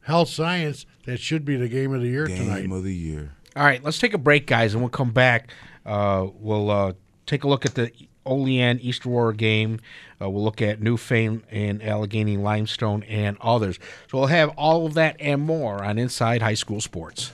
Health 0.08 0.30
Science, 0.30 0.86
that 1.06 1.20
should 1.20 1.44
be 1.44 1.58
the 1.58 1.68
game 1.68 1.94
of 1.94 2.02
the 2.02 2.08
year 2.08 2.28
game 2.28 2.38
tonight. 2.38 2.62
Game 2.62 2.72
of 2.72 2.86
the 2.86 2.96
year. 2.96 3.34
All 3.58 3.66
right, 3.66 3.84
let's 3.84 4.00
take 4.00 4.14
a 4.14 4.18
break, 4.18 4.48
guys, 4.48 4.74
and 4.74 4.82
we'll 4.82 4.90
come 4.90 5.12
back. 5.12 5.52
Uh, 5.86 6.28
we'll 6.40 6.72
uh, 6.72 6.94
take 7.26 7.44
a 7.44 7.48
look 7.50 7.66
at 7.66 7.76
the 7.76 7.92
Olean 8.26 8.80
East 8.80 9.06
Aurora 9.06 9.36
game. 9.36 9.82
Uh, 10.22 10.30
we'll 10.30 10.46
look 10.46 10.62
at 10.62 10.80
Newfane 10.80 11.42
and 11.52 11.82
Allegany 11.82 12.40
Limestone 12.40 13.04
and 13.04 13.38
others. 13.42 13.80
So 14.10 14.20
we'll 14.20 14.28
have 14.28 14.48
all 14.52 14.86
of 14.86 14.94
that 14.94 15.18
and 15.20 15.42
more 15.42 15.84
on 15.84 15.98
Inside 15.98 16.42
High 16.42 16.54
School 16.54 16.80
Sports. 16.80 17.34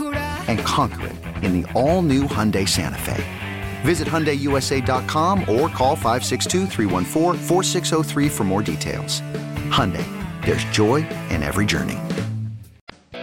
And 0.00 0.58
conquer 0.60 1.06
it 1.06 1.14
in 1.44 1.62
the 1.62 1.72
all 1.72 2.02
new 2.02 2.24
Hyundai 2.24 2.68
Santa 2.68 2.98
Fe. 2.98 3.24
Visit 3.82 4.08
HyundaiUSA.com 4.08 5.40
or 5.42 5.68
call 5.68 5.96
562-314-4603 5.96 8.30
for 8.30 8.44
more 8.44 8.62
details. 8.62 9.20
Hyundai, 9.70 10.04
there's 10.44 10.64
joy 10.66 11.06
in 11.30 11.42
every 11.42 11.66
journey. 11.66 11.98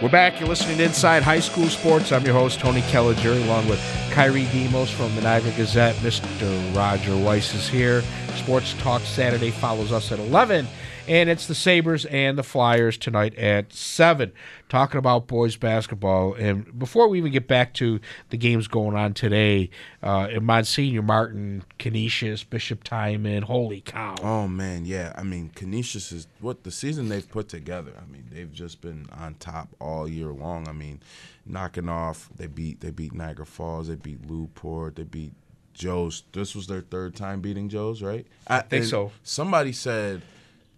We're 0.02 0.10
back. 0.10 0.40
You're 0.40 0.48
listening 0.48 0.78
to 0.78 0.84
Inside 0.84 1.22
High 1.22 1.40
School 1.40 1.68
Sports. 1.68 2.10
I'm 2.12 2.24
your 2.24 2.34
host, 2.34 2.58
Tony 2.58 2.80
Caligiuri, 2.82 3.44
along 3.44 3.68
with 3.68 3.80
Kyrie 4.10 4.46
Demos 4.46 4.90
from 4.90 5.14
the 5.14 5.22
Niagara 5.22 5.52
Gazette. 5.52 5.94
Mr. 5.96 6.76
Roger 6.76 7.16
Weiss 7.16 7.54
is 7.54 7.68
here. 7.68 8.02
Sports 8.34 8.74
Talk 8.74 9.02
Saturday 9.02 9.50
follows 9.50 9.92
us 9.92 10.10
at 10.12 10.18
11. 10.18 10.66
And 11.06 11.28
it's 11.28 11.46
the 11.46 11.54
Sabres 11.54 12.06
and 12.06 12.38
the 12.38 12.42
Flyers 12.42 12.96
tonight 12.96 13.34
at 13.34 13.74
7, 13.74 14.32
talking 14.70 14.98
about 14.98 15.26
boys 15.26 15.54
basketball. 15.56 16.32
And 16.32 16.78
before 16.78 17.08
we 17.08 17.18
even 17.18 17.30
get 17.30 17.46
back 17.46 17.74
to 17.74 18.00
the 18.30 18.38
games 18.38 18.68
going 18.68 18.96
on 18.96 19.12
today, 19.12 19.68
uh, 20.02 20.28
in 20.30 20.44
Monsignor 20.44 21.02
Martin, 21.02 21.62
Canisius, 21.78 22.42
Bishop 22.42 22.84
Timon, 22.84 23.42
holy 23.42 23.82
cow. 23.82 24.14
Oh 24.22 24.48
man, 24.48 24.86
yeah. 24.86 25.12
I 25.16 25.22
mean, 25.24 25.50
Canisius 25.54 26.10
is 26.10 26.26
what 26.40 26.64
the 26.64 26.70
season 26.70 27.10
they've 27.10 27.28
put 27.28 27.48
together. 27.48 27.92
I 28.00 28.10
mean, 28.10 28.24
they've 28.32 28.52
just 28.52 28.80
been 28.80 29.06
on 29.12 29.34
top 29.34 29.68
all 29.80 30.08
year 30.08 30.28
long. 30.28 30.68
I 30.68 30.72
mean, 30.72 31.00
knocking 31.44 31.90
off. 31.90 32.30
They 32.34 32.46
beat 32.46 32.80
they 32.80 32.90
beat 32.90 33.12
Niagara 33.12 33.46
Falls. 33.46 33.88
They 33.88 33.96
beat 33.96 34.28
Newport. 34.28 34.96
They 34.96 35.04
beat 35.04 35.32
Joe's. 35.74 36.22
This 36.32 36.54
was 36.54 36.66
their 36.66 36.80
third 36.80 37.14
time 37.14 37.42
beating 37.42 37.68
Joe's, 37.68 38.02
right? 38.02 38.26
I 38.46 38.60
think 38.60 38.86
so. 38.86 39.12
Somebody 39.22 39.72
said 39.72 40.22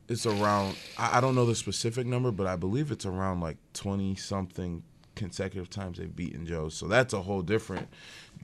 it's 0.09 0.27
around. 0.27 0.77
I, 0.99 1.19
I 1.19 1.21
don't 1.21 1.35
know 1.35 1.47
the 1.47 1.55
specific 1.55 2.07
number, 2.07 2.31
but 2.31 2.47
I 2.47 2.57
believe 2.57 2.91
it's 2.91 3.07
around 3.07 3.41
like 3.41 3.57
twenty 3.73 4.15
something 4.15 4.83
consecutive 5.15 5.71
times 5.71 5.99
they've 5.99 6.15
beaten 6.15 6.47
Joe. 6.47 6.69
So 6.69 6.87
that's 6.87 7.15
a 7.15 7.23
whole 7.23 7.43
different 7.43 7.89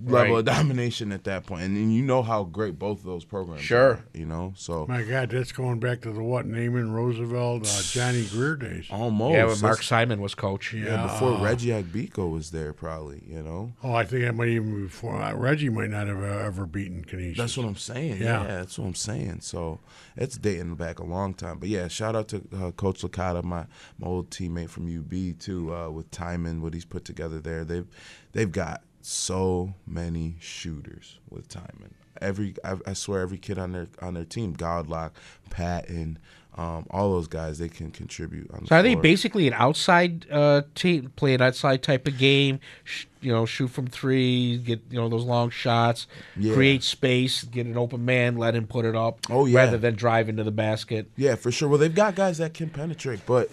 level 0.05 0.38
of 0.38 0.45
domination 0.45 1.12
at 1.12 1.25
that 1.25 1.47
point. 1.47 1.62
And, 1.62 1.77
and 1.77 1.95
you 1.95 2.03
know 2.03 2.23
how 2.23 2.45
great 2.45 2.79
both 2.79 2.99
of 3.01 3.05
those 3.05 3.25
programs 3.25 3.62
Sure. 3.62 3.81
are, 3.91 4.05
you 4.15 4.27
know? 4.27 4.53
So 4.57 4.87
My 4.88 5.03
God, 5.03 5.31
that's 5.31 5.53
going 5.53 5.79
back 5.81 6.01
to 6.03 6.12
the 6.12 6.23
what 6.23 6.47
Naaman 6.47 6.93
Roosevelt, 6.93 7.62
uh, 7.67 7.83
Johnny 7.83 8.25
Greer 8.27 8.57
days. 8.57 8.87
almost. 8.91 9.35
yeah, 9.35 9.45
when 9.45 9.61
Mark 9.61 9.77
That's- 9.77 9.87
Simon 9.87 10.21
was 10.21 10.35
coach. 10.35 10.73
yeah, 10.73 11.03
before 11.05 11.38
Reggie 11.45 11.69
Agbiko 11.71 12.31
was 12.31 12.51
there, 12.51 12.73
probably, 12.73 13.23
you 13.27 13.43
know? 13.43 13.73
Oh, 13.83 13.95
I 13.95 14.05
think 14.05 14.25
that 14.25 14.35
might 14.35 14.49
even 14.49 14.75
be 14.77 14.83
before 14.83 15.21
uh, 15.21 15.35
Reggie 15.35 15.69
might 15.69 15.91
not 15.91 16.07
have 16.07 16.23
uh, 16.23 16.27
ever 16.27 16.67
beaten 16.67 17.05
Canisius. 17.05 17.37
That's 17.38 17.57
what 17.57 17.67
I'm 17.67 17.77
saying. 17.77 18.21
Yeah. 18.23 18.43
Yeah. 18.43 18.47
that's 18.59 18.79
what 18.79 18.87
I'm 18.87 18.95
saying. 18.95 19.41
So 19.41 19.81
it's 20.17 20.37
dating 20.37 20.75
back 20.77 20.99
a 20.99 21.05
long 21.05 21.35
time. 21.35 21.59
But 21.59 21.69
yeah, 21.69 21.88
shout 21.88 22.17
out 22.17 22.29
to 22.29 22.43
uh, 22.55 22.71
Coach 22.73 23.03
Licata, 23.03 23.43
my 23.45 23.67
my 23.99 24.07
old 24.07 24.31
teammate 24.31 24.69
from 24.71 24.87
UB 24.87 25.38
too, 25.38 25.75
uh, 25.75 25.91
with 25.91 26.11
Timon, 26.11 26.61
what 26.62 26.75
he's 26.75 26.85
put 26.85 27.05
together 27.05 27.41
there. 27.41 27.65
They've 27.65 27.87
they've 28.33 28.51
got 28.51 28.83
so 29.03 29.75
many 29.87 30.37
shooters 30.41 31.19
with 31.31 31.49
Timon. 31.49 31.95
every 32.21 32.55
I, 32.65 32.77
I 32.87 32.93
swear 32.93 33.21
every 33.21 33.38
kid 33.38 33.59
on 33.59 33.73
their 33.73 33.88
on 34.01 34.15
their 34.15 34.25
team, 34.25 34.55
Godlock, 34.57 35.11
Patton, 35.51 36.19
um, 36.57 36.87
all 36.91 37.11
those 37.12 37.27
guys, 37.29 37.59
they 37.59 37.69
can 37.69 37.91
contribute. 37.91 38.51
On 38.53 38.61
the 38.61 38.67
So 38.67 38.77
are 38.77 38.83
they 38.83 38.95
basically 38.95 39.49
an 39.49 39.55
outside 39.55 40.27
uh, 40.31 40.62
team, 40.75 41.12
play 41.17 41.35
an 41.35 41.43
outside 41.43 41.83
type 41.83 42.07
of 42.07 42.17
game? 42.19 42.61
Sh- 42.85 43.07
you 43.21 43.33
know, 43.33 43.47
shoot 43.47 43.69
from 43.69 43.87
three, 43.87 44.59
get 44.59 44.81
you 44.91 44.99
know 45.01 45.09
those 45.09 45.25
long 45.25 45.51
shots, 45.51 46.07
Yeah. 46.37 46.55
create 46.55 46.83
space, 46.83 47.45
get 47.45 47.67
an 47.67 47.77
open 47.79 48.05
man, 48.05 48.37
let 48.37 48.55
him 48.55 48.67
put 48.67 48.85
it 48.85 48.95
up. 48.97 49.19
Oh, 49.31 49.47
yeah. 49.47 49.61
rather 49.61 49.79
than 49.79 49.95
drive 49.95 50.29
into 50.29 50.45
the 50.45 50.51
basket. 50.51 51.09
Yeah, 51.17 51.37
for 51.37 51.51
sure. 51.53 51.69
Well, 51.69 51.79
they've 51.79 51.95
got 51.95 52.15
guys 52.17 52.38
that 52.38 52.53
can 52.55 52.69
penetrate, 52.71 53.21
but 53.27 53.51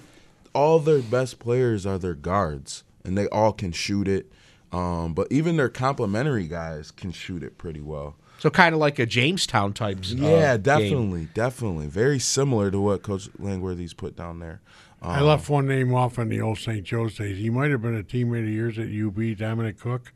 all 0.53 0.79
their 0.79 1.01
best 1.01 1.39
players 1.39 1.85
are 1.85 1.97
their 1.99 2.15
guards, 2.15 2.83
and 3.05 3.17
they 3.17 3.27
all 3.27 3.53
can 3.53 3.71
shoot 3.71 4.07
it. 4.07 4.31
Um, 4.71 5.13
but 5.13 5.27
even 5.31 5.57
their 5.57 5.69
complementary 5.69 6.47
guys 6.47 6.91
can 6.91 7.11
shoot 7.11 7.41
it 7.43 7.57
pretty 7.57 7.81
well. 7.81 8.15
So 8.39 8.49
kind 8.49 8.73
of 8.73 8.79
like 8.79 8.99
a 8.99 9.05
Jamestown 9.05 9.73
type. 9.73 9.97
uh, 9.97 10.15
Yeah, 10.15 10.53
game. 10.55 10.61
definitely, 10.61 11.27
definitely. 11.33 11.87
Very 11.87 12.19
similar 12.19 12.71
to 12.71 12.79
what 12.79 13.01
Coach 13.01 13.29
Langworthy's 13.39 13.93
put 13.93 14.15
down 14.15 14.39
there. 14.39 14.61
Um, 15.01 15.11
I 15.11 15.21
left 15.21 15.49
one 15.49 15.65
name 15.67 15.93
off 15.93 16.19
on 16.19 16.29
the 16.29 16.39
old 16.41 16.57
St. 16.59 16.83
Joe's 16.83 17.15
days. 17.15 17.37
He 17.37 17.49
might 17.49 17.71
have 17.71 17.81
been 17.81 17.97
a 17.97 18.03
teammate 18.03 18.43
of 18.43 18.49
yours 18.49 18.77
at 18.77 18.87
UB, 18.87 19.37
Dominic 19.37 19.79
Cook. 19.79 20.13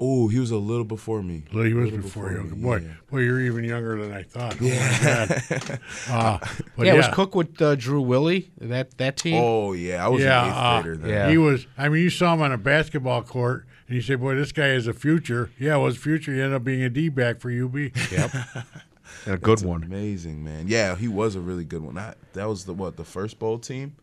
Oh, 0.00 0.26
he 0.28 0.40
was 0.40 0.50
a 0.50 0.56
little 0.56 0.84
before 0.84 1.22
me. 1.22 1.44
Well, 1.54 1.62
he 1.64 1.72
was 1.72 1.90
before, 1.90 2.30
before 2.30 2.32
you. 2.32 2.42
me, 2.56 2.62
Boy, 2.62 2.76
yeah. 2.78 2.88
boy, 3.10 3.18
you're 3.20 3.40
even 3.40 3.62
younger 3.64 4.00
than 4.00 4.12
I 4.12 4.24
thought. 4.24 4.60
Yeah. 4.60 5.38
uh, 6.10 6.38
but 6.76 6.86
yeah, 6.86 6.92
yeah, 6.92 6.94
was 6.94 7.08
Cook 7.12 7.34
with 7.36 7.60
uh, 7.62 7.76
Drew 7.76 8.00
Willy 8.00 8.50
that 8.60 8.98
that 8.98 9.16
team? 9.16 9.40
Oh 9.42 9.72
yeah, 9.72 10.04
I 10.04 10.08
was 10.08 10.20
yeah, 10.22 10.42
an 10.42 10.48
eighth 10.48 10.56
uh, 10.56 10.82
grader 10.82 10.96
then. 10.96 11.10
yeah. 11.10 11.30
He 11.30 11.38
was. 11.38 11.66
I 11.78 11.88
mean, 11.88 12.02
you 12.02 12.10
saw 12.10 12.34
him 12.34 12.42
on 12.42 12.50
a 12.50 12.58
basketball 12.58 13.22
court, 13.22 13.66
and 13.94 14.02
you 14.02 14.02
say, 14.02 14.16
"Boy, 14.16 14.34
this 14.34 14.50
guy 14.50 14.66
has 14.68 14.88
a 14.88 14.92
future." 14.92 15.50
Yeah, 15.56 15.76
well, 15.76 15.86
his 15.86 15.96
future. 15.96 16.34
He 16.34 16.40
ended 16.40 16.54
up 16.56 16.64
being 16.64 16.82
a 16.82 16.90
D 16.90 17.08
back 17.08 17.38
for 17.40 17.48
UB. 17.48 17.76
Yep, 18.10 18.34
a 19.26 19.36
good 19.38 19.62
one. 19.62 19.84
Amazing 19.84 20.42
man. 20.42 20.66
Yeah, 20.66 20.96
he 20.96 21.06
was 21.06 21.36
a 21.36 21.40
really 21.40 21.64
good 21.64 21.82
one. 21.82 21.94
That 21.94 22.18
that 22.32 22.48
was 22.48 22.64
the 22.64 22.74
what 22.74 22.96
the 22.96 23.04
first 23.04 23.38
bowl 23.38 23.58
team 23.60 23.94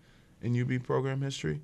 in 0.42 0.60
UB 0.60 0.82
program 0.84 1.22
history. 1.22 1.60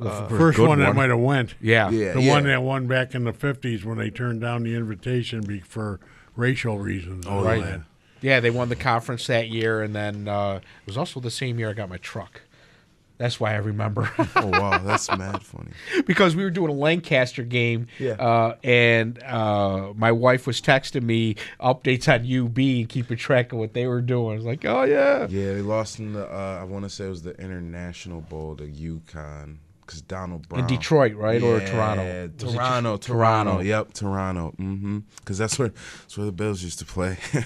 First 0.00 0.56
good 0.56 0.68
one, 0.68 0.78
that 0.78 0.94
might 0.94 1.10
have 1.10 1.18
went. 1.18 1.56
Yeah, 1.60 1.90
Yeah. 1.90 2.12
the 2.12 2.26
one 2.26 2.44
that 2.44 2.62
won 2.62 2.86
back 2.86 3.14
in 3.14 3.24
the 3.24 3.32
'50s 3.32 3.84
when 3.84 3.98
they 3.98 4.10
turned 4.10 4.40
down 4.40 4.62
the 4.62 4.74
invitation 4.76 5.42
be, 5.42 5.58
for 5.60 5.98
racial 6.36 6.78
reasons. 6.78 7.26
and 7.26 7.34
all 7.34 7.44
right. 7.44 7.62
that. 7.62 7.80
Yeah, 8.22 8.38
they 8.40 8.50
won 8.50 8.68
the 8.68 8.76
conference 8.76 9.26
that 9.26 9.48
year, 9.48 9.82
and 9.82 9.94
then 9.94 10.28
uh, 10.28 10.60
it 10.62 10.86
was 10.86 10.96
also 10.96 11.20
the 11.20 11.30
same 11.30 11.58
year 11.58 11.70
I 11.70 11.72
got 11.72 11.88
my 11.88 11.96
truck. 11.96 12.42
That's 13.20 13.38
why 13.38 13.52
I 13.52 13.56
remember. 13.58 14.10
Oh 14.34 14.46
wow, 14.46 14.78
that's 14.78 15.10
mad 15.10 15.42
funny. 15.42 15.72
because 16.06 16.34
we 16.34 16.42
were 16.42 16.50
doing 16.50 16.70
a 16.70 16.74
Lancaster 16.74 17.42
game, 17.42 17.86
Yeah. 17.98 18.12
uh, 18.12 18.56
and 18.64 19.22
uh, 19.22 19.92
my 19.94 20.10
wife 20.12 20.46
was 20.46 20.62
texting 20.62 21.02
me 21.02 21.34
updates 21.60 22.08
on 22.08 22.20
UB 22.24 22.56
and 22.58 22.88
keeping 22.88 23.18
track 23.18 23.52
of 23.52 23.58
what 23.58 23.74
they 23.74 23.86
were 23.86 24.00
doing. 24.00 24.32
I 24.32 24.36
was 24.36 24.44
like, 24.46 24.64
oh 24.64 24.84
yeah, 24.84 25.26
Yeah, 25.28 25.52
they 25.52 25.60
lost 25.60 25.98
in 25.98 26.14
the. 26.14 26.24
Uh, 26.26 26.58
I 26.62 26.64
want 26.64 26.84
to 26.84 26.88
say 26.88 27.04
it 27.04 27.10
was 27.10 27.20
the 27.22 27.38
International 27.38 28.22
Bowl, 28.22 28.54
the 28.54 28.64
UConn, 28.64 29.56
because 29.82 30.00
Donald 30.00 30.48
Brown 30.48 30.62
in 30.62 30.66
Detroit, 30.66 31.14
right, 31.16 31.42
or 31.42 31.58
Yeah, 31.58 31.66
Toronto? 31.70 32.02
Was 32.22 32.30
just 32.38 32.54
Toronto, 32.54 32.96
Toronto. 32.96 33.50
Toronto. 33.50 33.60
Yep, 33.60 33.92
Toronto. 33.92 34.54
Mm-hmm. 34.58 34.98
Because 35.18 35.36
that's 35.36 35.58
where 35.58 35.68
that's 36.02 36.16
where 36.16 36.24
the 36.24 36.32
Bills 36.32 36.62
used 36.62 36.78
to 36.78 36.86
play. 36.86 37.18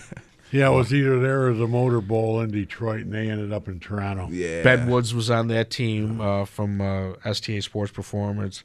Yeah, 0.51 0.69
it 0.71 0.75
was 0.75 0.95
either 0.95 1.19
there 1.19 1.49
or 1.49 1.55
the 1.55 1.67
Motor 1.67 2.01
Bowl 2.01 2.41
in 2.41 2.51
Detroit, 2.51 3.01
and 3.01 3.13
they 3.13 3.29
ended 3.29 3.53
up 3.53 3.67
in 3.67 3.81
Toronto. 3.81 4.29
yeah. 4.31 4.63
Ben 4.63 4.89
Woods 4.89 5.15
was 5.15 5.29
on 5.31 5.49
that 5.49 5.71
team 5.71 6.21
uh, 6.21 6.45
from 6.45 6.81
uh, 6.81 7.13
STA 7.25 7.61
Sports 7.61 7.91
Performance. 7.91 8.63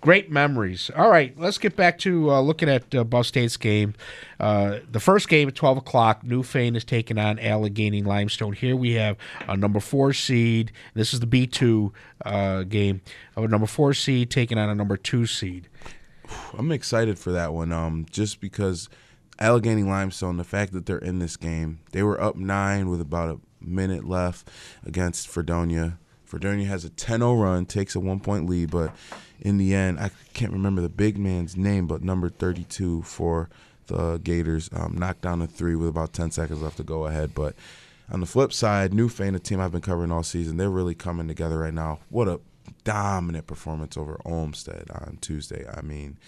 Great 0.00 0.30
memories. 0.30 0.90
All 0.94 1.08
right, 1.08 1.34
let's 1.38 1.56
get 1.56 1.76
back 1.76 1.98
to 2.00 2.30
uh, 2.30 2.40
looking 2.42 2.68
at 2.68 2.94
uh, 2.94 3.04
Buff 3.04 3.24
State's 3.24 3.56
game. 3.56 3.94
Uh, 4.38 4.80
the 4.92 5.00
first 5.00 5.30
game 5.30 5.48
at 5.48 5.54
12 5.54 5.78
o'clock, 5.78 6.22
Newfane 6.22 6.76
is 6.76 6.84
taking 6.84 7.16
on 7.18 7.38
Allegany 7.38 8.04
Limestone. 8.04 8.52
Here 8.52 8.76
we 8.76 8.92
have 8.92 9.16
a 9.48 9.56
number 9.56 9.80
four 9.80 10.12
seed. 10.12 10.72
This 10.92 11.14
is 11.14 11.20
the 11.20 11.26
B2 11.26 11.90
uh, 12.26 12.64
game. 12.64 13.00
A 13.34 13.48
number 13.48 13.66
four 13.66 13.94
seed 13.94 14.30
taking 14.30 14.58
on 14.58 14.68
a 14.68 14.74
number 14.74 14.98
two 14.98 15.24
seed. 15.24 15.68
I'm 16.56 16.70
excited 16.70 17.18
for 17.18 17.32
that 17.32 17.54
one. 17.54 17.72
Um, 17.72 18.04
just 18.10 18.40
because 18.42 18.90
Allegany 19.40 19.86
Limestone, 19.86 20.36
the 20.36 20.44
fact 20.44 20.72
that 20.72 20.86
they're 20.86 20.98
in 20.98 21.18
this 21.18 21.36
game, 21.36 21.80
they 21.92 22.02
were 22.02 22.20
up 22.20 22.36
nine 22.36 22.88
with 22.88 23.00
about 23.00 23.30
a 23.30 23.40
minute 23.60 24.04
left 24.04 24.48
against 24.84 25.28
Fredonia. 25.28 25.98
Fredonia 26.24 26.66
has 26.66 26.84
a 26.84 26.90
10-0 26.90 27.40
run, 27.40 27.66
takes 27.66 27.94
a 27.94 28.00
one-point 28.00 28.48
lead, 28.48 28.70
but 28.70 28.94
in 29.40 29.56
the 29.58 29.74
end, 29.74 29.98
I 30.00 30.10
can't 30.32 30.52
remember 30.52 30.80
the 30.80 30.88
big 30.88 31.18
man's 31.18 31.56
name, 31.56 31.86
but 31.86 32.02
number 32.02 32.28
32 32.28 33.02
for 33.02 33.48
the 33.86 34.18
Gators 34.18 34.70
um, 34.72 34.96
knocked 34.96 35.22
down 35.22 35.42
a 35.42 35.46
three 35.46 35.76
with 35.76 35.88
about 35.88 36.12
10 36.12 36.30
seconds 36.30 36.62
left 36.62 36.78
to 36.78 36.82
go 36.82 37.06
ahead. 37.06 37.34
But 37.34 37.54
on 38.10 38.20
the 38.20 38.26
flip 38.26 38.52
side, 38.52 38.92
Newfane, 38.92 39.34
a 39.34 39.38
team 39.38 39.60
I've 39.60 39.72
been 39.72 39.80
covering 39.80 40.10
all 40.10 40.22
season, 40.22 40.56
they're 40.56 40.70
really 40.70 40.94
coming 40.94 41.28
together 41.28 41.58
right 41.58 41.74
now. 41.74 42.00
What 42.08 42.28
a 42.28 42.40
dominant 42.84 43.46
performance 43.46 43.96
over 43.96 44.20
Olmsted 44.24 44.90
on 44.90 45.18
Tuesday. 45.20 45.66
I 45.68 45.82
mean, 45.82 46.18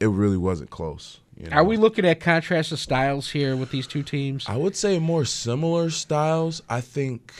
it 0.00 0.06
really 0.06 0.36
wasn't 0.36 0.70
close. 0.70 1.20
You 1.36 1.48
know? 1.48 1.56
Are 1.56 1.64
we 1.64 1.76
looking 1.76 2.06
at 2.06 2.20
contrast 2.20 2.72
of 2.72 2.78
styles 2.78 3.30
here 3.30 3.56
with 3.56 3.70
these 3.70 3.86
two 3.86 4.02
teams? 4.02 4.44
I 4.48 4.56
would 4.56 4.76
say 4.76 4.98
more 4.98 5.24
similar 5.24 5.90
styles. 5.90 6.62
I 6.68 6.80
think, 6.80 7.32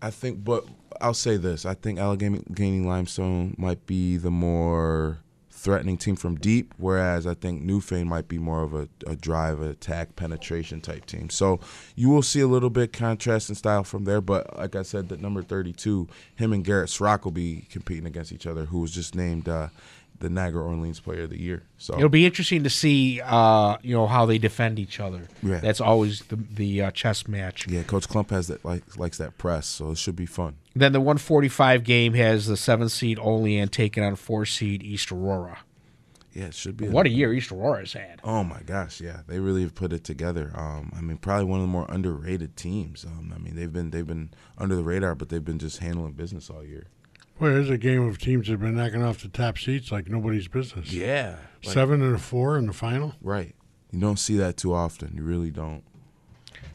I 0.00 0.10
think, 0.10 0.44
but 0.44 0.64
I'll 1.00 1.14
say 1.14 1.36
this: 1.36 1.66
I 1.66 1.74
think 1.74 1.98
Allegany 1.98 2.84
Limestone 2.84 3.54
might 3.58 3.86
be 3.86 4.16
the 4.16 4.30
more 4.30 5.18
threatening 5.60 5.98
team 5.98 6.16
from 6.16 6.36
deep, 6.36 6.72
whereas 6.78 7.26
I 7.26 7.34
think 7.34 7.62
Newfane 7.62 8.06
might 8.06 8.28
be 8.28 8.38
more 8.38 8.62
of 8.62 8.72
a, 8.72 8.88
a 9.06 9.14
drive, 9.14 9.60
attack, 9.60 10.16
penetration 10.16 10.80
type 10.80 11.04
team. 11.04 11.28
So 11.28 11.60
you 11.94 12.08
will 12.08 12.22
see 12.22 12.40
a 12.40 12.46
little 12.46 12.70
bit 12.70 12.94
contrast 12.94 13.50
in 13.50 13.54
style 13.54 13.84
from 13.84 14.04
there. 14.04 14.22
But 14.22 14.56
like 14.56 14.74
I 14.74 14.80
said, 14.80 15.10
that 15.10 15.20
number 15.20 15.42
32, 15.42 16.08
him 16.34 16.54
and 16.54 16.64
Garrett 16.64 16.88
Srock 16.88 17.24
will 17.24 17.32
be 17.32 17.66
competing 17.68 18.06
against 18.06 18.32
each 18.32 18.46
other, 18.46 18.64
who 18.64 18.80
was 18.80 18.92
just 18.92 19.14
named 19.14 19.50
uh, 19.50 19.68
the 20.20 20.30
Niagara 20.30 20.64
Orleans 20.64 21.00
Player 21.00 21.22
of 21.22 21.30
the 21.30 21.40
Year. 21.40 21.62
So 21.78 21.96
It'll 21.96 22.08
be 22.08 22.24
interesting 22.24 22.62
to 22.62 22.70
see, 22.70 23.20
uh, 23.24 23.76
you 23.82 23.94
know, 23.94 24.06
how 24.06 24.26
they 24.26 24.38
defend 24.38 24.78
each 24.78 25.00
other. 25.00 25.28
Yeah. 25.42 25.58
That's 25.60 25.80
always 25.80 26.20
the 26.24 26.36
the 26.36 26.82
uh, 26.82 26.90
chess 26.92 27.26
match. 27.26 27.66
yeah, 27.66 27.82
Coach 27.82 28.08
Klump 28.08 28.30
has 28.30 28.46
that 28.48 28.64
like 28.64 28.96
likes 28.96 29.18
that 29.18 29.36
press, 29.38 29.66
so 29.66 29.90
it 29.90 29.98
should 29.98 30.16
be 30.16 30.26
fun. 30.26 30.56
Then 30.74 30.92
the 30.92 31.00
145 31.00 31.82
game 31.82 32.14
has 32.14 32.46
the 32.46 32.56
seven 32.56 32.88
seed 32.88 33.18
Olean 33.18 33.68
taking 33.68 34.04
on 34.04 34.14
four 34.16 34.46
seed 34.46 34.82
East 34.82 35.10
Aurora. 35.10 35.58
Yeah, 36.32 36.44
it 36.44 36.54
should 36.54 36.76
be. 36.76 36.88
What 36.88 37.06
a 37.06 37.10
year 37.10 37.32
East 37.32 37.50
Aurora's 37.50 37.94
had. 37.94 38.20
Oh 38.22 38.44
my 38.44 38.60
gosh, 38.60 39.00
yeah, 39.00 39.22
they 39.26 39.40
really 39.40 39.62
have 39.62 39.74
put 39.74 39.92
it 39.92 40.04
together. 40.04 40.52
Um, 40.54 40.92
I 40.96 41.00
mean, 41.00 41.16
probably 41.16 41.46
one 41.46 41.58
of 41.58 41.64
the 41.64 41.72
more 41.72 41.86
underrated 41.88 42.56
teams. 42.56 43.04
Um, 43.04 43.32
I 43.34 43.38
mean, 43.38 43.56
they've 43.56 43.72
been 43.72 43.90
they've 43.90 44.06
been 44.06 44.30
under 44.56 44.76
the 44.76 44.84
radar, 44.84 45.14
but 45.16 45.28
they've 45.28 45.44
been 45.44 45.58
just 45.58 45.78
handling 45.78 46.12
business 46.12 46.48
all 46.48 46.64
year. 46.64 46.86
Boy, 47.40 47.48
there's 47.48 47.70
a 47.70 47.78
game 47.78 48.06
of 48.06 48.18
teams 48.18 48.46
that 48.46 48.52
have 48.52 48.60
been 48.60 48.76
knocking 48.76 49.02
off 49.02 49.22
the 49.22 49.28
top 49.28 49.56
seats 49.58 49.90
like 49.90 50.08
nobody's 50.08 50.46
business. 50.46 50.92
Yeah, 50.92 51.36
Seven 51.62 52.02
and 52.02 52.14
a 52.14 52.18
four 52.18 52.58
in 52.58 52.66
the 52.66 52.72
final. 52.74 53.14
right. 53.22 53.54
You 53.92 53.98
don't 53.98 54.18
see 54.18 54.36
that 54.36 54.56
too 54.56 54.72
often. 54.72 55.14
You 55.16 55.22
really 55.24 55.50
don't. 55.50 55.82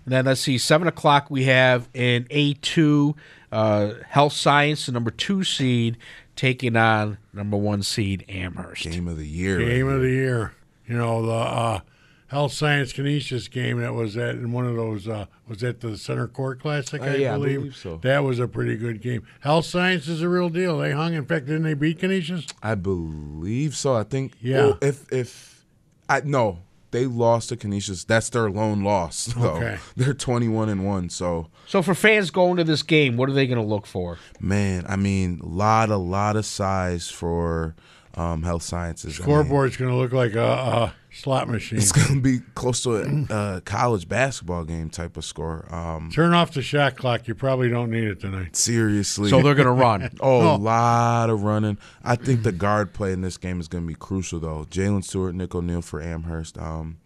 And 0.04 0.14
then 0.14 0.26
let's 0.26 0.42
see, 0.42 0.58
seven 0.58 0.88
o'clock 0.88 1.30
we 1.32 1.46
have 1.46 1.88
in 1.94 2.26
A2 2.26 3.16
uh, 3.54 3.94
Health 4.10 4.34
Science, 4.34 4.88
the 4.88 4.92
number 4.92 5.12
two 5.12 5.44
seed, 5.44 5.98
taking 6.36 6.76
on 6.76 7.18
number 7.32 7.56
one 7.58 7.84
seed 7.84 8.26
Amherst. 8.28 8.84
Game 8.84 9.08
of 9.08 9.18
the 9.18 9.28
year. 9.28 9.60
Game 9.60 9.88
right 9.88 9.96
of 9.96 10.02
here. 10.02 10.10
the 10.10 10.14
year. 10.16 10.54
You 10.88 10.98
know 10.98 11.26
the 11.26 11.32
uh, 11.32 11.80
health 12.28 12.54
science 12.54 12.92
Canisius 12.92 13.48
game 13.48 13.80
that 13.80 13.94
was 13.94 14.18
at 14.18 14.36
in 14.36 14.52
one 14.52 14.66
of 14.66 14.76
those 14.76 15.08
uh, 15.08 15.26
was 15.48 15.60
that 15.60 15.82
the 15.82 15.98
Center 15.98 16.28
Court 16.28 16.60
Classic. 16.60 17.02
Uh, 17.02 17.06
I, 17.06 17.16
yeah, 17.16 17.34
I 17.34 17.38
believe. 17.38 17.60
believe 17.60 17.76
so. 17.76 17.98
That 17.98 18.24
was 18.24 18.40
a 18.40 18.48
pretty 18.48 18.78
good 18.78 19.02
game. 19.02 19.26
Health 19.42 19.66
science 19.66 20.08
is 20.08 20.22
a 20.22 20.30
real 20.30 20.50
deal. 20.50 20.80
They 20.80 20.92
hung. 20.92 21.14
In 21.14 21.26
fact, 21.26 21.46
didn't 21.46 21.64
they 21.64 21.74
beat 21.74 22.00
Canisius? 22.00 22.48
I 22.64 22.76
believe 22.76 23.76
so. 23.76 23.96
I 23.96 24.04
think. 24.04 24.34
Yeah. 24.42 24.58
well, 24.58 24.78
if 24.82 25.12
if 25.12 25.66
I 26.10 26.22
no, 26.24 26.60
they 26.92 27.06
lost 27.06 27.50
to 27.50 27.58
Canisius. 27.58 28.04
That's 28.06 28.30
their 28.30 28.50
lone 28.50 28.84
loss. 28.84 29.26
Though. 29.38 29.56
Okay. 29.56 29.78
They're 29.96 30.14
twenty 30.14 30.48
one 30.48 30.70
and 30.70 30.86
one. 30.86 31.10
So 31.10 31.50
So 31.68 31.82
for 31.82 31.94
fans 31.94 32.32
going 32.32 32.58
to 32.58 32.64
this 32.64 32.84
game, 32.84 33.18
what 33.18 33.30
are 33.30 33.34
they 33.34 33.48
going 33.48 33.62
to 33.62 33.68
look 33.68 33.86
for? 33.86 34.18
man, 34.40 34.86
I 34.88 34.96
mean, 34.96 35.40
lot 35.44 35.90
a 35.90 35.98
lot 35.98 36.36
of 36.36 36.46
size 36.46 37.10
for 37.10 37.76
um, 38.16 38.44
health 38.44 38.64
sciences. 38.64 39.20
I 39.20 39.26
mean, 39.26 39.48
going 39.50 39.74
to 39.78 39.96
look 39.96 40.14
like 40.14 40.36
a, 40.36 40.44
a 40.44 40.94
slot 41.16 41.48
machine. 41.50 41.80
It's 41.80 41.92
gonna 41.92 42.20
be 42.20 42.40
close 42.56 42.84
to 42.84 42.98
a 42.98 43.34
uh, 43.34 43.60
college 43.62 44.08
basketball 44.08 44.64
game 44.64 44.90
type 44.90 45.18
of 45.18 45.26
score. 45.26 45.66
Um, 45.74 46.10
Turn 46.12 46.34
off 46.34 46.54
the 46.54 46.62
shot 46.62 46.98
clock. 46.98 47.28
You 47.28 47.36
probably 47.36 47.70
don't 47.70 47.90
need 47.90 48.08
it 48.08 48.20
tonight. 48.20 48.56
seriously. 48.56 49.30
So 49.30 49.42
they're 49.42 49.56
going 49.56 49.66
to 49.66 49.72
run. 49.72 50.10
oh, 50.20 50.56
a 50.56 50.58
lot 50.58 51.30
of 51.30 51.44
running. 51.44 51.78
I 52.04 52.16
think 52.16 52.44
the 52.44 52.52
guard 52.52 52.94
play 52.94 53.14
in 53.14 53.22
this 53.22 53.38
game 53.38 53.60
is 53.60 53.68
going 53.68 53.84
to 53.84 53.88
be 53.88 53.96
crucial, 53.96 54.40
though. 54.40 54.66
Jalen 54.70 55.04
Stewart, 55.04 55.36
Nick 55.36 55.56
O'Neal 55.56 55.82
for 55.82 56.02
Amherst. 56.02 56.58
Um, 56.58 56.98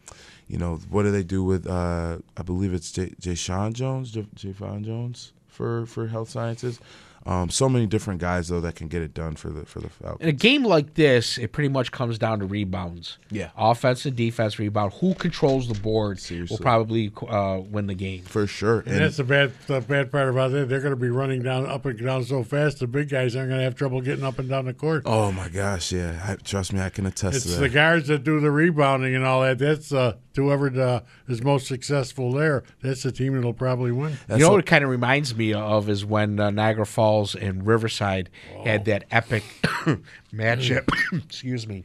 you 0.48 0.58
know, 0.58 0.76
what 0.90 1.04
do 1.04 1.12
they 1.12 1.24
do 1.24 1.44
with? 1.44 1.68
Uh, 1.68 2.18
I 2.36 2.42
believe 2.42 2.74
it's 2.74 2.92
J. 2.92 3.14
J. 3.20 3.36
Sean 3.36 3.74
Jones, 3.74 4.12
J. 4.12 4.26
J. 4.36 4.54
Jones 4.82 5.34
for 5.48 5.86
for 5.86 6.08
health 6.08 6.30
sciences. 6.30 6.80
Um, 7.26 7.50
so 7.50 7.68
many 7.70 7.86
different 7.86 8.22
guys 8.22 8.48
though 8.48 8.62
that 8.62 8.76
can 8.76 8.88
get 8.88 9.02
it 9.02 9.14
done 9.14 9.36
for 9.36 9.50
the 9.50 9.66
for 9.66 9.80
the 9.80 9.90
Falcons. 9.90 10.22
In 10.22 10.30
a 10.30 10.32
game 10.32 10.64
like 10.64 10.94
this, 10.96 11.38
it 11.38 11.52
pretty 11.52 11.70
much 11.70 11.92
comes 11.92 12.18
down 12.18 12.40
to 12.40 12.46
rebounds. 12.46 13.18
Yeah. 13.30 13.50
offense 13.58 14.06
and 14.06 14.16
defense 14.16 14.58
rebound. 14.58 14.94
Who 15.02 15.14
controls 15.14 15.68
the 15.68 15.80
board 15.80 16.20
Seriously. 16.20 16.56
will 16.56 16.62
probably 16.64 17.12
uh, 17.28 17.60
win 17.70 17.88
the 17.88 17.94
game. 17.94 18.24
for 18.24 18.48
sure. 18.48 18.80
And 18.80 18.96
that's 19.02 19.18
the 19.18 19.24
bad 19.26 19.52
the 19.68 19.82
bad 19.82 20.12
part 20.12 20.30
about 20.30 20.52
it. 20.54 20.70
They're 20.70 20.80
going 20.80 20.94
to 20.94 20.96
be 21.00 21.10
running 21.10 21.44
down 21.44 21.66
up 21.66 21.86
and 21.86 22.00
down 22.04 22.24
so 22.24 22.44
fast. 22.44 22.80
The 22.80 22.88
big 22.88 23.10
guys 23.10 23.36
aren't 23.36 23.50
going 23.50 23.60
to 23.60 23.64
have 23.66 23.76
trouble 23.76 24.02
getting 24.02 24.24
up 24.24 24.40
and 24.40 24.50
down 24.50 24.66
the 24.66 24.74
court. 24.74 25.04
oh 25.06 25.32
my 25.32 25.50
gosh, 25.50 25.92
yeah. 25.92 26.20
I, 26.26 26.36
trust 26.36 26.74
me, 26.74 26.80
I 26.80 26.90
can 26.90 27.06
attest 27.06 27.36
it's 27.36 27.46
to 27.46 27.52
that. 27.52 27.60
the 27.60 27.70
guards 27.70 28.08
that 28.08 28.24
do 28.24 28.40
the 28.40 28.50
rebounding 28.52 29.14
and 29.14 29.26
all 29.26 29.42
that. 29.42 29.60
That's 29.60 29.92
uh, 29.92 30.14
whoever 30.36 30.70
the, 30.70 31.04
is 31.28 31.44
most 31.44 31.68
successful 31.68 32.32
there. 32.32 32.64
That's 32.82 33.04
the 33.04 33.12
team 33.12 33.36
that'll 33.36 33.54
probably 33.54 33.92
win. 33.92 34.18
That's 34.28 34.40
you 34.40 34.46
know 34.46 34.52
all- 34.52 34.56
what 34.56 34.64
it 34.64 34.68
kind 34.68 34.86
of 34.86 34.90
reminds 34.90 35.36
me 35.36 35.54
of 35.54 35.90
is 35.90 36.06
when 36.06 36.40
uh, 36.40 36.50
Niagara 36.50 36.86
Falls 36.86 37.09
and 37.36 37.66
Riverside 37.66 38.30
had 38.64 38.86
that 38.86 39.06
epic 39.12 39.44
matchup. 40.34 40.88
Excuse 41.14 41.68
me. 41.68 41.84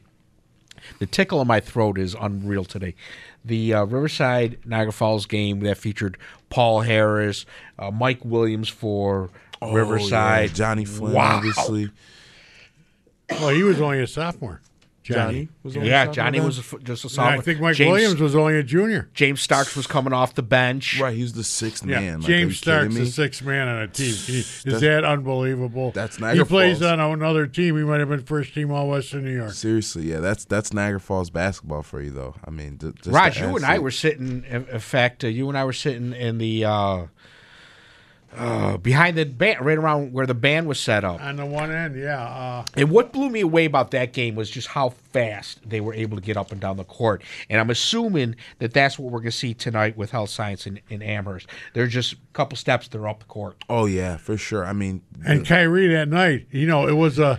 The 0.98 1.06
tickle 1.06 1.40
in 1.40 1.46
my 1.48 1.60
throat 1.60 1.98
is 1.98 2.14
unreal 2.20 2.64
today. 2.64 2.94
The 3.44 3.72
uh, 3.74 3.84
Riverside 3.84 4.58
Niagara 4.66 4.92
Falls 4.92 5.24
game 5.26 5.60
that 5.60 5.78
featured 5.78 6.18
Paul 6.50 6.82
Harris, 6.82 7.46
uh, 7.78 7.90
Mike 7.90 8.22
Williams 8.24 8.68
for 8.68 9.30
Oh, 9.62 9.68
yeah, 9.70 9.74
Riverside, 9.78 10.54
Johnny 10.54 10.84
Flynn, 10.84 11.14
Wow. 11.14 11.36
obviously. 11.36 11.90
Well, 13.30 13.48
he 13.48 13.62
was 13.62 13.80
only 13.80 14.00
a 14.02 14.06
sophomore. 14.06 14.60
Johnny. 15.04 15.16
Johnny 15.44 15.48
was 15.62 15.76
only 15.76 15.88
Yeah, 15.90 16.06
Johnny 16.06 16.40
was 16.40 16.58
a, 16.58 16.62
just 16.78 17.04
a 17.04 17.06
And 17.06 17.12
sophomore. 17.12 17.38
I 17.38 17.40
think 17.42 17.60
Mike 17.60 17.76
James, 17.76 17.92
Williams 17.92 18.20
was 18.20 18.34
only 18.34 18.56
a 18.56 18.62
junior. 18.62 19.10
James 19.12 19.42
Starks 19.42 19.76
was 19.76 19.86
coming 19.86 20.14
off 20.14 20.34
the 20.34 20.42
bench. 20.42 20.98
right. 20.98 21.14
He 21.14 21.22
was 21.22 21.34
the 21.34 21.44
sixth 21.44 21.84
Yeah, 21.86 22.00
man. 22.00 22.20
Like, 22.20 22.24
are 22.24 22.32
James 22.32 22.48
you 22.52 22.54
Starks, 22.54 22.82
kidding 22.84 22.94
the 22.94 23.00
me? 23.04 23.10
sixth 23.10 23.42
man 23.42 23.68
on 23.68 23.82
a 23.82 23.88
team. 23.88 24.06
He- 24.14 24.38
is 24.40 24.62
That's- 24.64 24.80
that 24.80 25.04
unbelievable? 25.04 25.90
That's 25.92 26.18
Niagara 26.18 26.32
He 26.32 26.38
Niagara 26.38 26.46
plays 26.46 26.78
Falls. 26.80 26.90
on 26.92 27.00
another 27.00 27.46
team. 27.46 27.76
He 27.76 27.84
might 27.84 28.00
have 28.00 28.08
been 28.08 28.22
first 28.22 28.54
team 28.54 28.70
All 28.70 28.88
Western 28.88 29.24
New 29.24 29.34
York. 29.36 29.52
Seriously, 29.52 30.10
yeah, 30.10 30.20
that's 30.20 30.46
that's 30.46 30.72
Niagara 30.72 31.00
Falls 31.00 31.28
basketball 31.28 31.82
for 31.82 32.00
you, 32.00 32.10
though. 32.10 32.34
I 32.44 32.50
mean, 32.50 32.76
d- 32.76 32.92
just 32.96 33.14
Raj, 33.14 33.34
the 33.38 33.46
you 33.48 33.56
and 33.56 33.64
I 33.64 33.68
absolute- 33.74 33.82
were 33.82 33.90
sitting. 33.90 34.44
In 34.48 34.66
in 34.72 34.78
fact, 34.80 35.22
uh, 35.22 35.26
you 35.28 35.48
and 35.50 35.58
I 35.58 35.64
were 35.64 35.72
sitting 35.74 36.14
in 36.14 36.38
the 36.38 36.64
uh, 36.64 37.02
uh, 38.36 38.76
behind 38.76 39.16
the 39.16 39.24
band, 39.24 39.64
right 39.64 39.78
around 39.78 40.12
where 40.12 40.26
the 40.26 40.34
band 40.34 40.66
was 40.66 40.80
set 40.80 41.04
up. 41.04 41.20
On 41.20 41.36
the 41.36 41.46
one 41.46 41.70
end, 41.70 41.96
yeah. 41.96 42.22
Uh, 42.24 42.64
And 42.76 42.90
what 42.90 43.12
blew 43.12 43.30
me 43.30 43.40
away 43.40 43.64
about 43.64 43.90
that 43.92 44.12
game 44.12 44.34
was 44.34 44.50
just 44.50 44.68
how 44.68 44.90
fast 44.90 45.60
they 45.68 45.80
were 45.80 45.94
able 45.94 46.16
to 46.16 46.22
get 46.22 46.36
up 46.36 46.52
and 46.52 46.60
down 46.60 46.76
the 46.76 46.84
court. 46.84 47.22
And 47.48 47.60
I'm 47.60 47.70
assuming 47.70 48.36
that 48.58 48.72
that's 48.72 48.98
what 48.98 49.12
we're 49.12 49.20
going 49.20 49.30
to 49.30 49.36
see 49.36 49.54
tonight 49.54 49.96
with 49.96 50.10
Health 50.10 50.30
Science 50.30 50.66
in, 50.66 50.80
in 50.88 51.02
Amherst. 51.02 51.48
They're 51.72 51.86
just 51.86 52.14
a 52.14 52.16
couple 52.32 52.56
steps. 52.56 52.88
They're 52.88 53.06
up 53.08 53.20
the 53.20 53.26
court. 53.26 53.62
Oh 53.68 53.86
yeah, 53.86 54.16
for 54.16 54.36
sure. 54.36 54.64
I 54.66 54.72
mean, 54.72 55.02
and 55.24 55.46
Kyrie 55.46 55.88
that 55.88 56.08
night, 56.08 56.46
you 56.50 56.66
know, 56.66 56.88
it 56.88 56.94
was 56.96 57.18
a, 57.18 57.38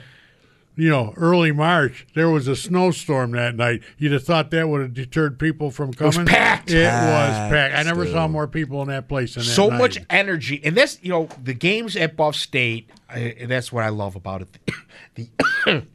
you 0.77 0.89
know, 0.89 1.13
early 1.17 1.51
March. 1.51 2.05
There 2.15 2.29
was 2.29 2.47
a 2.47 2.55
snowstorm 2.55 3.31
that 3.31 3.55
night. 3.55 3.81
You'd 3.97 4.11
have 4.11 4.23
thought 4.23 4.51
that 4.51 4.67
would 4.67 4.81
have 4.81 4.93
deterred 4.93 5.39
people 5.39 5.71
from 5.71 5.93
coming. 5.93 6.13
It 6.13 6.19
was 6.19 6.29
packed. 6.29 6.71
It 6.71 6.83
was 6.83 6.91
Packed 6.91 7.51
packed. 7.53 7.75
I 7.75 7.83
never 7.83 8.05
saw 8.07 8.27
more 8.27 8.47
people 8.47 8.81
in 8.81 8.89
that 8.89 9.07
place. 9.07 9.35
Than 9.35 9.43
that 9.43 9.49
so 9.49 9.69
night. 9.69 9.77
much 9.77 9.97
energy, 10.09 10.61
and 10.63 10.75
that's 10.75 11.01
you 11.01 11.09
know 11.09 11.29
the 11.43 11.53
games 11.53 11.95
at 11.95 12.15
Buff 12.15 12.35
State. 12.35 12.89
Uh, 13.09 13.13
and 13.17 13.51
that's 13.51 13.71
what 13.71 13.83
I 13.83 13.89
love 13.89 14.15
about 14.15 14.41
it. 14.41 14.73
The 15.15 15.29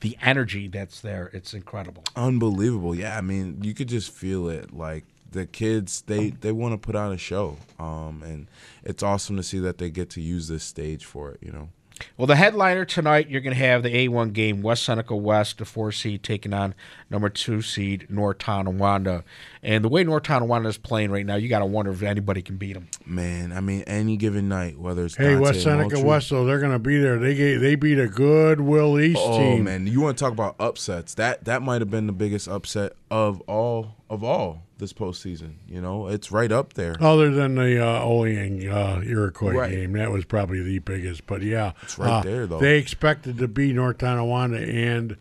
the 0.00 0.16
energy 0.22 0.68
that's 0.68 1.00
there, 1.00 1.30
it's 1.32 1.54
incredible. 1.54 2.04
unbelievable. 2.14 2.94
Yeah, 2.94 3.16
I 3.16 3.20
mean, 3.20 3.60
you 3.62 3.74
could 3.74 3.88
just 3.88 4.10
feel 4.12 4.48
it. 4.48 4.72
Like 4.74 5.04
the 5.30 5.46
kids, 5.46 6.02
they 6.02 6.30
they 6.30 6.52
want 6.52 6.72
to 6.74 6.78
put 6.78 6.94
on 6.94 7.12
a 7.12 7.18
show, 7.18 7.56
um, 7.78 8.22
and 8.24 8.48
it's 8.84 9.02
awesome 9.02 9.36
to 9.36 9.42
see 9.42 9.58
that 9.60 9.78
they 9.78 9.90
get 9.90 10.10
to 10.10 10.20
use 10.20 10.48
this 10.48 10.64
stage 10.64 11.04
for 11.04 11.30
it. 11.30 11.38
You 11.42 11.52
know. 11.52 11.68
Well, 12.16 12.26
the 12.26 12.36
headliner 12.36 12.84
tonight, 12.84 13.28
you're 13.28 13.40
going 13.40 13.56
to 13.56 13.62
have 13.62 13.82
the 13.82 14.08
A1 14.08 14.32
game, 14.32 14.62
West 14.62 14.84
Seneca 14.84 15.16
West, 15.16 15.58
the 15.58 15.64
four 15.64 15.92
seed, 15.92 16.22
taking 16.22 16.52
on 16.52 16.74
number 17.10 17.28
two 17.28 17.62
seed, 17.62 18.06
North 18.10 18.38
Tonawanda. 18.38 19.24
And 19.62 19.84
the 19.84 19.88
way 19.88 20.04
North 20.04 20.24
Tonawanda 20.24 20.68
is 20.68 20.78
playing 20.78 21.10
right 21.10 21.24
now, 21.26 21.34
you 21.36 21.48
got 21.48 21.60
to 21.60 21.66
wonder 21.66 21.90
if 21.90 22.02
anybody 22.02 22.42
can 22.42 22.56
beat 22.56 22.74
them. 22.74 22.88
Man, 23.06 23.52
I 23.52 23.60
mean, 23.60 23.82
any 23.86 24.16
given 24.16 24.48
night, 24.48 24.78
whether 24.78 25.04
it's 25.04 25.16
Hey, 25.16 25.30
Dante 25.30 25.40
West 25.40 25.62
Seneca 25.62 25.82
Moultrie- 25.94 26.02
West, 26.02 26.30
though 26.30 26.44
they're 26.44 26.60
going 26.60 26.72
to 26.72 26.78
be 26.78 26.98
there. 26.98 27.18
They 27.18 27.34
gave, 27.34 27.60
they 27.60 27.74
beat 27.74 27.98
a 27.98 28.08
good 28.08 28.60
Will 28.60 28.98
East 29.00 29.20
Oh 29.22 29.38
team. 29.38 29.64
man, 29.64 29.86
you 29.86 30.00
want 30.00 30.16
to 30.18 30.24
talk 30.24 30.32
about 30.32 30.54
upsets? 30.60 31.14
That 31.14 31.44
that 31.46 31.62
might 31.62 31.80
have 31.80 31.90
been 31.90 32.06
the 32.06 32.12
biggest 32.12 32.46
upset 32.48 32.92
of 33.10 33.40
all 33.42 33.96
of 34.10 34.22
all 34.22 34.62
this 34.78 34.92
postseason. 34.92 35.54
You 35.68 35.80
know, 35.80 36.06
it's 36.06 36.30
right 36.30 36.52
up 36.52 36.74
there. 36.74 36.94
Other 37.00 37.30
than 37.30 37.56
the 37.56 37.84
uh, 37.84 38.00
Olean 38.04 38.68
uh, 38.68 39.02
Iroquois 39.04 39.52
Right. 39.52 39.70
game, 39.72 39.92
that 39.94 40.10
was 40.12 40.24
probably 40.24 40.62
the 40.62 40.78
biggest. 40.78 41.26
But 41.26 41.42
yeah, 41.42 41.72
It's 41.82 41.98
right 41.98 42.20
uh, 42.20 42.22
there, 42.22 42.46
though. 42.46 42.60
They 42.60 42.78
expected 42.78 43.38
to 43.38 43.48
beat 43.48 43.74
North 43.74 43.98
Tonawanda 43.98 44.58
and 44.58 45.16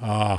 uh, 0.00 0.38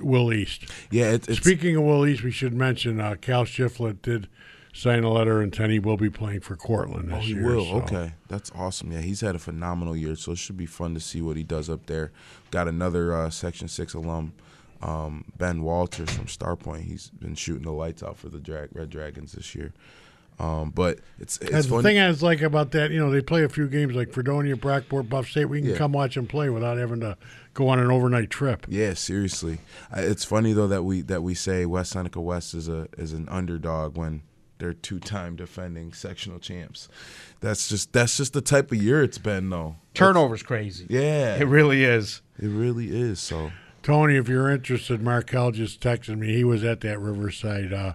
Will 0.00 0.32
East. 0.32 0.64
Yeah, 0.90 1.12
it, 1.12 1.28
it's 1.28 1.38
Speaking 1.38 1.76
of 1.76 1.82
Will 1.84 2.06
East, 2.06 2.22
we 2.22 2.30
should 2.30 2.54
mention 2.54 3.00
uh, 3.00 3.16
Cal 3.20 3.44
Shiflett 3.44 4.02
did 4.02 4.28
sign 4.72 5.02
a 5.02 5.10
letter 5.10 5.40
and 5.40 5.52
he 5.56 5.78
will 5.80 5.96
be 5.96 6.08
playing 6.10 6.40
for 6.40 6.54
Cortland 6.54 7.08
this 7.08 7.16
Oh, 7.16 7.20
he 7.20 7.32
year. 7.34 7.44
will. 7.44 7.64
so- 7.64 7.76
Okay, 7.82 8.12
that's 8.28 8.52
awesome. 8.54 8.92
Yeah, 8.92 9.00
he's 9.00 9.20
had 9.20 9.34
a 9.34 9.38
phenomenal 9.40 9.96
year, 9.96 10.14
so 10.16 10.32
it 10.32 10.38
should 10.38 10.56
be 10.56 10.66
fun 10.66 10.94
to 10.94 11.00
see 11.00 11.20
what 11.20 11.36
he 11.36 11.42
does 11.42 11.68
up 11.68 11.86
there. 11.86 12.12
Got 12.52 12.68
another 12.68 13.12
uh, 13.14 13.30
Section 13.30 13.66
Six 13.68 13.94
alum, 13.94 14.32
um, 14.80 15.24
Ben 15.36 15.62
Walters 15.62 16.10
from 16.10 16.26
Starpoint. 16.26 16.82
He's 16.84 17.08
been 17.10 17.34
shooting 17.34 17.64
the 17.64 17.72
lights 17.72 18.02
out 18.02 18.16
for 18.16 18.28
the 18.28 18.38
drag, 18.38 18.68
Red 18.72 18.90
Dragons 18.90 19.32
this 19.32 19.54
year. 19.54 19.72
Um, 20.38 20.70
but 20.70 21.00
it's 21.18 21.36
it's 21.42 21.66
the 21.66 21.82
thing 21.82 21.98
I 21.98 22.08
was 22.08 22.22
like 22.22 22.40
about 22.40 22.70
that, 22.70 22.90
you 22.92 22.98
know, 22.98 23.10
they 23.10 23.20
play 23.20 23.44
a 23.44 23.48
few 23.50 23.68
games 23.68 23.94
like 23.94 24.10
Fredonia, 24.10 24.56
Brockport, 24.56 25.06
Buff 25.08 25.26
State. 25.28 25.44
We 25.46 25.60
can 25.60 25.70
Yeah. 25.70 25.76
come 25.76 25.92
watch 25.92 26.14
them 26.14 26.26
play 26.26 26.48
without 26.48 26.78
having 26.78 27.00
to 27.00 27.18
go 27.54 27.68
on 27.68 27.78
an 27.78 27.90
overnight 27.90 28.30
trip. 28.30 28.66
Yeah, 28.68 28.94
seriously. 28.94 29.58
It's 29.94 30.24
funny 30.24 30.52
though 30.52 30.68
that 30.68 30.82
we 30.82 31.02
that 31.02 31.22
we 31.22 31.34
say 31.34 31.66
West 31.66 31.92
Seneca 31.92 32.20
West 32.20 32.54
is 32.54 32.68
a 32.68 32.88
is 32.98 33.12
an 33.12 33.28
underdog 33.28 33.96
when 33.96 34.22
they're 34.58 34.74
two 34.74 34.98
time 35.00 35.36
defending 35.36 35.92
sectional 35.92 36.38
champs. 36.38 36.88
That's 37.40 37.68
just 37.68 37.92
that's 37.92 38.16
just 38.16 38.32
the 38.34 38.40
type 38.42 38.70
of 38.72 38.82
year 38.82 39.02
it's 39.02 39.18
been 39.18 39.50
though. 39.50 39.76
Turnover's 39.94 40.42
crazy. 40.42 40.86
Yeah, 40.88 41.36
It 41.36 41.46
really 41.46 41.84
is. 41.84 42.20
it 42.38 42.48
really 42.48 42.88
is. 42.88 43.20
So 43.20 43.52
Tony, 43.82 44.16
if 44.16 44.28
you're 44.28 44.50
interested, 44.50 45.00
Markel 45.02 45.50
just 45.52 45.80
texted 45.80 46.18
me. 46.18 46.34
He 46.34 46.44
was 46.44 46.62
at 46.62 46.82
that 46.82 47.00
Riverside 47.00 47.72
uh, 47.72 47.94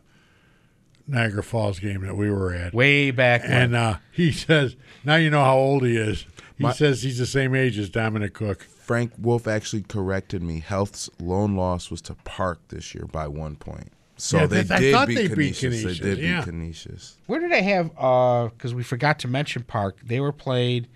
Niagara 1.08 1.44
Falls 1.44 1.80
game 1.80 2.02
that 2.02 2.18
we 2.18 2.32
were 2.32 2.54
at. 2.54 2.74
Way 2.74 3.12
back 3.12 3.44
when. 3.44 3.52
And 3.52 3.76
uh, 3.76 3.98
he 4.12 4.32
says, 4.34 4.76
now 5.04 5.16
you 5.16 5.30
know 5.30 5.44
how 5.44 5.56
old 5.56 5.84
he 5.86 5.96
is. 5.96 6.26
He 6.58 6.64
My- 6.64 6.72
says 6.74 7.04
he's 7.04 7.18
the 7.18 7.26
same 7.26 7.54
age 7.54 7.78
as 7.78 7.90
Dominic 7.90 8.34
Cook. 8.34 8.64
Frank 8.64 9.14
Wolf 9.18 9.48
actually 9.48 9.82
corrected 9.82 10.42
me. 10.42 10.60
Health's 10.66 11.10
lone 11.20 11.56
loss 11.56 11.90
was 11.92 12.02
to 12.04 12.14
Park 12.24 12.60
this 12.70 12.94
year 12.96 13.06
by 13.12 13.28
one 13.28 13.56
point. 13.56 13.92
So 14.18 14.38
Yeah, 14.40 14.46
they 14.46 14.62
that- 14.64 14.78
I 14.78 14.80
did 14.80 14.94
thought 14.94 15.08
beat 15.10 15.16
they 15.16 15.28
beat 15.28 15.56
Canisius. 15.58 16.00
They 16.00 16.10
did 16.16 16.20
yeah. 16.20 16.38
beat 16.38 16.46
Canisius. 16.46 17.18
Where 17.26 17.40
did 17.42 17.52
they 17.52 17.64
have? 17.64 17.92
Uh, 17.98 18.48
because 18.50 18.74
we 18.74 18.84
forgot 18.84 19.20
to 19.20 19.28
mention 19.28 19.64
Park. 19.64 19.98
They 20.06 20.20
were 20.22 20.32
played. 20.32 20.88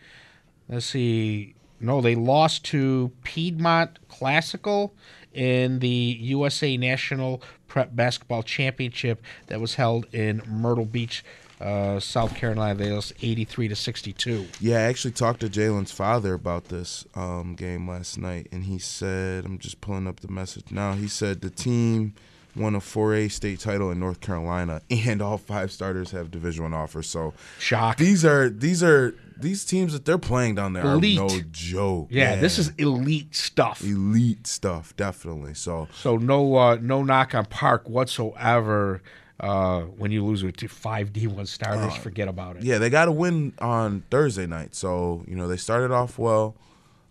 Let's 0.70 0.86
see. 0.86 1.56
No, 1.82 2.00
they 2.00 2.16
lost 2.16 2.64
to 2.66 3.12
Piedmont 3.24 4.00
Classical 4.08 4.94
in 5.34 5.80
the 5.80 5.88
USA 6.22 6.78
National 6.78 7.42
Prep 7.68 7.96
Basketball 7.96 8.44
Championship 8.44 9.22
that 9.48 9.60
was 9.60 9.76
held 9.76 10.06
in 10.14 10.42
Myrtle 10.48 10.86
Beach, 10.86 11.24
uh, 11.60 12.00
South 12.00 12.36
Carolina. 12.36 12.76
They 12.76 12.92
lost 12.92 13.14
eighty-three 13.22 13.68
to 13.68 13.76
sixty-two. 13.76 14.48
Yeah, 14.60 14.78
I 14.78 14.82
actually 14.84 15.12
talked 15.12 15.42
to 15.42 15.48
Jalen's 15.50 15.92
father 15.92 16.34
about 16.34 16.66
this 16.66 17.06
um, 17.16 17.56
game 17.56 17.88
last 17.90 18.18
night, 18.18 18.48
and 18.52 18.64
he 18.66 18.80
said, 18.80 19.46
I'm 19.46 19.60
just 19.60 19.82
pulling 19.82 20.08
up 20.08 20.20
the 20.22 20.30
message 20.30 20.72
now. 20.72 20.94
He 20.94 21.08
said 21.08 21.42
the 21.42 21.50
team 21.50 22.14
won 22.56 22.74
a 22.76 22.80
4A 22.80 23.32
state 23.32 23.60
title 23.60 23.92
in 23.92 24.00
North 24.00 24.20
Carolina, 24.22 24.82
and 24.90 25.22
all 25.22 25.38
five 25.38 25.72
starters 25.72 26.12
have 26.12 26.32
Division 26.32 26.64
One 26.64 26.74
offers. 26.74 27.08
So 27.08 27.34
Shock. 27.60 27.98
these 27.98 28.26
are 28.26 28.50
these 28.50 28.82
are 28.84 29.16
these 29.38 29.64
teams 29.64 29.94
that 29.94 30.04
they're 30.04 30.18
playing 30.18 30.56
down 30.56 30.74
there 30.74 30.84
Elite. 30.84 31.18
are 31.20 31.28
no 31.28 31.42
joke. 31.52 32.08
Yeah, 32.12 32.36
this 32.38 32.58
is 32.58 32.70
elite 32.78 33.34
stuff. 33.36 33.82
elite 33.84 34.48
stuff, 34.48 34.94
definitely. 34.98 35.54
So 35.54 35.88
So 35.94 36.18
no, 36.18 36.56
uh, 36.56 36.78
no 36.82 37.04
knock 37.04 37.34
on 37.36 37.46
Park 37.46 37.88
whatsoever. 37.88 39.02
Uh, 39.40 39.82
when 39.84 40.12
you 40.12 40.26
lose 40.26 40.44
with 40.44 40.60
five 40.70 41.14
D 41.14 41.26
one 41.28 41.46
starters, 41.46 41.96
forget 41.96 42.28
about 42.28 42.58
it. 42.58 42.64
yeah, 42.64 42.78
they 42.78 42.90
got 42.90 43.06
to 43.06 43.12
win 43.12 43.54
on 43.60 44.04
Thursday 44.12 44.46
night. 44.46 44.76
So 44.76 45.24
you 45.28 45.36
know 45.36 45.48
they 45.48 45.58
started 45.58 45.92
off 45.92 46.18
well. 46.20 46.56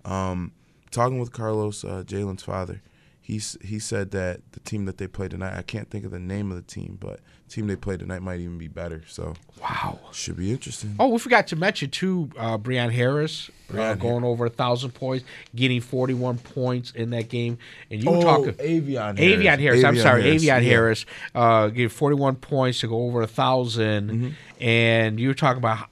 Um, 0.04 0.52
talking 0.90 1.18
with 1.18 1.32
Carlos, 1.32 1.84
uh, 1.84 2.02
Jalen's 2.06 2.42
father, 2.42 2.82
he's 3.20 3.56
he 3.62 3.78
said 3.78 4.10
that 4.10 4.40
the 4.52 4.60
team 4.60 4.84
that 4.84 4.98
they 4.98 5.06
played 5.06 5.30
tonight, 5.30 5.56
I 5.56 5.62
can't 5.62 5.88
think 5.90 6.04
of 6.04 6.10
the 6.10 6.18
name 6.18 6.50
of 6.50 6.56
the 6.56 6.62
team, 6.62 6.98
but 7.00 7.20
team 7.48 7.66
they 7.66 7.76
play 7.76 7.96
tonight 7.96 8.22
might 8.22 8.40
even 8.40 8.58
be 8.58 8.68
better. 8.68 9.02
So 9.08 9.34
Wow. 9.61 9.98
should 10.12 10.37
be 10.37 10.50
interesting. 10.52 10.94
Oh, 10.98 11.08
we 11.08 11.18
forgot 11.18 11.46
to 11.48 11.56
mention 11.56 11.90
too, 11.90 12.30
uh, 12.38 12.58
Breon 12.58 12.92
Harris 12.92 13.50
uh, 13.70 13.72
Breon 13.74 13.98
going 14.00 14.24
over 14.24 14.46
a 14.46 14.50
thousand 14.50 14.92
points, 14.92 15.24
getting 15.54 15.80
forty-one 15.80 16.38
points 16.38 16.90
in 16.92 17.11
that 17.11 17.28
game, 17.28 17.58
and 17.90 18.02
you 18.02 18.11
were 18.11 18.16
Oh, 18.18 18.20
talking 18.22 18.52
Avion 18.54 19.18
Harris. 19.18 19.20
Avion 19.44 19.58
Harris. 19.58 19.84
I'm 19.84 19.96
sorry, 19.98 20.22
Harris, 20.22 20.42
Avion 20.42 20.46
yeah. 20.46 20.58
Harris 20.61 21.06
uh, 21.34 21.68
gave 21.68 21.92
forty-one 21.92 22.37
points 22.37 22.80
to 22.80 22.88
go 22.88 23.02
over 23.04 23.18
a 23.20 23.22
1000 23.26 24.11
Mm-hmm. 24.11 24.28
and 24.62 25.18
you 25.20 25.28
were 25.28 25.34
talking 25.34 25.58
about 25.58 25.88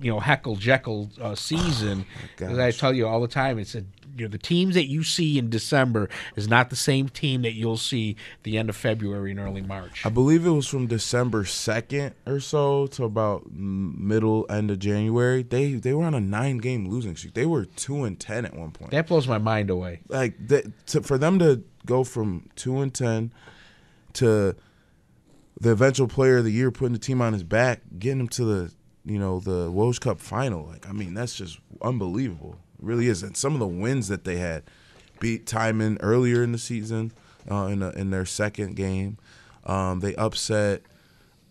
you 0.00 0.10
know 0.12 0.20
heckle 0.20 0.56
jekyll 0.56 1.10
uh, 1.20 1.34
season. 1.34 2.04
As 2.40 2.58
I 2.58 2.70
tell 2.70 2.92
you 2.94 3.06
all 3.06 3.20
the 3.20 3.28
time, 3.28 3.58
it's 3.58 3.74
a 3.74 3.84
you 4.16 4.24
know 4.24 4.30
the 4.30 4.38
teams 4.38 4.74
that 4.74 4.86
you 4.86 5.02
see 5.02 5.38
in 5.38 5.50
December 5.50 6.08
is 6.34 6.48
not 6.48 6.70
the 6.70 6.76
same 6.76 7.08
team 7.08 7.42
that 7.42 7.52
you'll 7.52 7.76
see 7.76 8.16
the 8.42 8.58
end 8.58 8.68
of 8.68 8.76
February 8.76 9.30
and 9.30 9.40
early 9.40 9.62
March. 9.62 10.04
I 10.04 10.08
believe 10.08 10.46
it 10.46 10.50
was 10.50 10.66
from 10.66 10.86
December 10.86 11.44
second 11.44 12.14
or 12.26 12.40
so 12.40 12.86
to 12.88 13.04
about 13.04 13.50
middle 13.52 14.46
end 14.48 14.70
of 14.70 14.78
January. 14.78 15.42
They 15.42 15.74
they 15.74 15.92
were 15.92 16.04
on 16.04 16.14
a 16.14 16.20
nine 16.20 16.58
game 16.58 16.88
losing 16.88 17.16
streak. 17.16 17.34
They 17.34 17.46
were 17.46 17.64
two 17.64 18.04
and 18.04 18.18
ten 18.18 18.44
at 18.44 18.54
one 18.54 18.70
point. 18.70 18.90
That 18.90 19.06
blows 19.06 19.28
my 19.28 19.38
mind 19.38 19.70
away. 19.70 20.00
Like 20.08 20.48
that, 20.48 20.86
to, 20.88 21.02
for 21.02 21.18
them 21.18 21.38
to 21.40 21.62
go 21.84 22.04
from 22.04 22.48
two 22.56 22.80
and 22.80 22.92
ten 22.92 23.32
to 24.14 24.56
the 25.60 25.70
eventual 25.70 26.08
player 26.08 26.38
of 26.38 26.44
the 26.44 26.52
year, 26.52 26.70
putting 26.70 26.92
the 26.92 26.98
team 26.98 27.22
on 27.22 27.32
his 27.32 27.42
back, 27.42 27.80
getting 27.98 28.20
him 28.20 28.28
to 28.28 28.44
the 28.44 28.72
you 29.04 29.18
know 29.18 29.40
the 29.40 29.70
World 29.70 30.00
Cup 30.00 30.20
final. 30.20 30.66
Like 30.66 30.88
I 30.88 30.92
mean, 30.92 31.14
that's 31.14 31.36
just 31.36 31.60
unbelievable. 31.80 32.58
Really 32.86 33.08
is. 33.08 33.22
And 33.22 33.36
some 33.36 33.52
of 33.54 33.60
the 33.60 33.66
wins 33.66 34.08
that 34.08 34.24
they 34.24 34.36
had 34.36 34.62
beat 35.20 35.46
Timon 35.46 35.98
earlier 36.00 36.42
in 36.42 36.52
the 36.52 36.58
season 36.58 37.12
uh, 37.50 37.66
in 37.66 37.82
a, 37.82 37.90
in 37.90 38.10
their 38.10 38.24
second 38.24 38.76
game. 38.76 39.18
Um, 39.64 40.00
they 40.00 40.14
upset. 40.14 40.82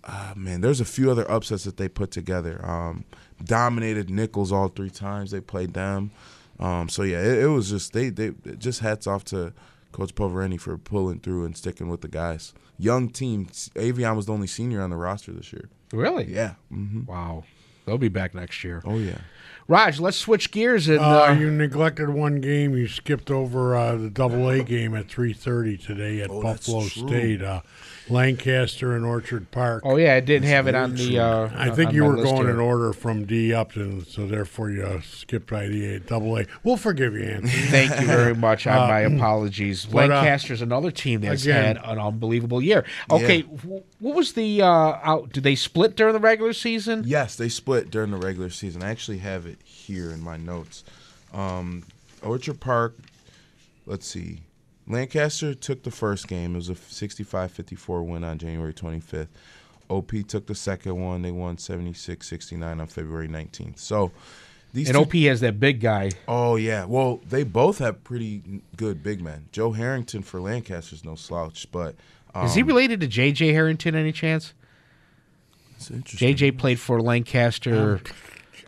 Uh, 0.04 0.34
man, 0.36 0.62
there's 0.62 0.80
a 0.80 0.86
few 0.86 1.10
other 1.12 1.30
upsets 1.30 1.64
that 1.64 1.78
they 1.78 1.90
put 1.90 2.12
together. 2.12 2.64
Um, 2.64 3.06
dominated 3.44 4.10
Nichols 4.10 4.52
all 4.52 4.68
three 4.70 4.90
times 4.90 5.32
they 5.32 5.42
played 5.42 5.74
them. 5.74 6.12
Um, 6.60 6.88
so 6.88 7.04
yeah, 7.04 7.22
it, 7.22 7.44
it 7.44 7.48
was 7.48 7.70
just 7.70 7.92
they 7.94 8.10
they 8.10 8.32
just 8.58 8.80
hats 8.80 9.08
off 9.08 9.26
to 9.26 9.52
Coach 9.92 10.16
Povereni 10.16 10.60
for 10.60 10.78
pulling 10.78 11.20
through 11.20 11.46
and 11.46 11.58
sticking 11.58 11.90
with 11.90 12.02
the 12.02 12.08
guys. 12.08 12.54
Young 12.78 13.10
team. 13.10 13.48
Avion 13.48 14.16
was 14.16 14.28
the 14.28 14.34
only 14.34 14.48
senior 14.48 14.82
on 14.82 14.90
the 14.90 14.96
roster 14.96 15.32
this 15.32 15.52
year. 15.52 15.70
Really? 15.92 16.26
Yeah. 16.26 16.56
hmm 16.70 17.04
Wow. 17.06 17.44
They'll 17.86 17.98
be 17.98 18.10
back 18.10 18.34
next 18.34 18.64
year. 18.64 18.82
Oh 18.86 18.98
yeah. 18.98 19.20
Raj, 19.68 19.99
let's 19.99 20.18
switch 20.18 20.51
gears 20.51 20.88
and 20.88 20.99
Uh, 20.99 21.24
uh, 21.24 21.32
you 21.34 21.49
neglected 21.49 22.09
one 22.09 22.39
game. 22.39 22.76
You 22.78 22.88
skipped 22.88 23.32
over 23.32 23.76
uh, 23.76 23.95
the 23.95 24.09
Double 24.11 24.47
A 24.49 24.63
game 24.63 24.93
at 24.95 25.07
three 25.07 25.34
thirty 25.34 25.76
today 25.78 26.22
at 26.22 26.30
Oh, 26.30 26.41
that's 26.43 26.68
Buffalo 26.68 26.88
true. 26.88 27.07
State, 27.07 27.41
uh, 27.41 27.61
Lancaster 28.10 28.95
and 28.95 29.03
Orchard 29.06 29.49
Park. 29.51 29.82
Oh 29.86 29.97
yeah, 29.97 30.14
I 30.16 30.20
didn't 30.20 30.47
have 30.47 30.68
it 30.68 30.76
on 30.76 30.93
the. 30.95 31.20
Uh, 31.20 31.49
I 31.56 31.70
think 31.72 31.89
on 31.89 31.95
you 31.95 32.01
my 32.03 32.08
were 32.10 32.16
going 32.24 32.36
here. 32.43 32.49
in 32.51 32.60
order 32.60 32.93
from 32.93 33.26
D 33.26 33.53
up 33.53 33.74
to, 33.74 34.01
so 34.01 34.28
therefore 34.28 34.70
you 34.70 34.84
uh, 34.84 35.01
skipped 35.01 35.49
by 35.49 35.68
the 35.68 35.99
Double 35.99 36.38
A. 36.38 36.45
We'll 36.64 36.78
forgive 36.78 37.14
you, 37.16 37.24
Anthony. 37.24 37.49
Thank 37.51 37.99
you 37.99 38.06
very 38.08 38.36
much. 38.47 38.68
Uh, 38.68 38.88
my 38.88 39.06
Uh, 39.06 39.10
apologies. 39.10 39.86
but, 39.86 40.12
uh, 40.12 40.16
Lancaster's 40.16 40.62
another 40.62 40.91
team 40.91 41.22
that's 41.22 41.43
again- 41.43 41.78
had 41.78 41.78
an 41.84 41.99
unbelievable 41.99 42.62
year. 42.62 42.86
Okay, 43.10 43.41
wh- 43.41 44.01
what 44.01 44.16
was 44.16 44.34
the 44.34 44.62
uh, 44.62 44.68
out? 44.68 45.32
Did 45.32 45.43
they 45.43 45.56
split 45.56 45.95
during 45.95 46.14
the 46.14 46.20
regular 46.20 46.53
season? 46.53 47.03
Yes, 47.06 47.36
they 47.36 47.49
split 47.49 47.89
during 47.89 48.12
the 48.12 48.18
regular 48.18 48.49
season. 48.51 48.84
I 48.84 48.89
actually 48.91 49.18
have 49.20 49.45
it 49.45 49.58
here 49.64 50.12
in 50.12 50.22
my 50.22 50.38
notes. 50.38 50.84
Um, 51.34 51.84
Orchard 52.22 52.60
Park, 52.60 52.95
let's 53.86 54.08
see. 54.08 54.41
Lancaster 54.88 55.54
took 55.54 55.84
the 55.84 55.92
first 55.92 56.28
game. 56.28 56.54
It 56.54 56.58
was 56.58 56.70
a 56.70 56.76
65-54 56.76 58.06
win 58.06 58.24
on 58.24 58.38
January 58.38 58.74
25th. 58.74 59.28
OP 59.90 60.12
took 60.28 60.48
the 60.48 60.56
second 60.56 60.96
one. 61.02 61.22
They 61.22 61.32
won 61.32 61.58
76-69 61.58 62.80
on 62.82 62.88
February 62.88 63.28
19th. 63.28 63.80
So 63.80 64.12
these 64.74 64.90
And 64.90 64.96
two- 64.96 65.02
OP 65.04 65.14
has 65.30 65.42
that 65.42 65.60
big 65.60 65.80
guy. 65.80 66.12
Oh 66.28 66.56
yeah. 66.56 66.86
Well, 66.86 67.20
they 67.30 67.44
both 67.44 67.78
have 67.80 68.04
pretty 68.04 68.62
good 68.76 69.04
big 69.04 69.22
men. 69.22 69.46
Joe 69.52 69.72
Harrington 69.72 70.22
for 70.24 70.40
Lancaster's 70.42 71.04
no 71.06 71.16
slouch, 71.16 71.68
but 71.72 71.96
um, 72.34 72.46
Is 72.46 72.56
he 72.56 72.64
related 72.64 73.00
to 73.02 73.08
JJ 73.08 73.52
Harrington? 73.54 73.96
Any 73.96 74.12
chance? 74.12 74.54
It's 75.78 75.92
interesting. 75.92 76.36
JJ 76.36 76.58
played 76.58 76.80
for 76.80 77.02
Lancaster. 77.02 78.02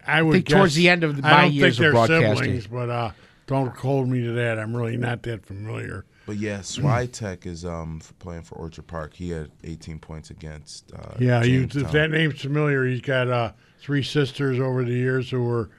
I 0.05 0.22
would 0.22 0.34
think 0.34 0.47
towards 0.49 0.76
the 0.76 0.88
end 0.89 1.03
of 1.03 1.18
I 1.18 1.22
my 1.22 1.41
don't 1.43 1.51
years 1.53 1.78
think 1.78 1.88
of 1.88 2.07
they're 2.07 2.07
broadcasting. 2.07 2.38
siblings, 2.45 2.68
but 2.68 2.89
uh, 2.89 3.11
don't 3.47 3.75
hold 3.75 4.07
me 4.09 4.21
to 4.23 4.31
that. 4.33 4.59
I'm 4.59 4.75
really 4.75 4.97
not 4.97 5.23
that 5.23 5.45
familiar. 5.45 6.05
But 6.25 6.35
yeah, 6.37 6.59
Switek 6.59 7.45
is 7.45 7.65
um 7.65 8.01
playing 8.19 8.43
for 8.43 8.55
Orchard 8.55 8.85
Park. 8.87 9.13
He 9.13 9.29
had 9.29 9.49
18 9.63 9.99
points 9.99 10.29
against. 10.29 10.91
Uh, 10.93 11.15
Yeah, 11.19 11.41
you, 11.43 11.63
if 11.63 11.91
that 11.91 12.11
name's 12.11 12.41
familiar, 12.41 12.85
he's 12.85 13.01
got 13.01 13.29
uh, 13.29 13.53
three 13.79 14.03
sisters 14.03 14.59
over 14.59 14.83
the 14.83 14.91
years 14.93 15.29
who 15.29 15.43
were 15.43 15.69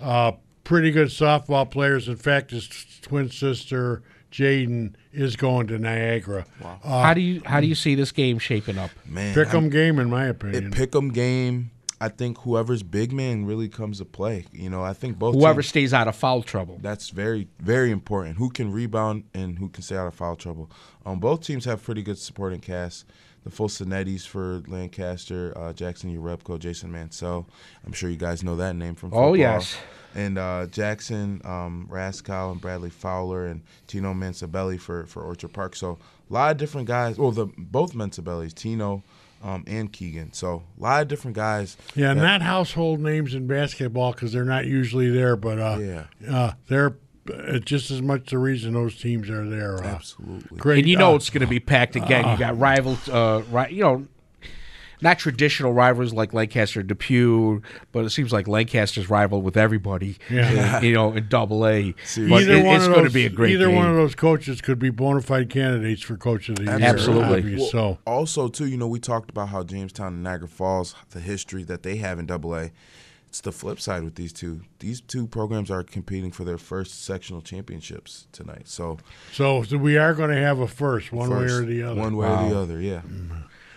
uh, 0.00 0.32
pretty 0.64 0.90
good 0.90 1.08
softball 1.08 1.70
players. 1.70 2.08
In 2.08 2.16
fact, 2.16 2.50
his 2.50 2.68
twin 3.02 3.30
sister 3.30 4.02
Jaden 4.32 4.94
is 5.12 5.36
going 5.36 5.66
to 5.68 5.78
Niagara. 5.78 6.46
Uh, 6.64 6.76
how 7.02 7.14
do 7.14 7.20
you 7.20 7.42
how 7.44 7.60
do 7.60 7.66
you 7.68 7.74
see 7.74 7.94
this 7.94 8.10
game 8.12 8.38
shaping 8.40 8.78
up? 8.78 8.90
Man, 9.06 9.34
pick 9.34 9.48
'em 9.54 9.64
I'm- 9.64 9.70
game, 9.70 9.98
in 9.98 10.08
my 10.10 10.24
opinion. 10.26 10.66
It 10.68 10.72
pick 10.72 10.96
'em 10.96 11.10
game. 11.10 11.70
I 12.02 12.08
think 12.08 12.38
whoever's 12.38 12.82
big 12.82 13.12
man 13.12 13.46
really 13.46 13.68
comes 13.68 13.98
to 13.98 14.04
play. 14.04 14.46
You 14.52 14.68
know, 14.70 14.82
I 14.82 14.92
think 14.92 15.18
both 15.20 15.36
Whoever 15.36 15.62
teams- 15.62 15.68
stays 15.68 15.94
out 15.94 16.08
of 16.08 16.16
foul 16.16 16.42
trouble. 16.42 16.78
That's 16.82 17.10
very, 17.10 17.46
very 17.60 17.92
important. 17.92 18.38
Who 18.38 18.50
can 18.50 18.72
rebound 18.72 19.22
and 19.34 19.56
who 19.56 19.68
can 19.68 19.84
stay 19.84 19.96
out 19.96 20.08
of 20.08 20.14
foul 20.14 20.34
trouble. 20.34 20.68
Um, 21.06 21.20
both 21.20 21.42
teams 21.42 21.64
have 21.64 21.80
pretty 21.80 22.02
good 22.02 22.18
supporting 22.18 22.58
cast. 22.60 23.06
The 23.44 23.50
full 23.50 23.68
Sinettis 23.68 24.26
for 24.26 24.62
Lancaster, 24.68 25.52
uh, 25.56 25.72
Jackson 25.72 26.16
Urebko, 26.16 26.58
Jason 26.58 26.90
Mansell. 26.92 27.48
I'm 27.84 27.92
sure 27.92 28.10
you 28.10 28.16
guys 28.16 28.42
know 28.44 28.56
that 28.56 28.74
name 28.76 28.94
from 28.94 29.10
football. 29.10 29.30
Oh, 29.30 29.34
yes. 29.34 29.76
And 30.14 30.38
uh, 30.38 30.66
Jackson 30.66 31.40
um, 31.44 31.88
Raskow 31.90 32.52
and 32.52 32.60
Bradley 32.60 32.90
Fowler 32.90 33.46
and 33.46 33.62
Tino 33.86 34.12
Mansabelli 34.12 34.78
for, 34.78 35.06
for 35.06 35.22
Orchard 35.22 35.52
Park. 35.52 35.74
So 35.76 35.98
a 36.30 36.32
lot 36.32 36.50
of 36.52 36.56
different 36.56 36.86
guys. 36.86 37.18
Well, 37.18 37.32
the 37.32 37.46
both 37.56 37.94
Mansabellis, 37.94 38.54
Tino 38.54 39.02
um, 39.42 39.64
and 39.66 39.92
Keegan. 39.92 40.32
So 40.32 40.62
a 40.78 40.82
lot 40.82 41.02
of 41.02 41.08
different 41.08 41.34
guys. 41.36 41.76
yeah, 41.94 42.14
that- 42.14 42.20
not 42.22 42.42
household 42.42 43.00
names 43.00 43.34
in 43.34 43.46
basketball 43.46 44.12
because 44.12 44.32
they're 44.32 44.44
not 44.44 44.66
usually 44.66 45.10
there, 45.10 45.36
but 45.36 45.58
uh, 45.58 45.78
Yeah. 45.80 46.04
uh, 46.34 46.52
they're 46.68 46.96
uh, 47.32 47.58
just 47.60 47.90
as 47.92 48.02
much 48.02 48.30
the 48.30 48.38
reason 48.38 48.72
those 48.72 48.98
teams 49.00 49.30
are 49.30 49.48
there. 49.48 49.76
Uh, 49.82 49.86
Absolutely. 49.86 50.58
Great. 50.58 50.78
and 50.80 50.88
you 50.88 50.96
know 50.96 51.12
uh, 51.12 51.16
it's 51.16 51.30
going 51.30 51.40
to 51.42 51.46
be 51.46 51.60
packed 51.60 51.94
again. 51.94 52.28
you 52.28 52.36
got 52.36 52.58
rival, 52.58 52.98
uh, 53.12 53.42
ri- 53.50 53.72
you 53.74 53.82
know, 53.82 54.06
not 55.02 55.18
traditional 55.18 55.72
rivals 55.72 56.12
like 56.14 56.32
Lancaster, 56.32 56.80
and 56.80 56.88
Depew, 56.88 57.60
but 57.92 58.04
it 58.04 58.10
seems 58.10 58.32
like 58.32 58.48
Lancaster's 58.48 59.10
rival 59.10 59.42
with 59.42 59.56
everybody. 59.56 60.16
Yeah. 60.30 60.78
in, 60.78 60.84
you 60.86 60.92
know, 60.94 61.12
in 61.12 61.28
Double 61.28 61.66
A. 61.66 61.92
But 61.92 62.18
Either 62.18 62.52
it- 62.54 62.64
one 62.64 62.76
it's 62.76 62.86
of 62.86 62.92
going 62.92 63.04
to 63.04 63.08
those- 63.08 63.12
be 63.12 63.26
a 63.26 63.30
great 63.30 63.52
Either 63.54 63.66
game. 63.66 63.74
one 63.76 63.88
of 63.90 63.96
those 63.96 64.14
coaches 64.14 64.60
could 64.60 64.78
be 64.78 64.90
bona 64.90 65.20
fide 65.20 65.50
candidates 65.50 66.02
for 66.02 66.16
coach 66.16 66.48
of 66.48 66.56
the 66.56 66.64
year. 66.64 66.78
Absolutely. 66.80 67.38
obvious, 67.38 67.60
Well, 67.60 67.68
so 67.70 67.98
also 68.06 68.48
too, 68.48 68.66
you 68.66 68.76
know, 68.76 68.88
we 68.88 69.00
talked 69.00 69.30
about 69.30 69.48
how 69.48 69.62
Jamestown 69.62 70.14
and 70.14 70.22
Niagara 70.22 70.48
Falls, 70.48 70.94
the 71.10 71.20
history 71.20 71.64
that 71.64 71.82
they 71.82 71.96
have 71.96 72.18
in 72.18 72.26
Double 72.26 72.54
A. 72.56 72.70
It's 73.28 73.40
the 73.40 73.50
flip 73.50 73.80
side 73.80 74.04
with 74.04 74.16
these 74.16 74.30
two. 74.30 74.60
These 74.80 75.00
two 75.00 75.26
programs 75.26 75.70
are 75.70 75.82
competing 75.82 76.30
for 76.32 76.44
their 76.44 76.58
first 76.58 77.02
sectional 77.02 77.40
championships 77.40 78.26
tonight. 78.30 78.68
So, 78.68 78.98
So, 79.32 79.62
so 79.62 79.78
we 79.78 79.96
are 79.96 80.12
going 80.12 80.28
to 80.28 80.36
have 80.36 80.58
a 80.58 80.68
first, 80.68 81.12
one 81.12 81.30
way 81.30 81.46
or 81.46 81.64
the 81.64 81.82
other. 81.82 81.98
One 81.98 82.14
way 82.18 82.26
or 82.28 82.48
the 82.50 82.58
other, 82.58 82.78
yeah. 82.78 82.96
Mm-hmm. 83.00 83.34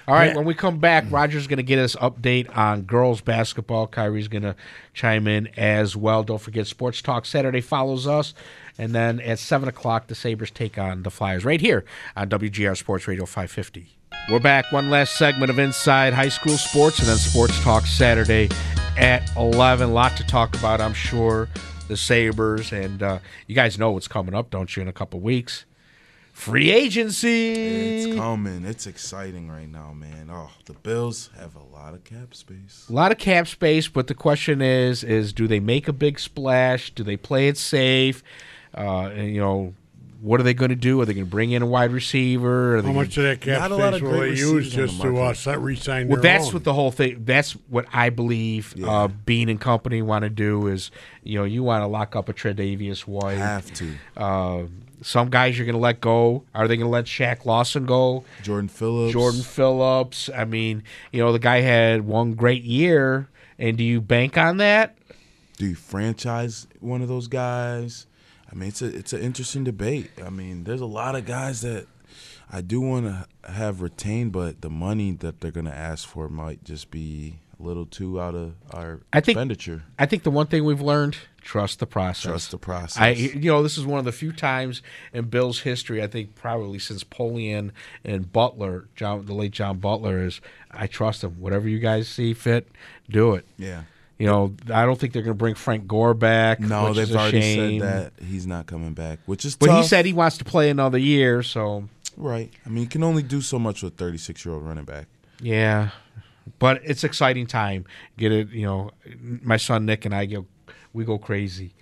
All 0.07 0.13
right, 0.13 0.27
Yeah. 0.31 0.35
when 0.35 0.45
we 0.45 0.53
come 0.53 0.77
back, 0.77 1.05
Roger's 1.09 1.47
going 1.47 1.57
to 1.57 1.63
get 1.63 1.79
us 1.79 1.95
update 1.95 2.55
on 2.55 2.83
girls 2.83 3.21
basketball. 3.21 3.87
Kyrie's 3.87 4.27
going 4.27 4.43
to 4.43 4.55
chime 4.93 5.27
in 5.27 5.47
as 5.57 5.95
well. 5.95 6.23
Don't 6.23 6.39
forget, 6.41 6.67
Sports 6.67 7.01
Talk 7.01 7.25
Saturday 7.25 7.61
follows 7.61 8.05
us. 8.05 8.33
And 8.77 8.93
then 8.93 9.19
at 9.21 9.39
7 9.39 9.67
o'clock, 9.67 10.07
the 10.07 10.15
Sabres 10.15 10.51
take 10.51 10.77
on 10.77 11.03
the 11.03 11.09
Flyers 11.09 11.43
right 11.43 11.59
here 11.61 11.85
on 12.15 12.29
WGR 12.29 12.77
Sports 12.77 13.07
Radio 13.07 13.25
550. 13.25 13.87
We're 14.29 14.39
back. 14.39 14.71
One 14.71 14.89
last 14.89 15.17
segment 15.17 15.49
of 15.49 15.57
Inside 15.59 16.13
High 16.13 16.29
School 16.29 16.57
Sports 16.57 16.99
and 16.99 17.07
then 17.07 17.17
Sports 17.17 17.59
Talk 17.63 17.85
Saturday 17.85 18.49
at 18.97 19.27
11. 19.35 19.89
A 19.89 19.91
lot 19.91 20.15
to 20.17 20.23
talk 20.27 20.55
about, 20.55 20.81
I'm 20.81 20.93
sure. 20.93 21.47
The 21.87 21.97
Sabres. 21.97 22.71
And 22.71 23.01
uh, 23.01 23.19
you 23.47 23.55
guys 23.55 23.77
know 23.79 23.91
what's 23.91 24.07
coming 24.07 24.33
up, 24.35 24.49
don't 24.51 24.75
you, 24.75 24.81
in 24.81 24.87
a 24.87 24.93
couple 24.93 25.19
weeks? 25.19 25.65
Free 26.35 26.69
agency. 26.69 27.53
It's 27.53 28.15
coming. 28.17 28.65
It's 28.65 28.85
exciting 28.87 29.49
right 29.49 29.69
now, 29.69 29.93
man. 29.93 30.29
Oh, 30.29 30.49
the 30.65 30.73
Bills 30.73 31.29
have 31.39 31.55
a 31.55 31.63
lot 31.63 31.93
of 31.93 32.03
cap 32.03 32.35
space. 32.35 32.85
A 32.89 32.93
lot 32.93 33.13
of 33.13 33.17
cap 33.17 33.47
space, 33.47 33.87
but 33.87 34.07
the 34.07 34.13
question 34.13 34.61
is: 34.61 35.01
is 35.03 35.31
do 35.31 35.47
they 35.47 35.61
make 35.61 35.87
a 35.87 35.93
big 35.93 36.19
splash? 36.19 36.91
Do 36.91 37.03
they 37.03 37.15
play 37.15 37.47
it 37.47 37.57
safe? 37.57 38.21
Uh, 38.77 39.07
and, 39.15 39.33
you 39.33 39.39
know, 39.39 39.73
what 40.19 40.41
are 40.41 40.43
they 40.43 40.53
going 40.53 40.69
to 40.69 40.75
do? 40.75 40.99
Are 40.99 41.05
they 41.05 41.13
going 41.13 41.25
to 41.25 41.31
bring 41.31 41.51
in 41.51 41.61
a 41.61 41.65
wide 41.65 41.91
receiver? 41.91 42.75
Are 42.75 42.81
they 42.81 42.87
How 42.89 42.93
gonna- 42.93 43.05
much 43.05 43.17
of 43.17 43.23
that 43.23 43.39
cap 43.39 43.69
Not 43.71 43.93
space 43.93 44.01
of 44.01 44.01
will 44.01 44.19
they 44.19 44.29
use 44.31 44.41
receivers 44.41 44.73
on 44.75 44.81
the 44.81 44.87
just 44.87 45.01
to 45.01 45.07
uh, 45.07 45.11
market. 45.13 45.37
set, 45.39 45.61
re-sign 45.61 46.07
Well, 46.09 46.21
their 46.21 46.33
that's 46.33 46.47
own? 46.47 46.53
what 46.53 46.63
the 46.65 46.73
whole 46.73 46.91
thing. 46.91 47.23
That's 47.23 47.53
what 47.69 47.85
I 47.93 48.09
believe. 48.09 48.75
Uh, 48.85 49.07
Beane 49.07 49.47
and 49.47 49.61
company 49.61 50.01
want 50.01 50.23
to 50.23 50.29
do 50.29 50.67
is, 50.67 50.91
you 51.23 51.39
know, 51.39 51.45
you 51.45 51.63
want 51.63 51.81
to 51.83 51.87
lock 51.87 52.17
up 52.17 52.27
a 52.27 52.33
Tre'Davious 52.33 53.07
White. 53.07 53.37
Have 53.37 53.73
to. 53.75 53.93
Uh, 54.17 54.63
some 55.05 55.29
guys 55.29 55.55
you're 55.55 55.67
going 55.67 55.75
to 55.75 55.79
let 55.79 56.01
go. 56.01 56.43
Are 56.55 56.67
they 56.67 56.75
going 56.77 56.87
to 56.87 56.91
let 56.91 57.05
Shaq 57.05 57.45
Lawson 57.45 57.85
go? 57.85 58.23
Jordan 58.41 58.67
Phillips. 58.69 59.13
Jordan 59.13 59.41
Phillips. 59.43 60.31
I 60.35 60.45
mean, 60.45 60.81
you 61.11 61.21
know, 61.21 61.31
the 61.31 61.37
guy 61.39 61.61
had 61.61 62.07
one 62.07 62.33
great 62.33 62.63
year, 62.63 63.29
and 63.59 63.77
do 63.77 63.83
you 63.83 64.01
bank 64.01 64.35
on 64.35 64.57
that? 64.57 64.97
Do 65.57 65.67
you 65.67 65.75
franchise 65.75 66.65
one 66.79 67.03
of 67.03 67.07
those 67.07 67.27
guys? 67.27 68.07
I 68.51 68.55
mean, 68.55 68.69
it's 68.69 68.81
a 68.81 68.87
it's 68.87 69.13
an 69.13 69.21
interesting 69.21 69.63
debate. 69.63 70.09
I 70.25 70.29
mean, 70.31 70.63
there's 70.63 70.81
a 70.81 70.85
lot 70.87 71.15
of 71.15 71.25
guys 71.25 71.61
that 71.61 71.85
I 72.51 72.61
do 72.61 72.81
want 72.81 73.05
to 73.05 73.51
have 73.51 73.81
retained, 73.81 74.31
but 74.31 74.61
the 74.61 74.69
money 74.69 75.11
that 75.11 75.39
they're 75.39 75.51
going 75.51 75.65
to 75.67 75.75
ask 75.75 76.07
for 76.07 76.27
might 76.29 76.63
just 76.63 76.89
be 76.89 77.35
a 77.59 77.63
little 77.63 77.85
too 77.85 78.19
out 78.19 78.33
of 78.35 78.53
our 78.71 79.01
I 79.13 79.21
think- 79.21 79.35
expenditure. 79.35 79.83
I 79.99 80.05
think 80.07 80.23
the 80.23 80.31
one 80.31 80.47
thing 80.47 80.65
we've 80.65 80.81
learned: 80.81 81.17
trust 81.45 81.79
the 81.79 81.85
process. 81.85 82.23
Trust 82.23 82.51
the 82.51 82.57
process. 82.57 83.01
I, 83.01 83.09
you 83.11 83.51
know, 83.51 83.63
this 83.63 83.77
is 83.77 83.85
one 83.85 83.99
of 83.99 84.05
the 84.05 84.11
few 84.11 84.33
times 84.33 84.81
in 85.13 85.25
Bill's 85.25 85.59
history, 85.61 86.03
I 86.03 86.07
think 86.07 86.35
probably 86.35 86.79
since 86.79 87.03
Polian 87.05 87.71
and 88.03 88.33
Butler, 88.33 88.89
John, 88.95 89.25
the 89.25 89.33
late 89.33 89.51
John 89.51 89.77
Butler, 89.77 90.25
is 90.25 90.41
I 90.71 90.87
trust 90.87 91.23
him. 91.23 91.39
Whatever 91.39 91.69
you 91.69 91.79
guys 91.79 92.09
see 92.09 92.33
fit, 92.33 92.67
do 93.09 93.35
it. 93.35 93.45
yeah. 93.57 93.83
You 94.17 94.27
know, 94.27 94.53
I 94.73 94.85
don't 94.85 94.97
think 94.97 95.11
they're 95.11 95.23
going 95.23 95.35
to 95.35 95.37
bring 95.37 95.55
Frank 95.55 95.87
Gore 95.87 96.13
back. 96.13 96.61
No, 96.61 96.93
they've 96.93 97.13
already 97.13 97.41
shame. 97.41 97.81
said 97.81 98.13
that 98.17 98.23
he's 98.23 98.47
not 98.47 98.65
coming 98.65 98.93
back, 98.93 99.19
which 99.25 99.43
is 99.43 99.57
But 99.57 99.75
he 99.75 99.83
said 99.83 100.05
he 100.05 100.13
wants 100.13 100.37
to 100.37 100.45
play 100.45 100.69
another 100.69 100.97
year, 100.97 101.43
so 101.43 101.89
right. 102.15 102.49
I 102.65 102.69
mean, 102.69 102.83
you 102.83 102.89
can 102.89 103.03
only 103.03 103.23
do 103.23 103.41
so 103.41 103.59
much 103.59 103.83
with 103.83 103.93
a 103.93 103.97
36 103.97 104.45
year 104.45 104.53
old 104.55 104.63
running 104.65 104.85
back. 104.85 105.07
yeah. 105.41 105.89
But 106.59 106.81
it's 106.83 107.03
exciting 107.03 107.47
time. 107.47 107.85
Get 108.17 108.31
it? 108.31 108.49
You 108.49 108.65
know, 108.67 108.91
my 109.41 109.57
son 109.57 109.85
Nick 109.85 110.05
and 110.05 110.13
I 110.13 110.27
go, 110.27 110.45
we 110.95 111.03
go 111.03 111.17
crazy. 111.17 111.73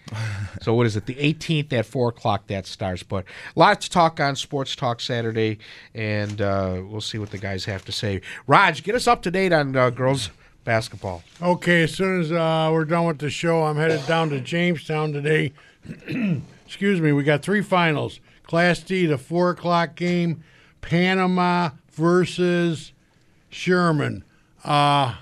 so 0.62 0.74
what 0.74 0.86
is 0.86 0.96
it? 0.98 1.06
The 1.06 1.16
18th 1.16 1.72
at 1.72 1.86
four 1.86 2.10
o'clock 2.10 2.48
that 2.48 2.66
starts. 2.66 3.04
But 3.04 3.26
lots 3.56 3.74
lot 3.74 3.82
to 3.82 3.90
talk 3.90 4.20
on 4.20 4.36
Sports 4.36 4.76
Talk 4.76 5.00
Saturday, 5.00 5.60
and 5.94 6.42
uh, 6.42 6.82
we'll 6.84 7.02
see 7.02 7.20
what 7.20 7.30
the 7.30 7.38
guys 7.38 7.66
have 7.66 7.86
to 7.86 7.92
say. 7.92 8.22
Raj, 8.48 8.84
get 8.84 8.96
us 8.96 9.08
up 9.08 9.22
to 9.22 9.32
date 9.32 9.54
on 9.54 9.76
uh, 9.76 9.92
girls 9.92 10.32
basketball. 10.64 11.24
Okay, 11.42 11.84
as 11.84 11.94
soon 11.94 12.22
as 12.22 12.32
uh, 12.32 12.70
we're 12.74 12.86
done 12.86 13.06
with 13.06 13.20
the 13.20 13.30
show, 13.30 13.64
I'm 13.64 13.78
headed 13.78 14.06
down 14.08 14.30
to 14.32 14.40
Jamestown 14.40 15.14
today. 15.14 15.54
Excuse 16.66 17.00
me. 17.00 17.12
We 17.12 17.24
got 17.24 17.44
three 17.44 17.62
finals. 17.62 18.20
Class 18.44 18.80
D, 18.80 19.06
the 19.06 19.18
four 19.18 19.52
o'clock 19.52 19.96
game, 19.96 20.44
Panama 20.82 21.72
versus 21.92 22.92
Sherman. 23.50 24.24
Uh, 24.64 25.16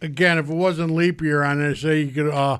again, 0.00 0.38
if 0.38 0.48
it 0.48 0.54
wasn't 0.54 0.90
leap 0.92 1.20
year 1.20 1.42
on 1.42 1.60
it, 1.60 1.76
say 1.76 2.02
you 2.02 2.12
could. 2.12 2.30
Uh, 2.30 2.58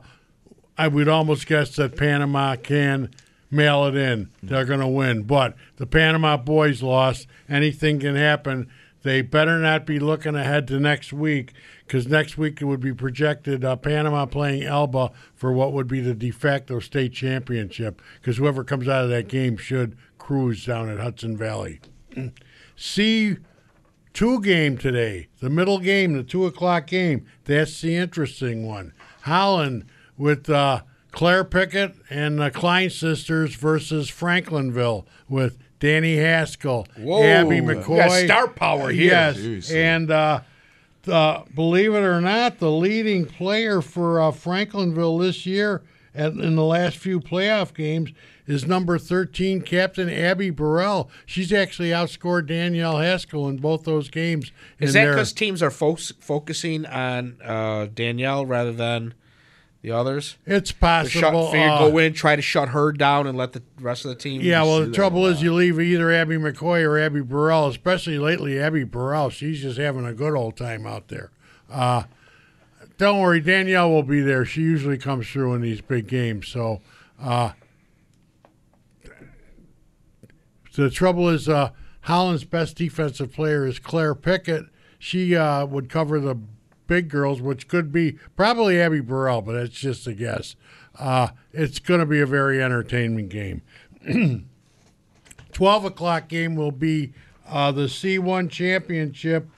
I 0.76 0.88
would 0.88 1.08
almost 1.08 1.46
guess 1.46 1.76
that 1.76 1.96
Panama 1.96 2.56
can 2.56 3.10
mail 3.50 3.84
it 3.86 3.94
in. 3.94 4.30
They're 4.42 4.64
going 4.64 4.80
to 4.80 4.88
win. 4.88 5.22
But 5.22 5.54
the 5.76 5.86
Panama 5.86 6.36
boys 6.36 6.82
lost. 6.82 7.26
Anything 7.48 8.00
can 8.00 8.16
happen. 8.16 8.68
They 9.02 9.20
better 9.20 9.58
not 9.58 9.84
be 9.86 9.98
looking 9.98 10.34
ahead 10.34 10.66
to 10.68 10.80
next 10.80 11.12
week 11.12 11.52
because 11.86 12.06
next 12.08 12.38
week 12.38 12.62
it 12.62 12.64
would 12.64 12.80
be 12.80 12.94
projected 12.94 13.62
uh, 13.62 13.76
Panama 13.76 14.24
playing 14.24 14.62
Elba 14.62 15.12
for 15.34 15.52
what 15.52 15.74
would 15.74 15.86
be 15.86 16.00
the 16.00 16.14
de 16.14 16.30
facto 16.30 16.80
state 16.80 17.12
championship 17.12 18.00
because 18.20 18.38
whoever 18.38 18.64
comes 18.64 18.88
out 18.88 19.04
of 19.04 19.10
that 19.10 19.28
game 19.28 19.58
should 19.58 19.96
cruise 20.16 20.64
down 20.64 20.88
at 20.88 20.98
Hudson 20.98 21.36
Valley. 21.36 21.80
C 22.76 23.36
two 24.14 24.40
game 24.40 24.78
today, 24.78 25.28
the 25.40 25.50
middle 25.50 25.80
game, 25.80 26.14
the 26.14 26.22
two 26.22 26.46
o'clock 26.46 26.86
game. 26.86 27.26
That's 27.44 27.78
the 27.82 27.94
interesting 27.96 28.66
one. 28.66 28.94
Holland 29.22 29.84
with 30.16 30.48
uh, 30.50 30.82
Claire 31.12 31.44
Pickett 31.44 31.94
and 32.10 32.38
the 32.38 32.50
Klein 32.50 32.90
sisters 32.90 33.54
versus 33.54 34.10
Franklinville 34.10 35.04
with 35.28 35.58
Danny 35.80 36.16
Haskell, 36.16 36.86
Abby 36.96 37.60
McCoy. 37.60 37.96
got 37.96 38.24
star 38.24 38.48
power 38.48 38.90
here. 38.90 39.10
Yes, 39.10 39.36
Seriously. 39.36 39.82
and 39.82 40.10
uh, 40.10 40.40
the, 41.02 41.42
believe 41.54 41.94
it 41.94 41.98
or 42.02 42.20
not, 42.20 42.58
the 42.58 42.70
leading 42.70 43.26
player 43.26 43.80
for 43.82 44.20
uh, 44.20 44.30
Franklinville 44.30 45.20
this 45.20 45.44
year 45.44 45.82
at, 46.14 46.32
in 46.32 46.56
the 46.56 46.64
last 46.64 46.96
few 46.96 47.20
playoff 47.20 47.74
games 47.74 48.10
is 48.46 48.66
number 48.66 48.98
13, 48.98 49.62
Captain 49.62 50.08
Abby 50.08 50.50
Burrell. 50.50 51.10
She's 51.26 51.52
actually 51.52 51.90
outscored 51.90 52.46
Danielle 52.46 52.98
Haskell 52.98 53.48
in 53.48 53.56
both 53.56 53.84
those 53.84 54.08
games. 54.10 54.52
Is 54.78 54.92
that 54.92 55.08
because 55.10 55.32
teams 55.32 55.62
are 55.62 55.70
fo- 55.70 55.96
focusing 55.96 56.84
on 56.86 57.38
uh, 57.42 57.86
Danielle 57.92 58.44
rather 58.46 58.72
than 58.72 59.14
the 59.84 59.90
others? 59.90 60.38
It's 60.46 60.72
possible. 60.72 61.48
uh, 61.48 61.78
go 61.90 61.98
in, 61.98 62.14
try 62.14 62.36
to 62.36 62.42
shut 62.42 62.70
her 62.70 62.90
down, 62.90 63.26
and 63.26 63.36
let 63.36 63.52
the 63.52 63.62
rest 63.78 64.06
of 64.06 64.08
the 64.08 64.14
team. 64.14 64.40
Yeah, 64.40 64.62
well, 64.62 64.80
the 64.80 64.90
trouble 64.90 65.26
is 65.26 65.42
you 65.42 65.52
leave 65.52 65.78
either 65.78 66.10
Abby 66.10 66.36
McCoy 66.36 66.82
or 66.84 66.98
Abby 66.98 67.20
Burrell, 67.20 67.68
especially 67.68 68.18
lately 68.18 68.58
Abby 68.58 68.84
Burrell. 68.84 69.28
She's 69.28 69.60
just 69.60 69.76
having 69.76 70.06
a 70.06 70.14
good 70.14 70.34
old 70.34 70.56
time 70.56 70.86
out 70.86 71.08
there. 71.08 71.32
Uh, 71.70 72.04
don't 72.96 73.20
worry, 73.20 73.40
Danielle 73.40 73.90
will 73.90 74.02
be 74.02 74.22
there. 74.22 74.46
She 74.46 74.62
usually 74.62 74.96
comes 74.96 75.28
through 75.28 75.52
in 75.52 75.60
these 75.60 75.82
big 75.82 76.06
games. 76.06 76.48
So 76.48 76.80
uh, 77.20 77.52
the 80.74 80.88
trouble 80.88 81.28
is 81.28 81.46
uh, 81.46 81.72
Holland's 82.00 82.44
best 82.44 82.76
defensive 82.76 83.34
player 83.34 83.66
is 83.66 83.78
Claire 83.78 84.14
Pickett. 84.14 84.64
She 84.98 85.36
uh, 85.36 85.66
would 85.66 85.90
cover 85.90 86.20
the 86.20 86.38
big 86.86 87.08
girls, 87.08 87.40
which 87.40 87.68
could 87.68 87.92
be 87.92 88.18
probably 88.36 88.80
Abby 88.80 89.00
Burrell, 89.00 89.42
but 89.42 89.52
that's 89.52 89.70
just 89.70 90.06
a 90.06 90.14
guess. 90.14 90.56
Uh, 90.98 91.28
it's 91.52 91.78
going 91.78 92.00
to 92.00 92.06
be 92.06 92.20
a 92.20 92.26
very 92.26 92.62
entertaining 92.62 93.28
game. 93.28 93.62
12 95.52 95.84
o'clock 95.84 96.28
game 96.28 96.54
will 96.56 96.72
be 96.72 97.12
uh, 97.48 97.72
the 97.72 97.86
C1 97.86 98.50
championship. 98.50 99.48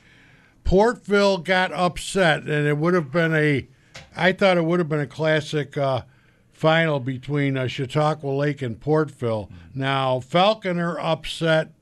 Portville 0.65 1.43
got 1.43 1.73
upset, 1.73 2.43
and 2.43 2.67
it 2.67 2.77
would 2.77 2.95
have 2.95 3.13
been 3.13 3.35
a, 3.35 3.69
I 4.17 4.33
thought 4.33 4.57
it 4.57 4.65
would 4.65 4.81
have 4.81 4.89
been 4.89 5.01
a 5.01 5.07
classic 5.07 5.77
uh, 5.77 6.03
final 6.53 7.01
between 7.01 7.57
uh, 7.57 7.67
Chautauqua 7.67 8.29
Lake 8.29 8.63
and 8.63 8.81
Portville. 8.81 9.49
Now, 9.75 10.21
Falconer 10.21 10.99
upset 10.99 11.73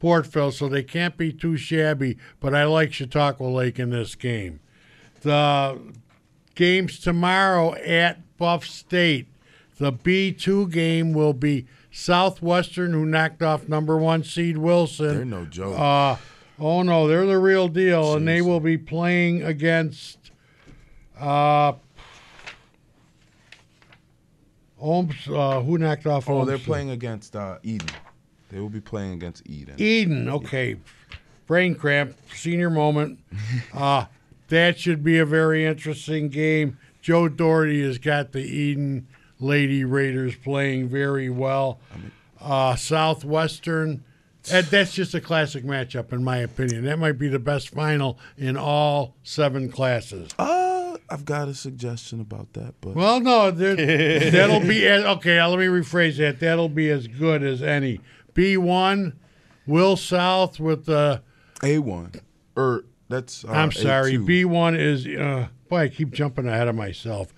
Portville, 0.00 0.52
so 0.52 0.68
they 0.68 0.82
can't 0.82 1.16
be 1.16 1.32
too 1.32 1.56
shabby, 1.56 2.16
but 2.40 2.54
I 2.54 2.64
like 2.64 2.92
Chautauqua 2.92 3.46
Lake 3.46 3.78
in 3.78 3.90
this 3.90 4.14
game. 4.14 4.60
The 5.20 5.78
games 6.54 6.98
tomorrow 6.98 7.74
at 7.74 8.36
Buff 8.36 8.64
State. 8.66 9.28
The 9.78 9.92
B2 9.92 10.72
game 10.72 11.12
will 11.12 11.32
be 11.32 11.66
Southwestern, 11.90 12.92
who 12.92 13.06
knocked 13.06 13.42
off 13.42 13.68
number 13.68 13.96
one 13.96 14.24
seed 14.24 14.58
Wilson. 14.58 15.14
They're 15.14 15.24
no 15.24 15.44
joke. 15.44 15.78
Uh, 15.78 16.16
oh 16.58 16.82
no, 16.82 17.06
they're 17.06 17.26
the 17.26 17.38
real 17.38 17.68
deal, 17.68 18.14
and 18.14 18.26
they 18.26 18.42
will 18.42 18.60
be 18.60 18.76
playing 18.76 19.42
against. 19.42 20.18
Uh, 21.18 21.74
Ohms, 24.82 25.28
uh, 25.28 25.60
who 25.62 25.78
knocked 25.78 26.06
off? 26.06 26.28
oh, 26.28 26.44
they're 26.44 26.58
playing 26.58 26.90
against 26.90 27.34
uh, 27.34 27.58
Eden. 27.64 27.88
They 28.48 28.60
will 28.60 28.68
be 28.68 28.80
playing 28.80 29.12
against 29.12 29.48
Eden. 29.48 29.74
Eden. 29.78 30.28
Okay, 30.28 30.76
brain 31.46 31.74
cramp, 31.74 32.16
senior 32.32 32.70
moment. 32.70 33.18
uh, 33.74 34.04
that 34.48 34.78
should 34.78 35.02
be 35.04 35.18
a 35.18 35.26
very 35.26 35.64
interesting 35.64 36.28
game. 36.28 36.78
Joe 37.00 37.28
Doherty 37.28 37.82
has 37.82 37.98
got 37.98 38.32
the 38.32 38.40
Eden 38.42 39.06
Lady 39.38 39.84
Raiders 39.84 40.34
playing 40.36 40.88
very 40.88 41.30
well. 41.30 41.78
Uh, 42.40 42.74
Southwestern. 42.76 44.04
That, 44.44 44.70
that's 44.70 44.92
just 44.94 45.14
a 45.14 45.20
classic 45.20 45.64
matchup, 45.64 46.12
in 46.12 46.24
my 46.24 46.38
opinion. 46.38 46.84
That 46.84 46.98
might 46.98 47.18
be 47.18 47.28
the 47.28 47.38
best 47.38 47.70
final 47.70 48.18
in 48.36 48.56
all 48.56 49.14
seven 49.22 49.70
classes. 49.70 50.30
Uh, 50.38 50.96
I've 51.10 51.24
got 51.24 51.48
a 51.48 51.54
suggestion 51.54 52.20
about 52.20 52.52
that, 52.54 52.74
but 52.80 52.94
Well, 52.94 53.20
no, 53.20 53.50
there- 53.50 53.76
that'll 54.30 54.60
be 54.60 54.86
as, 54.86 55.04
okay. 55.04 55.42
Let 55.42 55.58
me 55.58 55.66
rephrase 55.66 56.16
that. 56.18 56.40
That'll 56.40 56.68
be 56.68 56.90
as 56.90 57.06
good 57.08 57.42
as 57.42 57.62
any. 57.62 58.00
B 58.34 58.56
one, 58.56 59.18
Will 59.66 59.96
South 59.96 60.58
with 60.60 60.86
the. 60.86 61.22
A 61.62 61.78
one 61.80 62.12
or 62.56 62.84
that's 63.08 63.44
uh, 63.44 63.52
I'm 63.52 63.72
sorry, 63.72 64.14
A2. 64.14 64.26
B 64.26 64.44
one 64.44 64.76
is. 64.76 65.06
Uh, 65.06 65.48
boy, 65.68 65.82
I 65.82 65.88
keep 65.88 66.12
jumping 66.12 66.46
ahead 66.46 66.68
of 66.68 66.74
myself. 66.74 67.34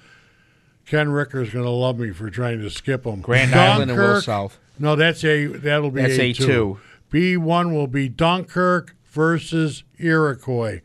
Ken 0.86 1.10
Ricker's 1.10 1.48
is 1.48 1.54
going 1.54 1.64
to 1.64 1.70
love 1.70 1.98
me 1.98 2.10
for 2.10 2.30
trying 2.30 2.60
to 2.60 2.70
skip 2.70 3.04
them. 3.04 3.20
Grand 3.20 3.54
Island 3.54 3.90
and 3.90 4.00
Will 4.00 4.20
South. 4.20 4.58
No, 4.78 4.96
that's 4.96 5.22
a 5.24 5.46
that'll 5.46 5.90
be 5.90 6.02
That's 6.02 6.18
A 6.18 6.32
A2. 6.32 6.78
B 7.10 7.36
one 7.36 7.74
will 7.74 7.86
be 7.86 8.08
Dunkirk 8.08 8.96
versus 9.04 9.84
Iroquois. 9.98 10.80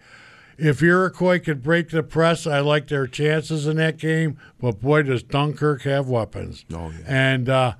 If 0.58 0.82
Iroquois 0.82 1.40
could 1.40 1.64
break 1.64 1.90
the 1.90 2.04
press, 2.04 2.48
I 2.48 2.60
like 2.60 2.88
their 2.88 3.08
chances 3.08 3.68
in 3.68 3.78
that 3.78 3.98
game. 3.98 4.38
But 4.60 4.80
boy, 4.80 5.04
does 5.04 5.24
Dunkirk 5.24 5.82
have 5.84 6.08
weapons! 6.08 6.66
Oh, 6.74 6.92
yeah. 6.92 7.06
And 7.08 7.50
uh, 7.50 7.74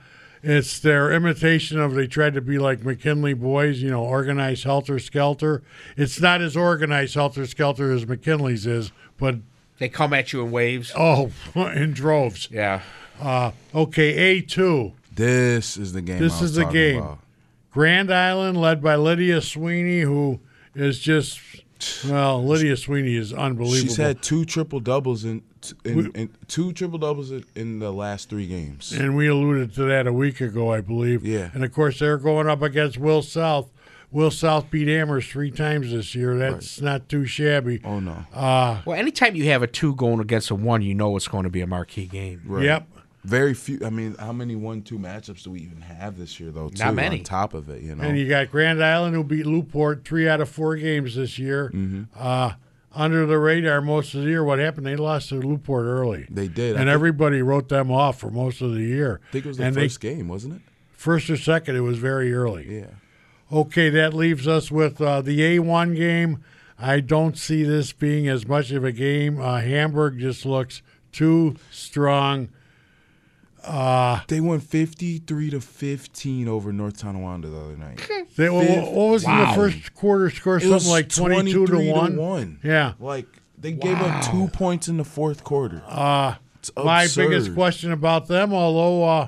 it's 0.48 0.80
their 0.80 1.12
imitation 1.12 1.80
of 1.80 1.94
they 1.96 2.06
tried 2.08 2.36
to 2.36 2.42
be 2.42 2.60
like 2.60 2.84
McKinley 2.84 3.34
boys, 3.34 3.82
you 3.82 3.90
know, 3.90 4.04
organized 4.04 4.64
helter 4.64 5.00
skelter. 5.00 5.64
It's 5.98 6.22
not 6.22 6.42
as 6.42 6.56
organized 6.56 7.16
helter 7.16 7.46
skelter 7.48 7.92
as 7.92 8.06
McKinley's 8.06 8.68
is, 8.68 8.92
but 9.18 9.38
They 9.80 9.90
come 9.90 10.14
at 10.14 10.32
you 10.34 10.44
in 10.44 10.52
waves. 10.52 10.92
oh, 10.96 11.32
in 11.56 11.94
droves. 11.94 12.48
Yeah. 12.52 12.82
Uh, 13.20 13.52
okay, 13.74 14.14
A 14.14 14.42
two. 14.42 14.94
This 15.14 15.78
is 15.78 15.94
the 15.94 16.02
game. 16.02 16.20
This 16.20 16.40
I 16.40 16.42
was 16.42 16.52
is 16.52 16.58
the 16.58 16.66
game. 16.66 16.98
about. 17.02 17.20
Grand 17.72 18.12
Island, 18.14 18.56
led 18.60 18.82
by 18.84 18.96
Lydia 18.96 19.42
Sweeney, 19.42 20.02
who 20.02 20.40
is 20.76 21.00
just 21.00 21.40
well, 22.08 22.44
Lydia 22.46 22.78
Sweeney 22.78 23.16
is 23.16 23.34
unbelievable. 23.34 23.88
She's 23.90 23.98
had 23.98 24.22
two 24.22 24.46
triple 24.46 24.80
doubles 24.80 25.24
in, 25.26 25.42
in, 25.84 26.12
in 26.12 26.30
two 26.48 26.72
triple 26.74 26.98
doubles 27.00 27.32
in, 27.32 27.44
in 27.56 27.80
the 27.80 27.92
last 27.92 28.30
three 28.30 28.48
games. 28.48 28.92
and 28.92 29.16
we 29.16 29.28
alluded 29.28 29.74
to 29.76 29.84
that 29.86 30.08
a 30.08 30.14
week 30.14 30.42
ago, 30.42 30.72
I 30.74 30.82
believe. 30.82 31.26
Yeah. 31.26 31.50
And 31.54 31.64
of 31.64 31.74
course, 31.74 32.00
they're 32.00 32.18
going 32.18 32.48
up 32.48 32.62
against 32.62 32.98
Will 32.98 33.22
South, 33.22 33.70
Will 34.12 34.32
South 34.32 34.70
beat 34.72 34.88
Amherst 34.88 35.30
three 35.32 35.52
times 35.52 35.92
this 35.92 36.16
year. 36.16 36.38
That's 36.38 36.80
not 36.80 37.10
too 37.10 37.26
shabby. 37.26 37.82
Oh 37.84 38.00
no. 38.00 38.26
Uh, 38.34 38.82
Well, 38.86 38.98
anytime 38.98 39.36
you 39.36 39.46
have 39.50 39.62
a 39.64 39.68
two 39.68 39.96
going 39.96 40.20
against 40.20 40.50
a 40.52 40.56
one, 40.56 40.82
you 40.82 40.94
know 40.96 41.16
it's 41.18 41.28
going 41.28 41.44
to 41.44 41.50
be 41.50 41.62
a 41.62 41.68
marquee 41.68 42.06
game. 42.06 42.42
Right. 42.46 42.64
Yep. 42.64 42.88
Very 43.26 43.54
few. 43.54 43.80
I 43.84 43.90
mean, 43.90 44.16
how 44.20 44.32
many 44.32 44.56
one-two 44.56 45.00
matchups 45.00 45.44
do 45.44 45.52
we 45.52 45.62
even 45.62 45.82
have 45.82 46.18
this 46.18 46.40
year, 46.40 46.52
though? 46.52 46.70
Too, 46.70 46.84
Not 46.84 46.94
many. 46.94 47.20
On 47.20 47.24
top 47.24 47.54
of 47.54 47.70
it, 47.70 47.82
you 47.82 47.96
know. 47.96 48.04
And 48.04 48.18
you 48.18 48.30
got 48.30 48.52
Grand 48.52 48.84
Island 48.84 49.16
who 49.16 49.24
beat 49.24 49.46
Newport 49.46 50.06
three 50.06 50.30
out 50.30 50.42
of 50.42 50.50
four 50.50 50.76
games 50.76 51.16
this 51.16 51.40
year. 51.40 51.72
Mm-hmm. 51.74 52.04
Uh, 52.16 52.54
under 52.96 53.26
the 53.26 53.38
radar 53.38 53.82
most 53.82 54.14
of 54.16 54.24
the 54.24 54.30
year. 54.30 54.44
What 54.44 54.60
happened? 54.60 54.86
They 54.86 54.96
lost 54.96 55.30
to 55.30 55.36
Newport 55.36 55.86
early. 55.86 56.28
They 56.30 56.48
did. 56.48 56.72
And 56.72 56.86
think- 56.86 56.90
everybody 56.90 57.42
wrote 57.42 57.70
them 57.70 57.92
off 57.92 58.20
for 58.20 58.32
most 58.32 58.62
of 58.62 58.74
the 58.74 58.82
year. 58.84 59.20
I 59.30 59.32
think 59.32 59.46
it 59.46 59.50
was 59.50 59.58
the 59.58 59.66
and 59.66 59.76
first 59.76 60.00
game, 60.00 60.28
wasn't 60.28 60.56
it? 60.56 60.62
First 60.94 61.30
or 61.30 61.38
second, 61.38 61.76
it 61.76 61.82
was 61.82 61.98
very 61.98 62.34
early. 62.34 62.80
Yeah. 62.80 62.86
Okay, 63.52 63.90
that 63.90 64.14
leaves 64.14 64.48
us 64.48 64.72
with 64.72 65.00
uh, 65.00 65.22
the 65.22 65.40
A1 65.40 65.96
game. 65.96 66.44
I 66.80 67.00
don't 67.00 67.38
see 67.38 67.64
this 67.64 67.94
being 67.94 68.28
as 68.28 68.48
much 68.48 68.72
of 68.72 68.84
a 68.84 68.92
game. 68.92 69.40
Uh, 69.40 69.60
Hamburg 69.62 70.20
just 70.20 70.46
looks 70.46 70.82
too 71.12 71.56
strong. 71.72 72.50
They 74.28 74.40
won 74.40 74.60
fifty-three 74.60 75.50
to 75.52 75.62
fifteen 75.62 76.48
over 76.48 76.72
North 76.74 76.98
Tonawanda 77.00 77.50
the 77.50 77.58
other 77.60 77.78
night. 77.78 78.00
They, 78.36 78.50
what, 78.50 78.68
Fifth. 78.68 78.84
what 78.92 79.10
was 79.12 79.24
in 79.24 79.38
the 79.38 79.48
first 79.56 79.94
quarter 79.94 80.30
score? 80.30 80.58
It 80.58 80.62
Something 80.62 80.74
was 80.74 80.90
like 80.90 81.08
22 81.08 81.68
to 81.68 81.72
23 81.72 81.92
1? 81.94 82.16
one. 82.18 82.60
Yeah. 82.64 82.94
Like 83.00 83.28
they 83.58 83.72
gave 83.72 83.98
up 83.98 84.26
two 84.26 84.48
points 84.50 84.90
in 84.90 84.98
the 84.98 85.06
fourth 85.06 85.44
quarter. 85.46 85.82
Uh, 85.88 86.36
It's 86.60 86.70
my 86.76 87.08
biggest 87.16 87.54
question 87.54 87.94
about 87.94 88.28
them, 88.28 88.54
although 88.54 89.04
uh, 89.06 89.28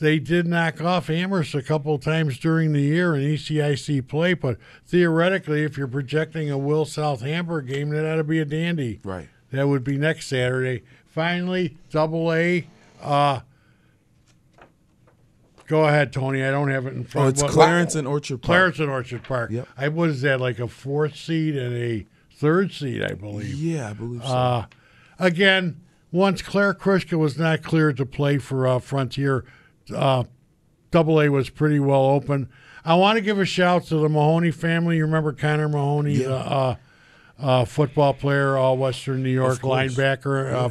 they 0.00 0.18
did 0.18 0.48
knock 0.48 0.80
off 0.80 1.08
Amherst 1.08 1.54
a 1.54 1.62
couple 1.62 1.96
times 1.98 2.36
during 2.38 2.72
the 2.72 2.80
year 2.80 3.14
in 3.14 3.22
ECIC 3.22 4.08
play, 4.08 4.34
but 4.34 4.56
theoretically, 4.86 5.62
if 5.62 5.78
you're 5.78 5.86
projecting 5.86 6.50
a 6.50 6.58
Will 6.58 6.84
South 6.84 7.20
Hamburg 7.20 7.68
game, 7.68 7.90
that 7.90 8.04
ought 8.10 8.16
to 8.16 8.24
be 8.24 8.40
a 8.40 8.44
dandy. 8.44 8.98
Right. 9.04 9.28
That 9.52 9.68
would 9.68 9.84
be 9.84 9.96
next 9.98 10.26
Saturday. 10.26 10.82
Finally, 11.06 11.76
Double 11.90 12.32
A. 12.32 12.66
Uh, 13.02 13.40
go 15.66 15.84
ahead, 15.84 16.12
Tony. 16.12 16.42
I 16.44 16.50
don't 16.50 16.70
have 16.70 16.86
it 16.86 16.94
in 16.94 17.04
front. 17.04 17.04
Of 17.04 17.14
me. 17.14 17.26
Oh, 17.26 17.28
it's 17.28 17.42
What- 17.42 17.52
Clarence 17.52 17.94
and 17.94 18.06
Orchard 18.08 18.38
Park. 18.42 18.46
Clarence 18.46 18.78
and 18.78 18.90
Orchard 18.90 19.22
Park. 19.22 19.50
Yep. 19.50 19.68
I 19.76 19.88
was 19.88 20.24
at 20.24 20.40
like 20.40 20.58
a 20.58 20.68
fourth 20.68 21.16
seed 21.16 21.56
and 21.56 21.74
a 21.76 22.06
third 22.34 22.72
seed, 22.72 23.02
I 23.02 23.14
believe. 23.14 23.54
Yeah, 23.54 23.90
I 23.90 23.92
believe 23.92 24.22
so. 24.22 24.28
Uh, 24.28 24.64
again, 25.18 25.80
once 26.12 26.42
Claire 26.42 26.74
Krushka 26.74 27.18
was 27.18 27.38
not 27.38 27.62
cleared 27.62 27.96
to 27.98 28.06
play 28.06 28.38
for 28.38 28.66
uh, 28.66 28.78
Frontier, 28.78 29.44
uh, 29.94 30.24
Double 30.90 31.20
A 31.20 31.28
was 31.28 31.50
pretty 31.50 31.78
well 31.78 32.04
open. 32.04 32.48
I 32.84 32.94
want 32.94 33.16
to 33.16 33.20
give 33.20 33.38
a 33.38 33.44
shout 33.44 33.84
to 33.86 33.96
the 33.96 34.08
Mahoney 34.08 34.50
family. 34.50 34.96
You 34.96 35.04
remember 35.04 35.32
Connor 35.32 35.68
Mahoney, 35.68 36.14
Yeah. 36.14 36.28
the 36.28 36.34
uh, 36.34 36.76
uh, 37.38 37.64
football 37.64 38.12
player, 38.14 38.56
all 38.56 38.76
Western 38.76 39.22
New 39.22 39.30
York 39.30 39.60
linebacker, 39.60 40.52
uh, 40.52 40.70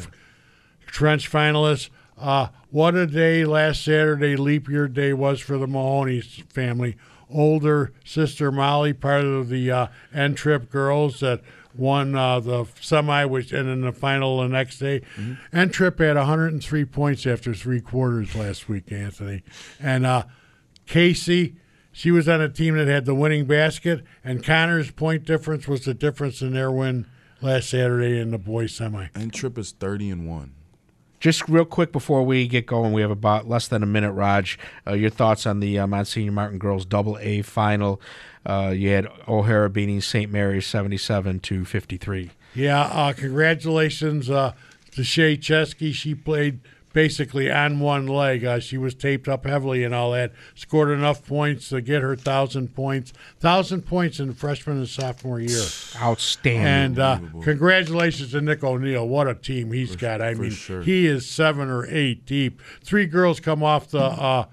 trench 0.88 1.32
finalist. 1.32 1.90
Uh, 2.20 2.48
what 2.70 2.96
a 2.96 3.08
day 3.08 3.46
last 3.46 3.84
Saturday, 3.84 4.36
leap 4.36 4.68
year 4.68 4.88
day, 4.88 5.14
was 5.14 5.40
for 5.40 5.58
the 5.58 5.68
Mahoney 5.68 6.22
family. 6.22 6.98
Older 7.32 7.94
sister 8.04 8.52
Molly, 8.52 8.92
part 8.92 9.24
of 9.24 9.50
the 9.50 9.72
uh, 9.72 9.88
N 10.14 10.34
Trip 10.36 10.70
girls 10.70 11.20
that 11.20 11.42
won 11.76 12.16
uh, 12.16 12.40
the 12.40 12.66
semi, 12.82 13.24
which 13.26 13.52
and 13.52 13.70
in 13.70 13.82
the 13.82 13.92
final 13.92 14.42
the 14.42 14.48
next 14.48 14.80
day. 14.80 15.02
N 15.54 15.70
Trip 15.70 16.00
had 16.00 16.18
103 16.18 16.86
points 16.86 17.28
after 17.28 17.54
three 17.54 17.82
quarters 17.82 18.36
last 18.36 18.68
week, 18.68 18.92
Anthony, 18.92 19.44
and 19.80 20.06
uh, 20.06 20.24
Casey. 20.88 21.56
She 21.92 22.12
was 22.12 22.28
on 22.28 22.42
a 22.42 22.50
team 22.50 22.76
that 22.78 22.88
had 22.88 23.06
the 23.06 23.16
winning 23.16 23.46
basket, 23.46 24.04
and 24.24 24.44
Connor's 24.44 24.92
point 24.92 25.26
difference 25.26 25.68
was 25.68 25.86
the 25.86 25.94
difference 25.94 26.42
in 26.42 26.54
their 26.54 26.72
win 26.72 27.06
last 27.42 27.70
Saturday 27.70 28.20
in 28.20 28.32
the 28.32 28.38
boys 28.38 28.74
semi. 28.74 29.08
and 29.16 29.34
Trip 29.34 29.58
is 29.58 29.72
thirty 29.72 30.10
and 30.10 30.28
one. 30.28 30.56
Just 31.20 31.48
real 31.50 31.66
quick 31.66 31.92
before 31.92 32.24
we 32.24 32.48
get 32.48 32.66
going, 32.66 32.94
we 32.94 33.02
have 33.02 33.12
about 33.12 33.48
less 33.48 33.68
than 33.68 33.84
a 33.84 33.86
minute. 33.86 34.14
Raj, 34.14 34.58
uh, 34.88 34.94
your 34.94 35.10
thoughts 35.10 35.46
on 35.46 35.60
the 35.60 35.78
uh, 35.78 35.88
Monsignor 35.88 36.32
Martin 36.32 36.60
girls 36.60 36.86
Double 36.86 37.18
A 37.20 37.42
final? 37.42 38.02
Uh, 38.46 38.74
you 38.76 38.90
had 38.90 39.08
O'Hara 39.28 39.70
beating 39.70 40.00
St. 40.00 40.32
Mary's 40.32 40.66
seventy-seven 40.66 41.42
to 41.42 41.66
fifty-three. 41.66 42.32
Yeah, 42.56 42.82
uh, 42.82 43.14
congratulations 43.14 44.30
uh, 44.30 44.54
to 44.92 45.04
Shay 45.04 45.38
Chesky. 45.38 45.94
She 45.94 46.16
played 46.16 46.62
basically 46.94 47.52
on 47.52 47.80
one 47.80 48.08
leg. 48.08 48.44
Uh, 48.44 48.60
she 48.60 48.78
was 48.78 48.96
taped 48.96 49.28
up 49.28 49.46
heavily 49.46 49.84
and 49.84 49.94
all 49.94 50.12
that. 50.12 50.32
Scored 50.56 50.90
enough 50.90 51.26
points 51.26 51.70
to 51.70 51.82
get 51.82 52.02
her 52.02 52.16
thousand 52.16 52.76
points. 52.76 53.14
Thousand 53.40 53.84
points 53.84 54.20
in 54.20 54.34
freshman 54.34 54.78
and 54.78 54.88
sophomore 54.88 55.40
year. 55.40 55.66
Outstanding. 56.02 56.66
And 56.66 57.00
uh, 57.00 57.20
congratulations 57.44 58.32
to 58.32 58.42
Nick 58.42 58.64
O'Neill. 58.64 59.08
What 59.08 59.28
a 59.28 59.36
team 59.36 59.72
he's 59.72 59.96
got. 59.96 60.22
I 60.22 60.34
mean, 60.34 60.52
sure. 60.52 60.82
he 60.82 61.08
is 61.08 61.30
seven 61.30 61.70
or 61.70 61.86
eight 61.90 62.26
deep. 62.26 62.62
Three 62.84 63.06
girls 63.06 63.40
come 63.40 63.64
off 63.64 63.90
the 63.90 64.00
uh, 64.00 64.46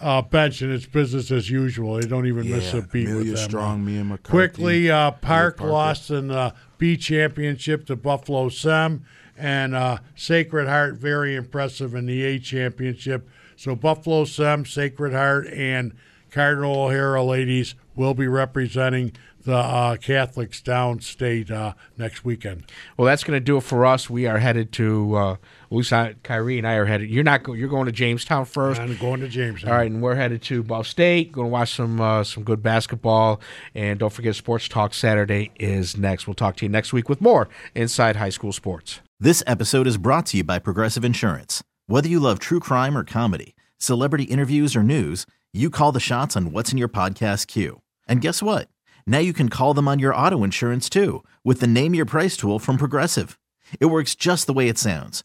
uh, 0.00 0.22
bench, 0.22 0.62
and 0.62 0.72
it's 0.72 0.86
business 0.86 1.30
as 1.30 1.50
usual. 1.50 1.96
They 1.96 2.06
don't 2.06 2.26
even 2.26 2.48
miss 2.48 2.72
a 2.72 2.82
beat 2.82 3.08
Amelia 3.08 3.32
with 3.32 3.40
them. 3.40 3.50
Strong, 3.50 3.84
Mia 3.84 4.04
McCarthy. 4.04 4.30
Quickly, 4.30 4.90
uh, 4.90 5.12
Park 5.12 5.60
lost 5.60 6.10
in 6.10 6.28
the 6.28 6.54
B 6.78 6.96
championship 6.96 7.86
to 7.86 7.96
Buffalo 7.96 8.48
Sem, 8.48 9.04
and 9.38 9.74
uh, 9.74 9.98
Sacred 10.14 10.68
Heart 10.68 10.94
very 10.96 11.34
impressive 11.34 11.94
in 11.94 12.06
the 12.06 12.24
A 12.24 12.38
championship. 12.38 13.28
So 13.56 13.74
Buffalo 13.74 14.24
Sem, 14.24 14.64
Sacred 14.64 15.12
Heart, 15.12 15.48
and 15.48 15.94
Cardinal 16.30 16.84
O'Hara 16.84 17.22
ladies 17.22 17.74
will 17.96 18.14
be 18.14 18.28
representing 18.28 19.12
the 19.44 19.56
uh, 19.56 19.96
Catholics 19.96 20.60
downstate 20.60 21.50
uh, 21.50 21.72
next 21.96 22.24
weekend. 22.24 22.64
well, 22.96 23.06
that's 23.06 23.24
going 23.24 23.36
to 23.36 23.44
do 23.44 23.56
it 23.56 23.62
for 23.62 23.86
us. 23.86 24.10
We 24.10 24.26
are 24.26 24.38
headed 24.38 24.72
to. 24.72 25.38
At 25.70 25.76
least 25.76 25.92
I, 25.92 26.14
Kyrie 26.22 26.56
and 26.56 26.66
I 26.66 26.74
are 26.74 26.86
headed. 26.86 27.10
You're 27.10 27.24
not. 27.24 27.42
Go, 27.42 27.52
you're 27.52 27.68
going 27.68 27.84
to 27.84 27.92
Jamestown 27.92 28.46
first. 28.46 28.80
I'm 28.80 28.96
going 28.96 29.20
to 29.20 29.28
Jamestown. 29.28 29.70
All 29.70 29.76
right, 29.76 29.90
and 29.90 30.00
we're 30.00 30.14
headed 30.14 30.40
to 30.44 30.62
Buff 30.62 30.86
State. 30.86 31.30
Going 31.30 31.48
to 31.48 31.50
watch 31.50 31.74
some 31.74 32.00
uh, 32.00 32.24
some 32.24 32.42
good 32.42 32.62
basketball, 32.62 33.40
and 33.74 33.98
don't 33.98 34.12
forget 34.12 34.34
Sports 34.34 34.66
Talk 34.66 34.94
Saturday 34.94 35.50
is 35.60 35.98
next. 35.98 36.26
We'll 36.26 36.32
talk 36.32 36.56
to 36.56 36.64
you 36.64 36.70
next 36.70 36.94
week 36.94 37.10
with 37.10 37.20
more 37.20 37.50
Inside 37.74 38.16
High 38.16 38.30
School 38.30 38.52
Sports. 38.52 39.00
This 39.20 39.42
episode 39.46 39.86
is 39.86 39.98
brought 39.98 40.26
to 40.26 40.38
you 40.38 40.44
by 40.44 40.58
Progressive 40.58 41.04
Insurance. 41.04 41.62
Whether 41.86 42.08
you 42.08 42.18
love 42.18 42.38
true 42.38 42.60
crime 42.60 42.96
or 42.96 43.04
comedy, 43.04 43.54
celebrity 43.76 44.24
interviews 44.24 44.74
or 44.74 44.82
news, 44.82 45.26
you 45.52 45.68
call 45.68 45.92
the 45.92 46.00
shots 46.00 46.34
on 46.34 46.50
what's 46.50 46.72
in 46.72 46.78
your 46.78 46.88
podcast 46.88 47.46
queue. 47.46 47.82
And 48.06 48.22
guess 48.22 48.42
what? 48.42 48.68
Now 49.06 49.18
you 49.18 49.32
can 49.34 49.48
call 49.48 49.74
them 49.74 49.88
on 49.88 49.98
your 49.98 50.14
auto 50.14 50.44
insurance 50.44 50.88
too 50.88 51.24
with 51.44 51.60
the 51.60 51.66
Name 51.66 51.94
Your 51.94 52.06
Price 52.06 52.38
tool 52.38 52.58
from 52.58 52.78
Progressive. 52.78 53.38
It 53.80 53.86
works 53.86 54.14
just 54.14 54.46
the 54.46 54.52
way 54.54 54.68
it 54.68 54.78
sounds. 54.78 55.24